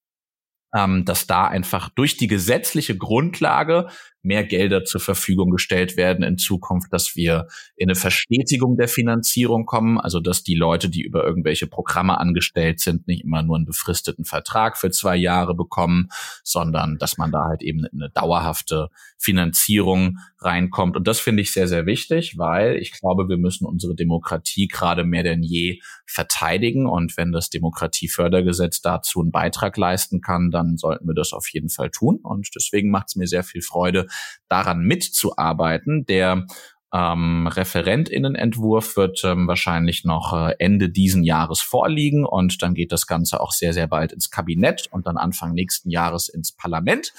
ähm, 0.74 1.04
dass 1.04 1.26
da 1.26 1.46
einfach 1.46 1.88
durch 1.90 2.16
die 2.16 2.26
gesetzliche 2.26 2.96
Grundlage 2.96 3.88
mehr 4.26 4.44
Gelder 4.44 4.84
zur 4.84 5.00
Verfügung 5.00 5.50
gestellt 5.50 5.96
werden 5.96 6.24
in 6.24 6.36
Zukunft, 6.36 6.92
dass 6.92 7.16
wir 7.16 7.46
in 7.76 7.88
eine 7.88 7.94
Verstetigung 7.94 8.76
der 8.76 8.88
Finanzierung 8.88 9.66
kommen, 9.66 9.98
also 9.98 10.20
dass 10.20 10.42
die 10.42 10.54
Leute, 10.54 10.90
die 10.90 11.02
über 11.02 11.24
irgendwelche 11.24 11.66
Programme 11.66 12.18
angestellt 12.18 12.80
sind, 12.80 13.06
nicht 13.06 13.24
immer 13.24 13.42
nur 13.42 13.56
einen 13.56 13.66
befristeten 13.66 14.24
Vertrag 14.24 14.76
für 14.76 14.90
zwei 14.90 15.16
Jahre 15.16 15.54
bekommen, 15.54 16.08
sondern 16.42 16.98
dass 16.98 17.18
man 17.18 17.30
da 17.30 17.44
halt 17.44 17.62
eben 17.62 17.86
eine 17.86 18.10
dauerhafte 18.10 18.90
Finanzierung 19.18 20.18
reinkommt. 20.40 20.96
Und 20.96 21.06
das 21.06 21.20
finde 21.20 21.42
ich 21.42 21.52
sehr, 21.52 21.68
sehr 21.68 21.86
wichtig, 21.86 22.36
weil 22.36 22.76
ich 22.76 22.92
glaube, 22.92 23.28
wir 23.28 23.36
müssen 23.36 23.66
unsere 23.66 23.94
Demokratie 23.94 24.68
gerade 24.68 25.04
mehr 25.04 25.22
denn 25.22 25.42
je 25.42 25.80
verteidigen. 26.06 26.86
Und 26.86 27.16
wenn 27.16 27.32
das 27.32 27.50
Demokratiefördergesetz 27.50 28.80
dazu 28.82 29.20
einen 29.20 29.32
Beitrag 29.32 29.76
leisten 29.76 30.20
kann, 30.20 30.50
dann 30.50 30.76
sollten 30.76 31.06
wir 31.06 31.14
das 31.14 31.32
auf 31.32 31.48
jeden 31.52 31.68
Fall 31.68 31.90
tun. 31.90 32.20
Und 32.22 32.48
deswegen 32.54 32.90
macht 32.90 33.08
es 33.08 33.16
mir 33.16 33.26
sehr 33.26 33.44
viel 33.44 33.62
Freude, 33.62 34.06
daran 34.48 34.82
mitzuarbeiten. 34.82 36.06
Der 36.06 36.46
ähm, 36.92 37.46
Referentinnenentwurf 37.46 38.96
wird 38.96 39.22
ähm, 39.24 39.48
wahrscheinlich 39.48 40.04
noch 40.04 40.32
äh, 40.32 40.54
Ende 40.58 40.88
diesen 40.88 41.24
Jahres 41.24 41.60
vorliegen 41.60 42.24
und 42.24 42.62
dann 42.62 42.74
geht 42.74 42.92
das 42.92 43.06
Ganze 43.06 43.40
auch 43.40 43.52
sehr, 43.52 43.72
sehr 43.72 43.86
bald 43.86 44.12
ins 44.12 44.30
Kabinett 44.30 44.88
und 44.90 45.06
dann 45.06 45.16
Anfang 45.16 45.52
nächsten 45.52 45.90
Jahres 45.90 46.28
ins 46.28 46.52
Parlament. 46.52 47.12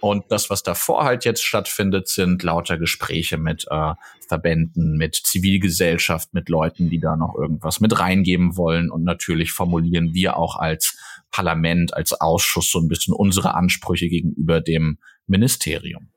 Und 0.00 0.24
das, 0.30 0.50
was 0.50 0.64
davor 0.64 1.04
halt 1.04 1.24
jetzt 1.24 1.44
stattfindet, 1.44 2.08
sind 2.08 2.42
lauter 2.42 2.76
Gespräche 2.76 3.38
mit 3.38 3.66
äh, 3.70 3.94
Verbänden, 4.26 4.96
mit 4.96 5.14
Zivilgesellschaft, 5.14 6.34
mit 6.34 6.48
Leuten, 6.48 6.90
die 6.90 6.98
da 6.98 7.14
noch 7.14 7.36
irgendwas 7.36 7.78
mit 7.78 7.96
reingeben 8.00 8.56
wollen. 8.56 8.90
Und 8.90 9.04
natürlich 9.04 9.52
formulieren 9.52 10.12
wir 10.12 10.36
auch 10.36 10.56
als 10.56 10.98
Parlament, 11.30 11.94
als 11.94 12.20
Ausschuss 12.20 12.72
so 12.72 12.80
ein 12.80 12.88
bisschen 12.88 13.14
unsere 13.14 13.54
Ansprüche 13.54 14.08
gegenüber 14.08 14.60
dem 14.60 14.98
Ministerium. 15.28 16.08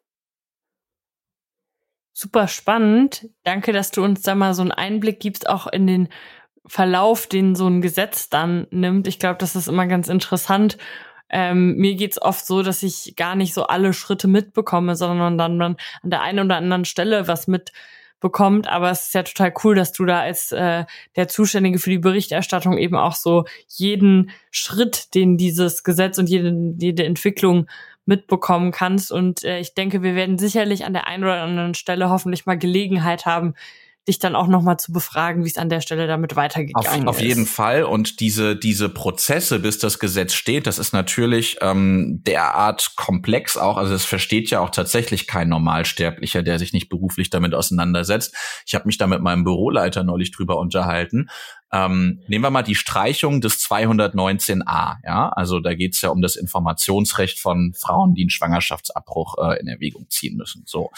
Super 2.18 2.48
spannend. 2.48 3.28
Danke, 3.44 3.74
dass 3.74 3.92
du 3.92 4.02
uns 4.02 4.22
da 4.22 4.36
mal 4.36 4.54
so 4.54 4.62
einen 4.62 4.72
Einblick 4.72 5.20
gibst, 5.20 5.50
auch 5.50 5.68
in 5.68 5.86
den 5.86 6.08
Verlauf, 6.66 7.28
den 7.28 7.56
so 7.56 7.68
ein 7.68 7.82
Gesetz 7.82 8.30
dann 8.30 8.68
nimmt. 8.72 9.06
Ich 9.08 9.20
glaube, 9.20 9.38
das 9.38 9.58
ist 9.58 9.68
immer 9.68 9.86
ganz 9.86 10.08
interessant. 10.08 10.78
Ähm, 11.30 11.76
mir 11.76 11.96
geht's 11.96 12.22
oft 12.22 12.46
so, 12.46 12.64
dass 12.64 12.84
ich 12.84 13.18
gar 13.18 13.36
nicht 13.36 13.54
so 13.54 13.68
alle 13.68 13.92
Schritte 13.92 14.30
mitbekomme, 14.30 14.96
sondern 14.96 15.38
dann, 15.38 15.60
dann 15.60 15.76
an 16.04 16.10
der 16.10 16.22
einen 16.22 16.46
oder 16.46 16.56
anderen 16.56 16.86
Stelle 16.86 17.28
was 17.28 17.48
mitbekommt. 17.48 18.70
Aber 18.70 18.92
es 18.92 19.08
ist 19.08 19.14
ja 19.14 19.24
total 19.24 19.54
cool, 19.66 19.76
dass 19.76 19.92
du 19.92 20.06
da 20.06 20.22
als 20.22 20.54
äh, 20.54 20.86
der 21.18 21.28
Zuständige 21.28 21.80
für 21.80 21.90
die 21.90 22.00
Berichterstattung 22.00 22.78
eben 22.78 22.96
auch 22.96 23.16
so 23.16 23.44
jeden 23.68 24.32
Schritt, 24.52 25.14
den 25.16 25.36
dieses 25.36 25.84
Gesetz 25.84 26.18
und 26.18 26.30
jede, 26.30 26.56
jede 26.80 27.04
Entwicklung 27.04 27.68
mitbekommen 28.06 28.72
kannst. 28.72 29.12
Und 29.12 29.44
äh, 29.44 29.60
ich 29.60 29.74
denke, 29.74 30.04
wir 30.04 30.16
werden 30.16 30.38
sicherlich 30.38 30.86
an 30.86 30.94
der 30.94 31.08
einen 31.08 31.24
oder 31.24 31.42
anderen 31.42 31.74
Stelle 31.74 32.10
hoffentlich 32.10 32.46
mal 32.46 32.58
Gelegenheit 32.58 33.26
haben, 33.26 33.56
dich 34.08 34.20
dann 34.20 34.36
auch 34.36 34.48
nochmal 34.48 34.78
zu 34.78 34.92
befragen, 34.92 35.44
wie 35.44 35.50
es 35.50 35.58
an 35.58 35.70
der 35.70 35.82
Stelle 35.82 36.06
damit 36.06 36.36
weitergegangen 36.36 37.08
auf, 37.08 37.16
ist. 37.16 37.22
Auf 37.22 37.22
jeden 37.22 37.46
Fall. 37.46 37.84
Und 37.84 38.20
diese, 38.20 38.56
diese 38.56 38.90
Prozesse, 38.90 39.60
bis 39.60 39.80
das 39.80 40.00
Gesetz 40.00 40.34
steht, 40.34 40.68
das 40.68 40.78
ist 40.78 40.94
natürlich 40.94 41.58
ähm, 41.62 42.22
derart 42.24 42.94
komplex 42.96 43.58
auch. 43.58 43.78
Also 43.78 43.96
es 43.96 44.06
versteht 44.06 44.50
ja 44.52 44.60
auch 44.60 44.70
tatsächlich 44.70 45.26
kein 45.26 45.50
Normalsterblicher, 45.50 46.44
der 46.44 46.60
sich 46.60 46.72
nicht 46.72 46.90
beruflich 46.90 47.32
damit 47.32 47.56
auseinandersetzt. 47.56 48.36
Ich 48.66 48.76
habe 48.76 48.86
mich 48.86 48.98
da 48.98 49.08
mit 49.08 49.22
meinem 49.22 49.44
Büroleiter 49.44 50.04
neulich 50.04 50.32
drüber 50.32 50.60
unterhalten. 50.60 51.30
Ähm, 51.72 52.22
nehmen 52.28 52.44
wir 52.44 52.52
mal 52.52 52.62
die 52.62 52.76
Streichung 52.76 53.42
des 53.42 53.60
219a. 53.60 54.98
Ja, 55.04 55.30
also 55.30 55.60
da 55.60 55.74
geht 55.74 55.96
es 55.96 56.02
ja 56.02 56.10
um 56.10 56.22
das 56.22 56.36
Informationsrecht 56.36 57.40
von 57.40 57.74
Frauen, 57.74 58.14
die 58.14 58.22
einen 58.22 58.30
Schwangerschaftsabbruch 58.30 59.38
äh, 59.40 59.60
in 59.60 59.68
Erwägung 59.68 60.08
ziehen 60.10 60.38
müssen. 60.38 60.64
So. 60.68 60.92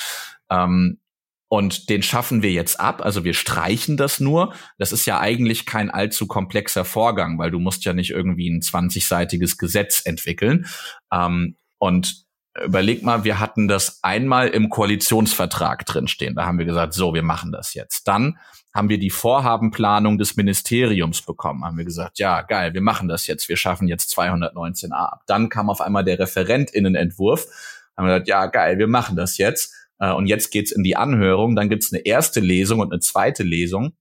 Ähm, 0.49 0.99
und 1.49 1.89
den 1.89 2.03
schaffen 2.03 2.43
wir 2.43 2.51
jetzt 2.51 2.79
ab, 2.79 3.01
also 3.03 3.23
wir 3.23 3.33
streichen 3.33 3.95
das 3.95 4.19
nur. 4.19 4.53
Das 4.77 4.91
ist 4.91 5.05
ja 5.05 5.19
eigentlich 5.19 5.65
kein 5.65 5.89
allzu 5.89 6.27
komplexer 6.27 6.83
Vorgang, 6.83 7.39
weil 7.39 7.51
du 7.51 7.59
musst 7.59 7.85
ja 7.85 7.93
nicht 7.93 8.11
irgendwie 8.11 8.49
ein 8.49 8.61
20-seitiges 8.61 9.57
Gesetz 9.57 10.01
entwickeln. 10.05 10.65
Ähm, 11.11 11.55
und 11.77 12.25
überleg 12.63 13.03
mal, 13.03 13.23
wir 13.23 13.39
hatten 13.39 13.67
das 13.67 14.03
einmal 14.03 14.49
im 14.49 14.69
Koalitionsvertrag 14.69 15.85
drinstehen. 15.85 16.35
Da 16.35 16.45
haben 16.45 16.57
wir 16.57 16.65
gesagt, 16.65 16.93
so, 16.93 17.13
wir 17.13 17.23
machen 17.23 17.51
das 17.51 17.73
jetzt. 17.73 18.07
Dann 18.07 18.37
haben 18.73 18.89
wir 18.89 18.99
die 18.99 19.09
Vorhabenplanung 19.09 20.17
des 20.17 20.35
Ministeriums 20.35 21.21
bekommen. 21.21 21.63
Haben 21.63 21.77
wir 21.77 21.85
gesagt, 21.85 22.19
ja, 22.19 22.41
geil, 22.41 22.73
wir 22.73 22.81
machen 22.81 23.07
das 23.07 23.25
jetzt. 23.25 23.47
Wir 23.47 23.57
schaffen 23.57 23.87
jetzt 23.87 24.15
219a 24.17 24.91
ab. 24.91 25.21
Dann 25.27 25.49
kam 25.49 25.69
auf 25.69 25.81
einmal 25.81 26.03
der 26.03 26.19
Referentinnenentwurf. 26.19 27.47
Haben 27.95 28.07
wir 28.07 28.13
gesagt, 28.13 28.27
ja, 28.27 28.45
geil, 28.47 28.77
wir 28.77 28.87
machen 28.87 29.15
das 29.15 29.37
jetzt. 29.37 29.73
Äh, 29.99 30.13
und 30.13 30.27
jetzt 30.27 30.51
geht's 30.51 30.71
in 30.71 30.83
die 30.83 30.95
Anhörung. 30.95 31.55
Dann 31.55 31.69
gibt's 31.69 31.91
eine 31.91 32.05
erste 32.05 32.39
Lesung 32.39 32.79
und 32.79 32.91
eine 32.91 32.99
zweite 32.99 33.43
Lesung. 33.43 33.93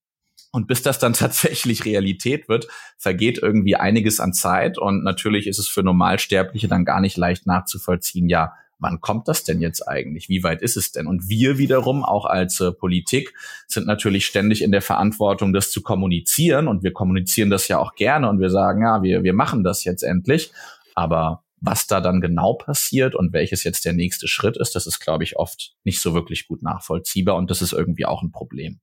Und 0.52 0.68
bis 0.68 0.82
das 0.82 0.98
dann 0.98 1.12
tatsächlich 1.14 1.84
Realität 1.84 2.48
wird, 2.48 2.66
vergeht 2.98 3.38
irgendwie 3.38 3.76
einiges 3.76 4.20
an 4.20 4.32
Zeit. 4.32 4.78
Und 4.78 5.04
natürlich 5.04 5.46
ist 5.46 5.58
es 5.58 5.68
für 5.68 5.82
Normalsterbliche 5.82 6.68
dann 6.68 6.84
gar 6.84 7.00
nicht 7.00 7.16
leicht 7.16 7.46
nachzuvollziehen, 7.46 8.28
ja, 8.28 8.52
wann 8.78 9.00
kommt 9.00 9.28
das 9.28 9.44
denn 9.44 9.60
jetzt 9.60 9.86
eigentlich? 9.88 10.28
Wie 10.28 10.42
weit 10.42 10.62
ist 10.62 10.76
es 10.76 10.92
denn? 10.92 11.06
Und 11.06 11.28
wir 11.28 11.58
wiederum, 11.58 12.04
auch 12.04 12.26
als 12.26 12.60
äh, 12.60 12.72
Politik, 12.72 13.34
sind 13.66 13.86
natürlich 13.86 14.26
ständig 14.26 14.62
in 14.62 14.72
der 14.72 14.82
Verantwortung, 14.82 15.52
das 15.52 15.70
zu 15.70 15.82
kommunizieren. 15.82 16.68
Und 16.68 16.82
wir 16.82 16.92
kommunizieren 16.92 17.50
das 17.50 17.68
ja 17.68 17.78
auch 17.78 17.94
gerne 17.94 18.28
und 18.28 18.40
wir 18.40 18.50
sagen, 18.50 18.82
ja, 18.82 19.02
wir, 19.02 19.22
wir 19.22 19.32
machen 19.32 19.64
das 19.64 19.84
jetzt 19.84 20.02
endlich. 20.02 20.52
Aber 20.94 21.44
was 21.60 21.86
da 21.86 22.00
dann 22.00 22.20
genau 22.20 22.54
passiert 22.54 23.14
und 23.14 23.32
welches 23.32 23.64
jetzt 23.64 23.84
der 23.84 23.92
nächste 23.92 24.28
Schritt 24.28 24.56
ist, 24.56 24.74
das 24.74 24.86
ist, 24.86 25.00
glaube 25.00 25.24
ich, 25.24 25.36
oft 25.36 25.74
nicht 25.84 26.00
so 26.00 26.14
wirklich 26.14 26.48
gut 26.48 26.62
nachvollziehbar 26.62 27.36
und 27.36 27.50
das 27.50 27.62
ist 27.62 27.72
irgendwie 27.72 28.06
auch 28.06 28.22
ein 28.22 28.30
Problem. 28.30 28.80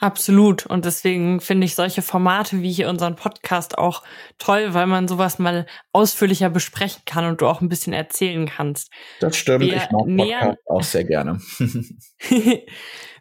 Absolut. 0.00 0.64
Und 0.64 0.86
deswegen 0.86 1.40
finde 1.40 1.66
ich 1.66 1.74
solche 1.74 2.00
Formate 2.00 2.62
wie 2.62 2.72
hier 2.72 2.88
unseren 2.88 3.16
Podcast 3.16 3.76
auch 3.76 4.02
toll, 4.38 4.72
weil 4.72 4.86
man 4.86 5.08
sowas 5.08 5.38
mal 5.38 5.66
ausführlicher 5.92 6.48
besprechen 6.48 7.02
kann 7.04 7.26
und 7.26 7.42
du 7.42 7.46
auch 7.46 7.60
ein 7.60 7.68
bisschen 7.68 7.92
erzählen 7.92 8.46
kannst. 8.46 8.90
Das 9.20 9.36
stimmt. 9.36 9.66
Wir 9.66 9.76
ich 9.76 9.90
mag 9.90 10.16
Podcast 10.16 10.58
auch 10.66 10.82
sehr 10.82 11.04
gerne. 11.04 11.38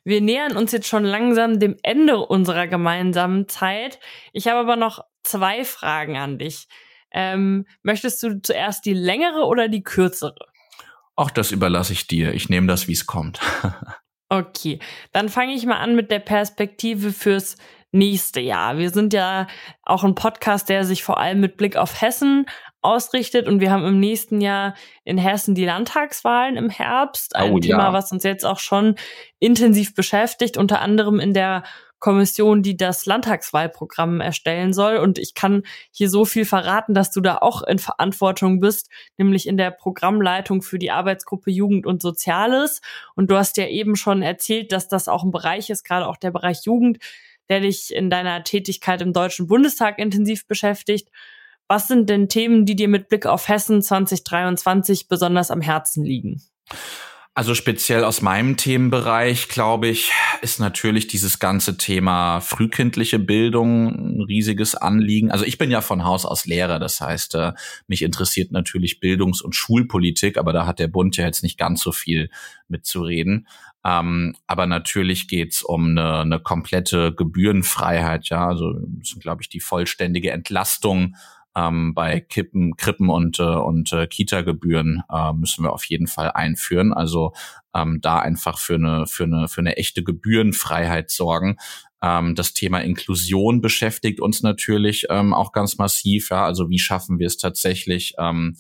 Wir 0.05 0.21
nähern 0.21 0.55
uns 0.55 0.71
jetzt 0.71 0.87
schon 0.87 1.03
langsam 1.03 1.59
dem 1.59 1.75
Ende 1.83 2.17
unserer 2.17 2.67
gemeinsamen 2.67 3.49
Zeit. 3.49 3.99
Ich 4.31 4.47
habe 4.47 4.59
aber 4.59 4.77
noch 4.77 5.03
zwei 5.23 5.65
Fragen 5.65 6.15
an 6.15 6.37
dich. 6.37 6.69
Ähm, 7.11 7.65
möchtest 7.83 8.21
du 8.23 8.41
zuerst 8.41 8.85
die 8.85 8.93
längere 8.93 9.45
oder 9.45 9.67
die 9.67 9.83
kürzere? 9.83 10.47
Auch 11.15 11.31
das 11.31 11.51
überlasse 11.51 11.93
ich 11.93 12.07
dir. 12.07 12.33
Ich 12.33 12.49
nehme 12.49 12.67
das, 12.67 12.87
wie 12.87 12.93
es 12.93 13.05
kommt. 13.05 13.39
Okay, 14.31 14.77
dann 15.11 15.27
fange 15.27 15.55
ich 15.55 15.65
mal 15.65 15.79
an 15.79 15.95
mit 15.95 16.11
der 16.11 16.19
Perspektive 16.19 17.11
fürs 17.11 17.57
nächste 17.91 18.39
Jahr. 18.39 18.77
Wir 18.77 18.91
sind 18.91 19.11
ja 19.11 19.47
auch 19.81 20.03
ein 20.03 20.13
Podcast, 20.13 20.69
der 20.69 20.85
sich 20.85 21.03
vor 21.03 21.17
allem 21.17 21.39
mit 21.39 21.57
Blick 21.57 21.75
auf 21.75 21.99
Hessen 21.99 22.45
ausrichtet 22.81 23.47
und 23.47 23.59
wir 23.59 23.71
haben 23.71 23.85
im 23.85 23.99
nächsten 23.99 24.39
Jahr 24.39 24.75
in 25.03 25.17
Hessen 25.17 25.55
die 25.55 25.65
Landtagswahlen 25.65 26.57
im 26.57 26.69
Herbst. 26.69 27.35
Ein 27.35 27.53
oh, 27.53 27.59
Thema, 27.59 27.85
ja. 27.85 27.93
was 27.93 28.11
uns 28.11 28.23
jetzt 28.23 28.45
auch 28.45 28.59
schon 28.59 28.95
intensiv 29.39 29.95
beschäftigt, 29.95 30.57
unter 30.57 30.79
anderem 30.79 31.19
in 31.19 31.33
der 31.33 31.63
Kommission, 31.99 32.63
die 32.63 32.77
das 32.77 33.05
Landtagswahlprogramm 33.05 34.21
erstellen 34.21 34.73
soll. 34.73 34.97
Und 34.97 35.19
ich 35.19 35.33
kann 35.33 35.63
hier 35.91 36.09
so 36.09 36.25
viel 36.25 36.45
verraten, 36.45 36.93
dass 36.93 37.11
du 37.11 37.21
da 37.21 37.37
auch 37.37 37.61
in 37.63 37.79
Verantwortung 37.79 38.59
bist, 38.59 38.89
nämlich 39.17 39.47
in 39.47 39.57
der 39.57 39.71
Programmleitung 39.71 40.61
für 40.61 40.79
die 40.79 40.91
Arbeitsgruppe 40.91 41.51
Jugend 41.51 41.85
und 41.85 42.01
Soziales. 42.01 42.81
Und 43.15 43.29
du 43.29 43.37
hast 43.37 43.57
ja 43.57 43.67
eben 43.67 43.95
schon 43.95 44.21
erzählt, 44.21 44.71
dass 44.71 44.87
das 44.87 45.07
auch 45.07 45.23
ein 45.23 45.31
Bereich 45.31 45.69
ist, 45.69 45.83
gerade 45.83 46.07
auch 46.07 46.17
der 46.17 46.31
Bereich 46.31 46.65
Jugend, 46.65 46.99
der 47.49 47.61
dich 47.61 47.93
in 47.93 48.09
deiner 48.09 48.43
Tätigkeit 48.43 49.01
im 49.01 49.13
Deutschen 49.13 49.47
Bundestag 49.47 49.99
intensiv 49.99 50.47
beschäftigt. 50.47 51.09
Was 51.67 51.87
sind 51.87 52.09
denn 52.09 52.29
Themen, 52.29 52.65
die 52.65 52.75
dir 52.75 52.87
mit 52.87 53.09
Blick 53.09 53.25
auf 53.25 53.47
Hessen 53.47 53.81
2023 53.81 55.07
besonders 55.07 55.51
am 55.51 55.61
Herzen 55.61 56.03
liegen? 56.03 56.41
Also 57.39 57.55
speziell 57.55 58.03
aus 58.03 58.21
meinem 58.21 58.57
Themenbereich, 58.57 59.47
glaube 59.47 59.87
ich, 59.87 60.11
ist 60.41 60.59
natürlich 60.59 61.07
dieses 61.07 61.39
ganze 61.39 61.77
Thema 61.77 62.41
frühkindliche 62.41 63.17
Bildung 63.17 64.17
ein 64.17 64.21
riesiges 64.23 64.75
Anliegen. 64.75 65.31
Also 65.31 65.45
ich 65.45 65.57
bin 65.57 65.71
ja 65.71 65.79
von 65.79 66.03
Haus 66.03 66.25
aus 66.25 66.45
Lehrer, 66.45 66.79
das 66.79 66.99
heißt, 66.99 67.35
äh, 67.35 67.53
mich 67.87 68.01
interessiert 68.01 68.51
natürlich 68.51 68.99
Bildungs- 68.99 69.41
und 69.41 69.55
Schulpolitik, 69.55 70.37
aber 70.37 70.51
da 70.51 70.65
hat 70.65 70.79
der 70.79 70.89
Bund 70.89 71.15
ja 71.15 71.27
jetzt 71.27 71.41
nicht 71.41 71.57
ganz 71.57 71.79
so 71.79 71.93
viel 71.93 72.29
mitzureden. 72.67 73.47
Ähm, 73.85 74.35
aber 74.45 74.65
natürlich 74.65 75.29
geht's 75.29 75.63
um 75.63 75.91
eine, 75.91 76.19
eine 76.19 76.39
komplette 76.41 77.15
Gebührenfreiheit, 77.15 78.27
ja, 78.27 78.49
also 78.49 78.75
glaube 79.21 79.43
ich, 79.43 79.47
die 79.47 79.61
vollständige 79.61 80.31
Entlastung 80.31 81.15
ähm, 81.55 81.93
bei 81.93 82.19
Kippen, 82.19 82.75
Krippen 82.77 83.09
und, 83.09 83.39
äh, 83.39 83.43
und 83.43 83.91
äh, 83.91 84.07
Kita-Gebühren 84.07 85.03
äh, 85.11 85.33
müssen 85.33 85.63
wir 85.63 85.73
auf 85.73 85.85
jeden 85.85 86.07
Fall 86.07 86.31
einführen. 86.31 86.93
Also 86.93 87.33
ähm, 87.73 87.99
da 88.01 88.19
einfach 88.19 88.59
für 88.59 88.75
eine, 88.75 89.07
für 89.07 89.23
eine, 89.23 89.47
für 89.47 89.61
eine 89.61 89.77
echte 89.77 90.03
Gebührenfreiheit 90.03 91.09
sorgen. 91.09 91.57
Ähm, 92.01 92.35
das 92.35 92.53
Thema 92.53 92.79
Inklusion 92.79 93.61
beschäftigt 93.61 94.19
uns 94.19 94.41
natürlich 94.41 95.07
ähm, 95.09 95.33
auch 95.33 95.51
ganz 95.51 95.77
massiv. 95.77 96.29
Ja, 96.29 96.45
also 96.45 96.69
wie 96.69 96.79
schaffen 96.79 97.19
wir 97.19 97.27
es 97.27 97.37
tatsächlich? 97.37 98.13
Ähm, 98.17 98.57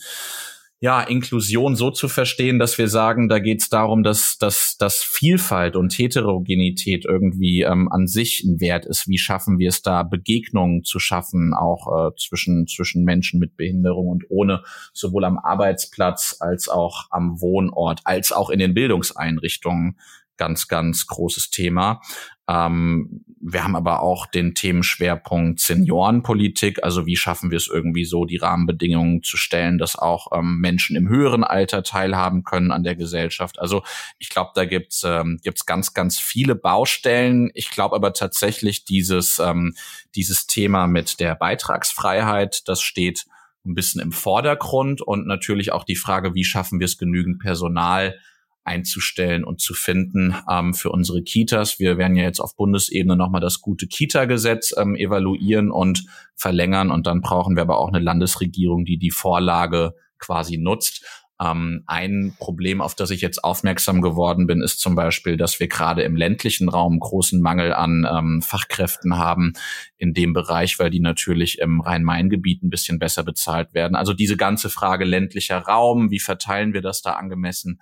ja, 0.81 1.01
Inklusion 1.01 1.75
so 1.75 1.91
zu 1.91 2.07
verstehen, 2.07 2.57
dass 2.57 2.77
wir 2.77 2.87
sagen, 2.87 3.27
da 3.27 3.39
geht 3.39 3.61
es 3.61 3.69
darum, 3.69 4.01
dass, 4.01 4.37
dass, 4.37 4.77
dass 4.77 5.03
Vielfalt 5.03 5.75
und 5.75 5.91
Heterogenität 5.91 7.03
irgendwie 7.03 7.63
ähm, 7.63 7.91
an 7.91 8.07
sich 8.07 8.43
ein 8.45 8.61
Wert 8.61 8.85
ist. 8.85 9.07
Wie 9.09 9.17
schaffen 9.17 9.59
wir 9.59 9.69
es 9.69 9.81
da, 9.81 10.03
Begegnungen 10.03 10.85
zu 10.85 10.99
schaffen, 10.99 11.53
auch 11.53 12.07
äh, 12.07 12.15
zwischen, 12.17 12.65
zwischen 12.65 13.03
Menschen 13.03 13.41
mit 13.41 13.57
Behinderung 13.57 14.07
und 14.07 14.23
ohne, 14.29 14.63
sowohl 14.93 15.25
am 15.25 15.37
Arbeitsplatz 15.37 16.37
als 16.39 16.69
auch 16.69 17.07
am 17.09 17.41
Wohnort, 17.41 17.99
als 18.05 18.31
auch 18.31 18.49
in 18.49 18.59
den 18.59 18.73
Bildungseinrichtungen 18.73 19.97
ganz, 20.39 20.67
ganz 20.67 21.05
großes 21.05 21.51
Thema. 21.51 22.01
Ähm, 22.47 23.23
wir 23.41 23.63
haben 23.63 23.75
aber 23.75 24.01
auch 24.01 24.25
den 24.25 24.55
Themenschwerpunkt 24.55 25.59
Seniorenpolitik. 25.59 26.83
Also 26.83 27.05
wie 27.05 27.15
schaffen 27.15 27.51
wir 27.51 27.57
es 27.57 27.67
irgendwie 27.67 28.05
so, 28.05 28.25
die 28.25 28.37
Rahmenbedingungen 28.37 29.21
zu 29.21 29.37
stellen, 29.37 29.77
dass 29.77 29.95
auch 29.95 30.27
ähm, 30.33 30.57
Menschen 30.59 30.95
im 30.95 31.07
höheren 31.07 31.43
Alter 31.43 31.83
teilhaben 31.83 32.43
können 32.43 32.71
an 32.71 32.83
der 32.83 32.95
Gesellschaft. 32.95 33.59
Also 33.59 33.83
ich 34.17 34.29
glaube, 34.29 34.51
da 34.55 34.65
gibt's 34.65 35.03
ähm, 35.05 35.39
gibt's 35.43 35.67
ganz, 35.67 35.93
ganz 35.93 36.17
viele 36.17 36.55
Baustellen. 36.55 37.51
Ich 37.53 37.69
glaube 37.69 37.95
aber 37.95 38.13
tatsächlich 38.13 38.83
dieses, 38.83 39.37
ähm, 39.37 39.75
dieses 40.15 40.47
Thema 40.47 40.87
mit 40.87 41.19
der 41.19 41.35
Beitragsfreiheit, 41.35 42.67
das 42.67 42.81
steht 42.81 43.25
ein 43.65 43.75
bisschen 43.75 44.01
im 44.01 44.11
Vordergrund 44.11 45.01
und 45.01 45.27
natürlich 45.27 45.71
auch 45.71 45.83
die 45.83 45.97
Frage, 45.97 46.33
wie 46.33 46.45
schaffen 46.45 46.79
wir 46.79 46.85
es 46.85 46.97
genügend 46.97 47.39
Personal, 47.39 48.17
einzustellen 48.63 49.43
und 49.43 49.61
zu 49.61 49.73
finden 49.73 50.35
ähm, 50.49 50.73
für 50.73 50.91
unsere 50.91 51.23
Kitas. 51.23 51.79
Wir 51.79 51.97
werden 51.97 52.15
ja 52.15 52.23
jetzt 52.23 52.39
auf 52.39 52.55
Bundesebene 52.55 53.15
nochmal 53.15 53.41
das 53.41 53.61
gute 53.61 53.87
Kita-Gesetz 53.87 54.73
ähm, 54.77 54.95
evaluieren 54.95 55.71
und 55.71 56.05
verlängern 56.35 56.91
und 56.91 57.07
dann 57.07 57.21
brauchen 57.21 57.55
wir 57.55 57.63
aber 57.63 57.79
auch 57.79 57.89
eine 57.89 57.99
Landesregierung, 57.99 58.85
die 58.85 58.97
die 58.97 59.11
Vorlage 59.11 59.93
quasi 60.19 60.57
nutzt. 60.57 61.03
Ähm, 61.41 61.83
ein 61.87 62.35
Problem, 62.37 62.81
auf 62.81 62.95
das 62.95 63.11
ich 63.11 63.21
jetzt 63.21 63.43
aufmerksam 63.43 64.01
geworden 64.01 64.45
bin, 64.45 64.61
ist 64.61 64.81
zum 64.81 64.95
Beispiel, 64.95 65.37
dass 65.37 65.59
wir 65.59 65.69
gerade 65.69 66.03
im 66.03 66.17
ländlichen 66.17 66.67
Raum 66.67 66.99
großen 66.99 67.41
Mangel 67.41 67.73
an 67.73 68.05
ähm, 68.09 68.41
Fachkräften 68.41 69.17
haben 69.17 69.53
in 69.97 70.13
dem 70.13 70.33
Bereich, 70.33 70.79
weil 70.79 70.89
die 70.89 70.99
natürlich 70.99 71.59
im 71.59 71.79
Rhein-Main-Gebiet 71.79 72.61
ein 72.61 72.69
bisschen 72.69 72.99
besser 72.99 73.23
bezahlt 73.23 73.73
werden. 73.73 73.95
Also 73.95 74.13
diese 74.13 74.35
ganze 74.35 74.69
Frage 74.69 75.05
ländlicher 75.05 75.59
Raum, 75.59 76.11
wie 76.11 76.19
verteilen 76.19 76.73
wir 76.73 76.81
das 76.81 77.01
da 77.01 77.13
angemessen? 77.13 77.79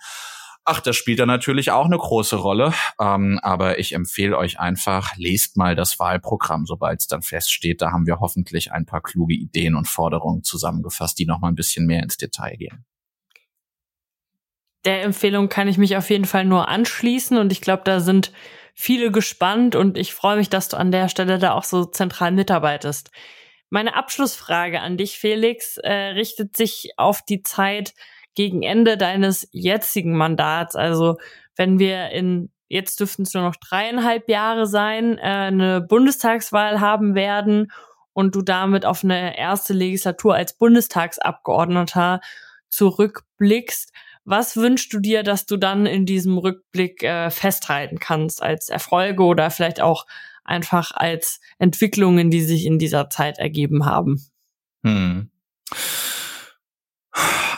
Ach, 0.69 0.81
das 0.81 0.97
spielt 0.97 1.19
da 1.19 1.25
natürlich 1.25 1.71
auch 1.71 1.85
eine 1.85 1.97
große 1.97 2.35
Rolle. 2.35 2.73
Ähm, 2.99 3.39
aber 3.41 3.79
ich 3.79 3.93
empfehle 3.93 4.37
euch 4.37 4.59
einfach, 4.59 5.15
lest 5.15 5.55
mal 5.55 5.75
das 5.75 5.97
Wahlprogramm, 5.97 6.65
sobald 6.65 6.99
es 6.99 7.07
dann 7.07 7.21
feststeht. 7.21 7.81
Da 7.81 7.93
haben 7.93 8.05
wir 8.05 8.19
hoffentlich 8.19 8.73
ein 8.73 8.85
paar 8.85 9.01
kluge 9.01 9.33
Ideen 9.33 9.75
und 9.75 9.87
Forderungen 9.87 10.43
zusammengefasst, 10.43 11.17
die 11.19 11.25
noch 11.25 11.39
mal 11.39 11.47
ein 11.47 11.55
bisschen 11.55 11.85
mehr 11.85 12.03
ins 12.03 12.17
Detail 12.17 12.57
gehen. 12.57 12.85
Der 14.83 15.03
Empfehlung 15.03 15.47
kann 15.47 15.69
ich 15.69 15.77
mich 15.77 15.95
auf 15.95 16.09
jeden 16.09 16.25
Fall 16.25 16.43
nur 16.43 16.67
anschließen 16.67 17.37
und 17.37 17.53
ich 17.53 17.61
glaube, 17.61 17.83
da 17.85 18.01
sind 18.01 18.33
viele 18.73 19.09
gespannt 19.09 19.73
und 19.73 19.97
ich 19.97 20.13
freue 20.13 20.35
mich, 20.35 20.49
dass 20.49 20.67
du 20.67 20.75
an 20.75 20.91
der 20.91 21.07
Stelle 21.07 21.39
da 21.39 21.53
auch 21.53 21.63
so 21.63 21.85
zentral 21.85 22.33
mitarbeitest. 22.33 23.09
Meine 23.69 23.95
Abschlussfrage 23.95 24.81
an 24.81 24.97
dich, 24.97 25.17
Felix, 25.17 25.77
äh, 25.77 25.93
richtet 25.93 26.57
sich 26.57 26.89
auf 26.97 27.21
die 27.21 27.41
Zeit, 27.41 27.93
gegen 28.37 28.61
Ende 28.61 28.97
deines 28.97 29.49
jetzigen 29.51 30.15
Mandats, 30.15 30.75
also 30.75 31.17
wenn 31.55 31.79
wir 31.79 32.11
in 32.11 32.51
jetzt 32.69 32.99
dürften 32.99 33.23
es 33.23 33.33
nur 33.33 33.41
noch 33.41 33.55
dreieinhalb 33.55 34.29
Jahre 34.29 34.67
sein, 34.67 35.17
äh, 35.17 35.21
eine 35.21 35.81
Bundestagswahl 35.81 36.79
haben 36.79 37.15
werden 37.15 37.71
und 38.13 38.35
du 38.35 38.43
damit 38.43 38.85
auf 38.85 39.03
eine 39.03 39.35
erste 39.39 39.73
Legislatur 39.73 40.35
als 40.35 40.55
Bundestagsabgeordneter 40.55 42.21
zurückblickst. 42.69 43.91
Was 44.23 44.55
wünschst 44.55 44.93
du 44.93 44.99
dir, 44.99 45.23
dass 45.23 45.47
du 45.47 45.57
dann 45.57 45.87
in 45.87 46.05
diesem 46.05 46.37
Rückblick 46.37 47.01
äh, 47.01 47.31
festhalten 47.31 47.97
kannst 47.97 48.43
als 48.43 48.69
Erfolge 48.69 49.23
oder 49.23 49.49
vielleicht 49.49 49.81
auch 49.81 50.05
einfach 50.43 50.91
als 50.91 51.39
Entwicklungen, 51.57 52.29
die 52.29 52.41
sich 52.41 52.67
in 52.67 52.77
dieser 52.77 53.09
Zeit 53.09 53.39
ergeben 53.39 53.87
haben? 53.87 54.23
Hm. 54.83 55.31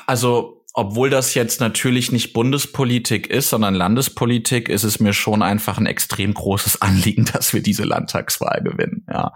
Also 0.07 0.58
obwohl 0.73 1.09
das 1.09 1.33
jetzt 1.33 1.59
natürlich 1.59 2.11
nicht 2.11 2.33
Bundespolitik 2.33 3.27
ist, 3.27 3.49
sondern 3.49 3.73
Landespolitik, 3.73 4.69
ist 4.69 4.83
es 4.83 4.99
mir 4.99 5.13
schon 5.13 5.41
einfach 5.41 5.77
ein 5.77 5.87
extrem 5.87 6.33
großes 6.33 6.81
Anliegen, 6.81 7.25
dass 7.25 7.53
wir 7.53 7.61
diese 7.61 7.83
Landtagswahl 7.83 8.61
gewinnen. 8.63 9.05
Ja, 9.09 9.33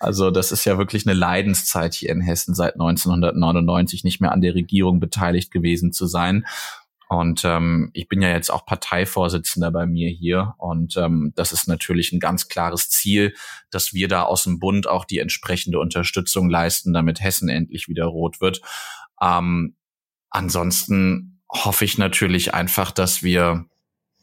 also 0.00 0.30
das 0.30 0.52
ist 0.52 0.64
ja 0.64 0.78
wirklich 0.78 1.06
eine 1.06 1.14
Leidenszeit 1.14 1.94
hier 1.94 2.10
in 2.10 2.20
Hessen 2.20 2.54
seit 2.54 2.74
1999 2.74 4.04
nicht 4.04 4.20
mehr 4.20 4.32
an 4.32 4.40
der 4.40 4.54
Regierung 4.54 5.00
beteiligt 5.00 5.50
gewesen 5.50 5.92
zu 5.92 6.06
sein. 6.06 6.46
Und 7.08 7.44
ähm, 7.44 7.90
ich 7.92 8.08
bin 8.08 8.20
ja 8.20 8.30
jetzt 8.30 8.50
auch 8.50 8.66
Parteivorsitzender 8.66 9.70
bei 9.70 9.86
mir 9.86 10.10
hier. 10.10 10.54
Und 10.58 10.96
ähm, 10.96 11.32
das 11.36 11.52
ist 11.52 11.68
natürlich 11.68 12.12
ein 12.12 12.20
ganz 12.20 12.48
klares 12.48 12.90
Ziel, 12.90 13.34
dass 13.70 13.92
wir 13.92 14.08
da 14.08 14.22
aus 14.22 14.42
dem 14.42 14.58
Bund 14.58 14.88
auch 14.88 15.04
die 15.04 15.20
entsprechende 15.20 15.78
Unterstützung 15.78 16.50
leisten, 16.50 16.92
damit 16.92 17.20
Hessen 17.20 17.48
endlich 17.48 17.86
wieder 17.86 18.06
rot 18.06 18.40
wird. 18.40 18.60
Ähm, 19.22 19.76
ansonsten 20.30 21.40
hoffe 21.50 21.84
ich 21.84 21.98
natürlich 21.98 22.54
einfach, 22.54 22.90
dass 22.90 23.22
wir, 23.22 23.66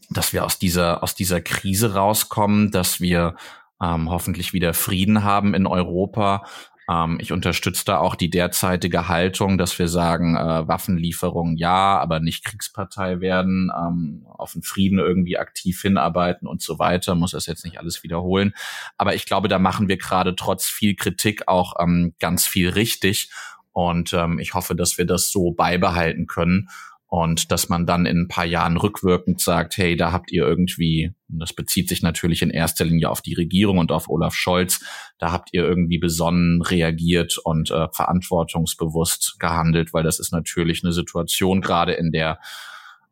dass 0.10 0.34
wir 0.34 0.46
aus 0.46 0.60
dieser, 0.60 1.04
aus 1.04 1.16
dieser 1.16 1.42
Krise 1.42 1.94
rauskommen, 1.94 2.72
dass 2.72 3.00
wir 3.00 3.36
ähm, 3.82 4.10
hoffentlich 4.10 4.54
wieder 4.54 4.74
Frieden 4.74 5.24
haben 5.24 5.54
in 5.54 5.68
Europa. 5.68 6.46
Ähm, 6.90 7.18
ich 7.20 7.32
unterstütze 7.32 7.86
da 7.86 7.98
auch 8.00 8.16
die 8.16 8.30
derzeitige 8.30 9.08
Haltung, 9.08 9.58
dass 9.58 9.78
wir 9.80 9.88
sagen, 9.88 10.36
äh, 10.36 10.68
Waffenlieferungen 10.68 11.58
ja, 11.58 11.98
aber 12.00 12.20
nicht 12.20 12.44
Kriegspartei 12.44 13.20
werden, 13.20 13.72
ähm, 13.76 14.26
auf 14.28 14.54
den 14.54 14.64
Frieden 14.64 15.00
irgendwie 15.00 15.38
aktiv 15.38 15.82
hinarbeiten 15.82 16.48
und 16.48 16.62
so 16.62 16.80
weiter. 16.80 17.16
Muss 17.16 17.32
das 17.32 17.46
jetzt 17.46 17.64
nicht 17.66 17.80
alles 17.80 18.04
wiederholen. 18.04 18.54
Aber 18.98 19.16
ich 19.16 19.26
glaube, 19.26 19.48
da 19.48 19.60
machen 19.60 19.88
wir 19.88 19.98
gerade 19.98 20.36
trotz 20.36 20.66
viel 20.66 20.96
Kritik 20.96 21.48
auch 21.48 21.74
ähm, 21.80 22.14
ganz 22.20 22.46
viel 22.46 22.70
richtig. 22.70 23.30
Und 23.74 24.14
ähm, 24.14 24.40
ich 24.40 24.54
hoffe, 24.54 24.76
dass 24.76 24.98
wir 24.98 25.06
das 25.06 25.30
so 25.30 25.52
beibehalten 25.52 26.28
können 26.28 26.70
und 27.08 27.52
dass 27.52 27.70
man 27.70 27.86
dann 27.86 28.08
in 28.08 28.22
ein 28.22 28.28
paar 28.28 28.46
Jahren 28.46 28.76
rückwirkend 28.76 29.40
sagt, 29.40 29.78
hey, 29.78 29.96
da 29.96 30.12
habt 30.12 30.32
ihr 30.32 30.48
irgendwie, 30.48 31.14
und 31.32 31.40
das 31.40 31.54
bezieht 31.54 31.88
sich 31.88 32.02
natürlich 32.02 32.42
in 32.42 32.50
erster 32.50 32.86
Linie 32.86 33.10
auf 33.10 33.22
die 33.22 33.36
Regierung 33.36 33.78
und 33.78 33.92
auf 33.92 34.10
Olaf 34.10 34.34
Scholz, 34.34 34.84
da 35.20 35.32
habt 35.32 35.50
ihr 35.54 35.64
irgendwie 35.64 36.00
besonnen 36.00 36.64
reagiert 36.64 37.38
und 37.44 37.70
äh, 37.70 37.88
verantwortungsbewusst 37.92 39.36
gehandelt, 39.38 39.94
weil 39.94 40.02
das 40.02 40.20
ist 40.20 40.32
natürlich 40.32 40.84
eine 40.84 40.92
Situation 40.92 41.62
gerade 41.62 41.94
in 41.94 42.12
der 42.12 42.40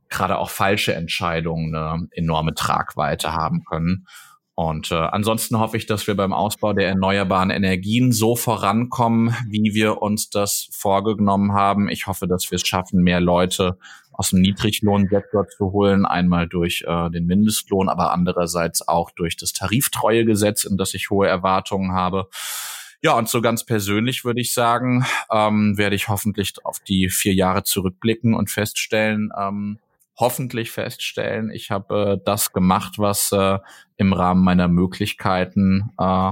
gerade 0.09 0.39
auch 0.39 0.49
falsche 0.49 0.95
Entscheidungen 0.95 1.76
eine 1.76 2.07
enorme 2.12 2.55
Tragweite 2.55 3.34
haben 3.34 3.64
können. 3.66 4.07
Und 4.62 4.91
äh, 4.91 4.95
ansonsten 4.95 5.57
hoffe 5.57 5.76
ich, 5.76 5.88
dass 5.88 6.05
wir 6.05 6.16
beim 6.16 6.34
Ausbau 6.34 6.74
der 6.74 6.88
erneuerbaren 6.88 7.49
Energien 7.49 8.12
so 8.12 8.36
vorankommen, 8.36 9.36
wie 9.49 9.74
wir 9.74 10.03
uns 10.03 10.30
das 10.30 10.70
vorgenommen 10.72 11.53
haben. 11.53 11.89
Ich 11.89 12.05
hoffe, 12.05 12.28
dass 12.28 12.51
wir 12.51 12.57
es 12.57 12.68
schaffen, 12.68 13.01
mehr 13.01 13.22
Leute 13.22 13.80
aus 14.12 14.30
dem 14.30 14.41
Niedriglohnsektor 14.41 15.47
zu 15.47 15.72
holen, 15.72 16.05
einmal 16.05 16.47
durch 16.47 16.84
äh, 16.86 17.09
den 17.09 17.26
Mindestlohn, 17.26 17.89
aber 17.89 18.12
andererseits 18.14 18.88
auch 18.88 19.09
durch 19.09 19.36
das 19.36 19.51
Tariftreuegesetz, 19.53 20.64
in 20.64 20.78
das 20.78 20.93
ich 20.93 21.09
hohe 21.09 21.28
Erwartungen 21.28 21.93
habe. 21.93 22.28
Ja, 23.01 23.18
und 23.18 23.30
so 23.30 23.41
ganz 23.41 23.66
persönlich 23.66 24.24
würde 24.26 24.41
ich 24.41 24.53
sagen, 24.53 25.07
ähm, 25.32 25.76
werde 25.76 25.95
ich 25.95 26.07
hoffentlich 26.07 26.53
auf 26.64 26.80
die 26.82 27.09
vier 27.09 27.34
Jahre 27.34 27.64
zurückblicken 27.64 28.36
und 28.36 28.51
feststellen, 28.51 29.32
ähm, 29.36 29.80
hoffentlich 30.22 30.72
feststellen, 30.72 31.51
ich 31.51 31.72
habe 31.72 32.13
äh, 32.13 32.24
das 32.24 32.53
gemacht, 32.53 32.97
was 32.97 33.32
äh, 33.32 33.59
im 33.97 34.13
Rahmen 34.13 34.43
meiner 34.43 34.67
Möglichkeiten 34.67 35.91
äh, 35.97 36.32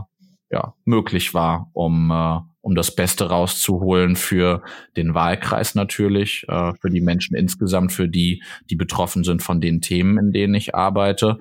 ja, 0.51 0.73
möglich 0.85 1.33
war, 1.33 1.69
um, 1.73 2.11
äh, 2.11 2.39
um 2.61 2.75
das 2.75 2.95
Beste 2.95 3.29
rauszuholen 3.29 4.15
für 4.15 4.63
den 4.97 5.13
Wahlkreis 5.13 5.75
natürlich, 5.75 6.45
äh, 6.47 6.73
für 6.79 6.89
die 6.89 7.01
Menschen 7.01 7.35
insgesamt, 7.35 7.91
für 7.91 8.07
die, 8.07 8.43
die 8.69 8.75
betroffen 8.75 9.23
sind 9.23 9.43
von 9.43 9.61
den 9.61 9.81
Themen, 9.81 10.17
in 10.17 10.31
denen 10.31 10.55
ich 10.55 10.75
arbeite. 10.75 11.39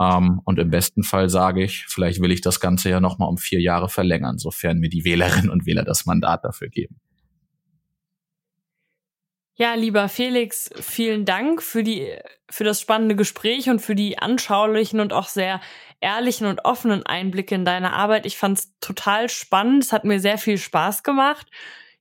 Ähm, 0.00 0.40
und 0.44 0.58
im 0.58 0.70
besten 0.70 1.02
Fall 1.02 1.28
sage 1.28 1.62
ich, 1.62 1.86
vielleicht 1.88 2.20
will 2.20 2.32
ich 2.32 2.40
das 2.40 2.60
Ganze 2.60 2.90
ja 2.90 3.00
nochmal 3.00 3.28
um 3.28 3.38
vier 3.38 3.60
Jahre 3.60 3.88
verlängern, 3.88 4.38
sofern 4.38 4.78
mir 4.78 4.88
die 4.88 5.04
Wählerinnen 5.04 5.50
und 5.50 5.66
Wähler 5.66 5.84
das 5.84 6.06
Mandat 6.06 6.44
dafür 6.44 6.68
geben. 6.68 7.00
Ja, 9.60 9.74
lieber 9.74 10.08
Felix, 10.08 10.70
vielen 10.80 11.26
Dank 11.26 11.62
für 11.62 11.82
die, 11.82 12.16
für 12.48 12.64
das 12.64 12.80
spannende 12.80 13.14
Gespräch 13.14 13.68
und 13.68 13.80
für 13.80 13.94
die 13.94 14.16
anschaulichen 14.16 15.00
und 15.00 15.12
auch 15.12 15.28
sehr 15.28 15.60
ehrlichen 16.00 16.46
und 16.46 16.64
offenen 16.64 17.04
Einblicke 17.04 17.56
in 17.56 17.66
deine 17.66 17.92
Arbeit. 17.92 18.24
Ich 18.24 18.38
fand 18.38 18.56
es 18.56 18.72
total 18.80 19.28
spannend. 19.28 19.84
Es 19.84 19.92
hat 19.92 20.04
mir 20.04 20.18
sehr 20.18 20.38
viel 20.38 20.56
Spaß 20.56 21.02
gemacht. 21.02 21.46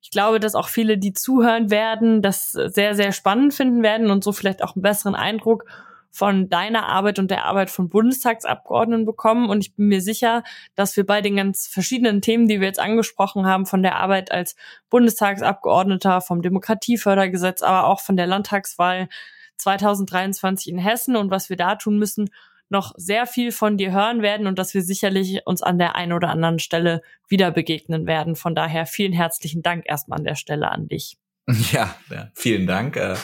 Ich 0.01 0.09
glaube, 0.09 0.39
dass 0.39 0.55
auch 0.55 0.69
viele, 0.69 0.97
die 0.97 1.11
zuhören 1.11 1.69
werden, 1.69 2.21
das 2.21 2.53
sehr, 2.53 2.95
sehr 2.95 3.11
spannend 3.11 3.53
finden 3.53 3.83
werden 3.83 4.09
und 4.09 4.23
so 4.23 4.31
vielleicht 4.31 4.63
auch 4.63 4.77
einen 4.77 4.81
besseren 4.81 5.15
Eindruck 5.15 5.65
von 6.11 6.49
deiner 6.49 6.87
Arbeit 6.87 7.19
und 7.19 7.31
der 7.31 7.45
Arbeit 7.45 7.69
von 7.69 7.89
Bundestagsabgeordneten 7.89 9.05
bekommen. 9.05 9.49
Und 9.49 9.61
ich 9.61 9.75
bin 9.75 9.87
mir 9.87 10.01
sicher, 10.01 10.43
dass 10.75 10.97
wir 10.97 11.05
bei 11.05 11.21
den 11.21 11.35
ganz 11.35 11.67
verschiedenen 11.67 12.21
Themen, 12.21 12.47
die 12.47 12.59
wir 12.59 12.67
jetzt 12.67 12.79
angesprochen 12.79 13.45
haben, 13.45 13.65
von 13.65 13.83
der 13.83 13.97
Arbeit 13.97 14.31
als 14.31 14.55
Bundestagsabgeordneter, 14.89 16.21
vom 16.21 16.41
Demokratiefördergesetz, 16.41 17.61
aber 17.61 17.87
auch 17.87 17.99
von 17.99 18.17
der 18.17 18.27
Landtagswahl 18.27 19.07
2023 19.57 20.71
in 20.71 20.79
Hessen 20.79 21.15
und 21.15 21.31
was 21.31 21.49
wir 21.49 21.57
da 21.57 21.75
tun 21.75 21.97
müssen, 21.99 22.29
noch 22.69 22.93
sehr 22.97 23.25
viel 23.25 23.51
von 23.51 23.77
dir 23.77 23.91
hören 23.91 24.21
werden 24.21 24.47
und 24.47 24.59
dass 24.59 24.73
wir 24.73 24.81
sicherlich 24.81 25.41
uns 25.45 25.61
an 25.61 25.79
der 25.79 25.95
einen 25.95 26.13
oder 26.13 26.29
anderen 26.29 26.59
Stelle 26.59 27.01
wieder 27.27 27.51
begegnen 27.51 28.05
werden. 28.05 28.35
Von 28.35 28.55
daher 28.55 28.85
vielen 28.85 29.13
herzlichen 29.13 29.63
Dank 29.63 29.85
erstmal 29.87 30.19
an 30.19 30.25
der 30.25 30.35
Stelle 30.35 30.69
an 30.69 30.87
dich. 30.87 31.17
Ja, 31.71 31.95
ja 32.09 32.31
vielen 32.35 32.67
Dank. 32.67 32.95
Äh, 32.95 33.15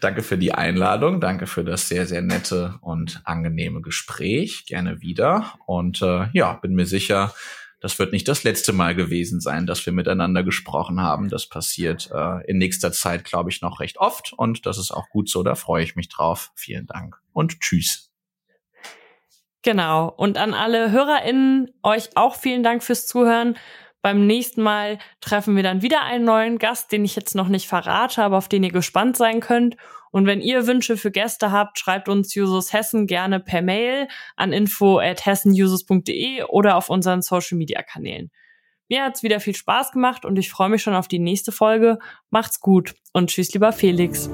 danke 0.00 0.22
für 0.22 0.38
die 0.38 0.52
Einladung. 0.52 1.20
Danke 1.20 1.46
für 1.46 1.64
das 1.64 1.88
sehr, 1.88 2.06
sehr 2.06 2.22
nette 2.22 2.78
und 2.80 3.20
angenehme 3.24 3.80
Gespräch. 3.80 4.66
Gerne 4.66 5.00
wieder. 5.00 5.54
Und 5.66 6.02
äh, 6.02 6.28
ja, 6.32 6.54
bin 6.54 6.74
mir 6.74 6.86
sicher, 6.86 7.34
das 7.80 7.98
wird 7.98 8.12
nicht 8.12 8.26
das 8.26 8.42
letzte 8.42 8.72
Mal 8.72 8.94
gewesen 8.94 9.40
sein, 9.40 9.66
dass 9.66 9.84
wir 9.86 9.92
miteinander 9.92 10.42
gesprochen 10.42 11.00
haben. 11.00 11.28
Das 11.28 11.48
passiert 11.48 12.10
äh, 12.12 12.44
in 12.50 12.58
nächster 12.58 12.92
Zeit, 12.92 13.24
glaube 13.24 13.50
ich, 13.50 13.62
noch 13.62 13.80
recht 13.80 13.98
oft. 13.98 14.32
Und 14.32 14.66
das 14.66 14.78
ist 14.78 14.90
auch 14.90 15.08
gut 15.10 15.28
so. 15.28 15.42
Da 15.42 15.54
freue 15.54 15.84
ich 15.84 15.94
mich 15.94 16.08
drauf. 16.08 16.50
Vielen 16.56 16.86
Dank 16.86 17.16
und 17.32 17.60
tschüss. 17.60 18.10
Genau. 19.62 20.08
Und 20.08 20.38
an 20.38 20.54
alle 20.54 20.90
HörerInnen 20.90 21.70
euch 21.82 22.16
auch 22.16 22.36
vielen 22.36 22.62
Dank 22.62 22.82
fürs 22.82 23.06
Zuhören. 23.06 23.56
Beim 24.02 24.26
nächsten 24.26 24.62
Mal 24.62 24.98
treffen 25.20 25.56
wir 25.56 25.62
dann 25.62 25.82
wieder 25.82 26.02
einen 26.02 26.24
neuen 26.24 26.58
Gast, 26.58 26.92
den 26.92 27.04
ich 27.04 27.16
jetzt 27.16 27.34
noch 27.34 27.48
nicht 27.48 27.66
verrate, 27.66 28.22
aber 28.22 28.38
auf 28.38 28.48
den 28.48 28.62
ihr 28.62 28.72
gespannt 28.72 29.16
sein 29.16 29.40
könnt. 29.40 29.76
Und 30.10 30.26
wenn 30.26 30.40
ihr 30.40 30.66
Wünsche 30.66 30.96
für 30.96 31.10
Gäste 31.10 31.52
habt, 31.52 31.78
schreibt 31.78 32.08
uns 32.08 32.34
Jusos 32.34 32.72
Hessen 32.72 33.06
gerne 33.06 33.40
per 33.40 33.60
Mail 33.60 34.08
an 34.36 34.52
info 34.52 34.98
at 34.98 35.26
hessenjusos.de 35.26 36.44
oder 36.44 36.76
auf 36.76 36.88
unseren 36.88 37.22
Social 37.22 37.58
Media 37.58 37.82
Kanälen. 37.82 38.30
Mir 38.88 39.04
hat's 39.04 39.22
wieder 39.22 39.40
viel 39.40 39.54
Spaß 39.54 39.92
gemacht 39.92 40.24
und 40.24 40.38
ich 40.38 40.50
freue 40.50 40.70
mich 40.70 40.82
schon 40.82 40.94
auf 40.94 41.08
die 41.08 41.18
nächste 41.18 41.52
Folge. 41.52 41.98
Macht's 42.30 42.60
gut 42.60 42.94
und 43.12 43.30
tschüss, 43.30 43.52
lieber 43.52 43.72
Felix. 43.72 44.30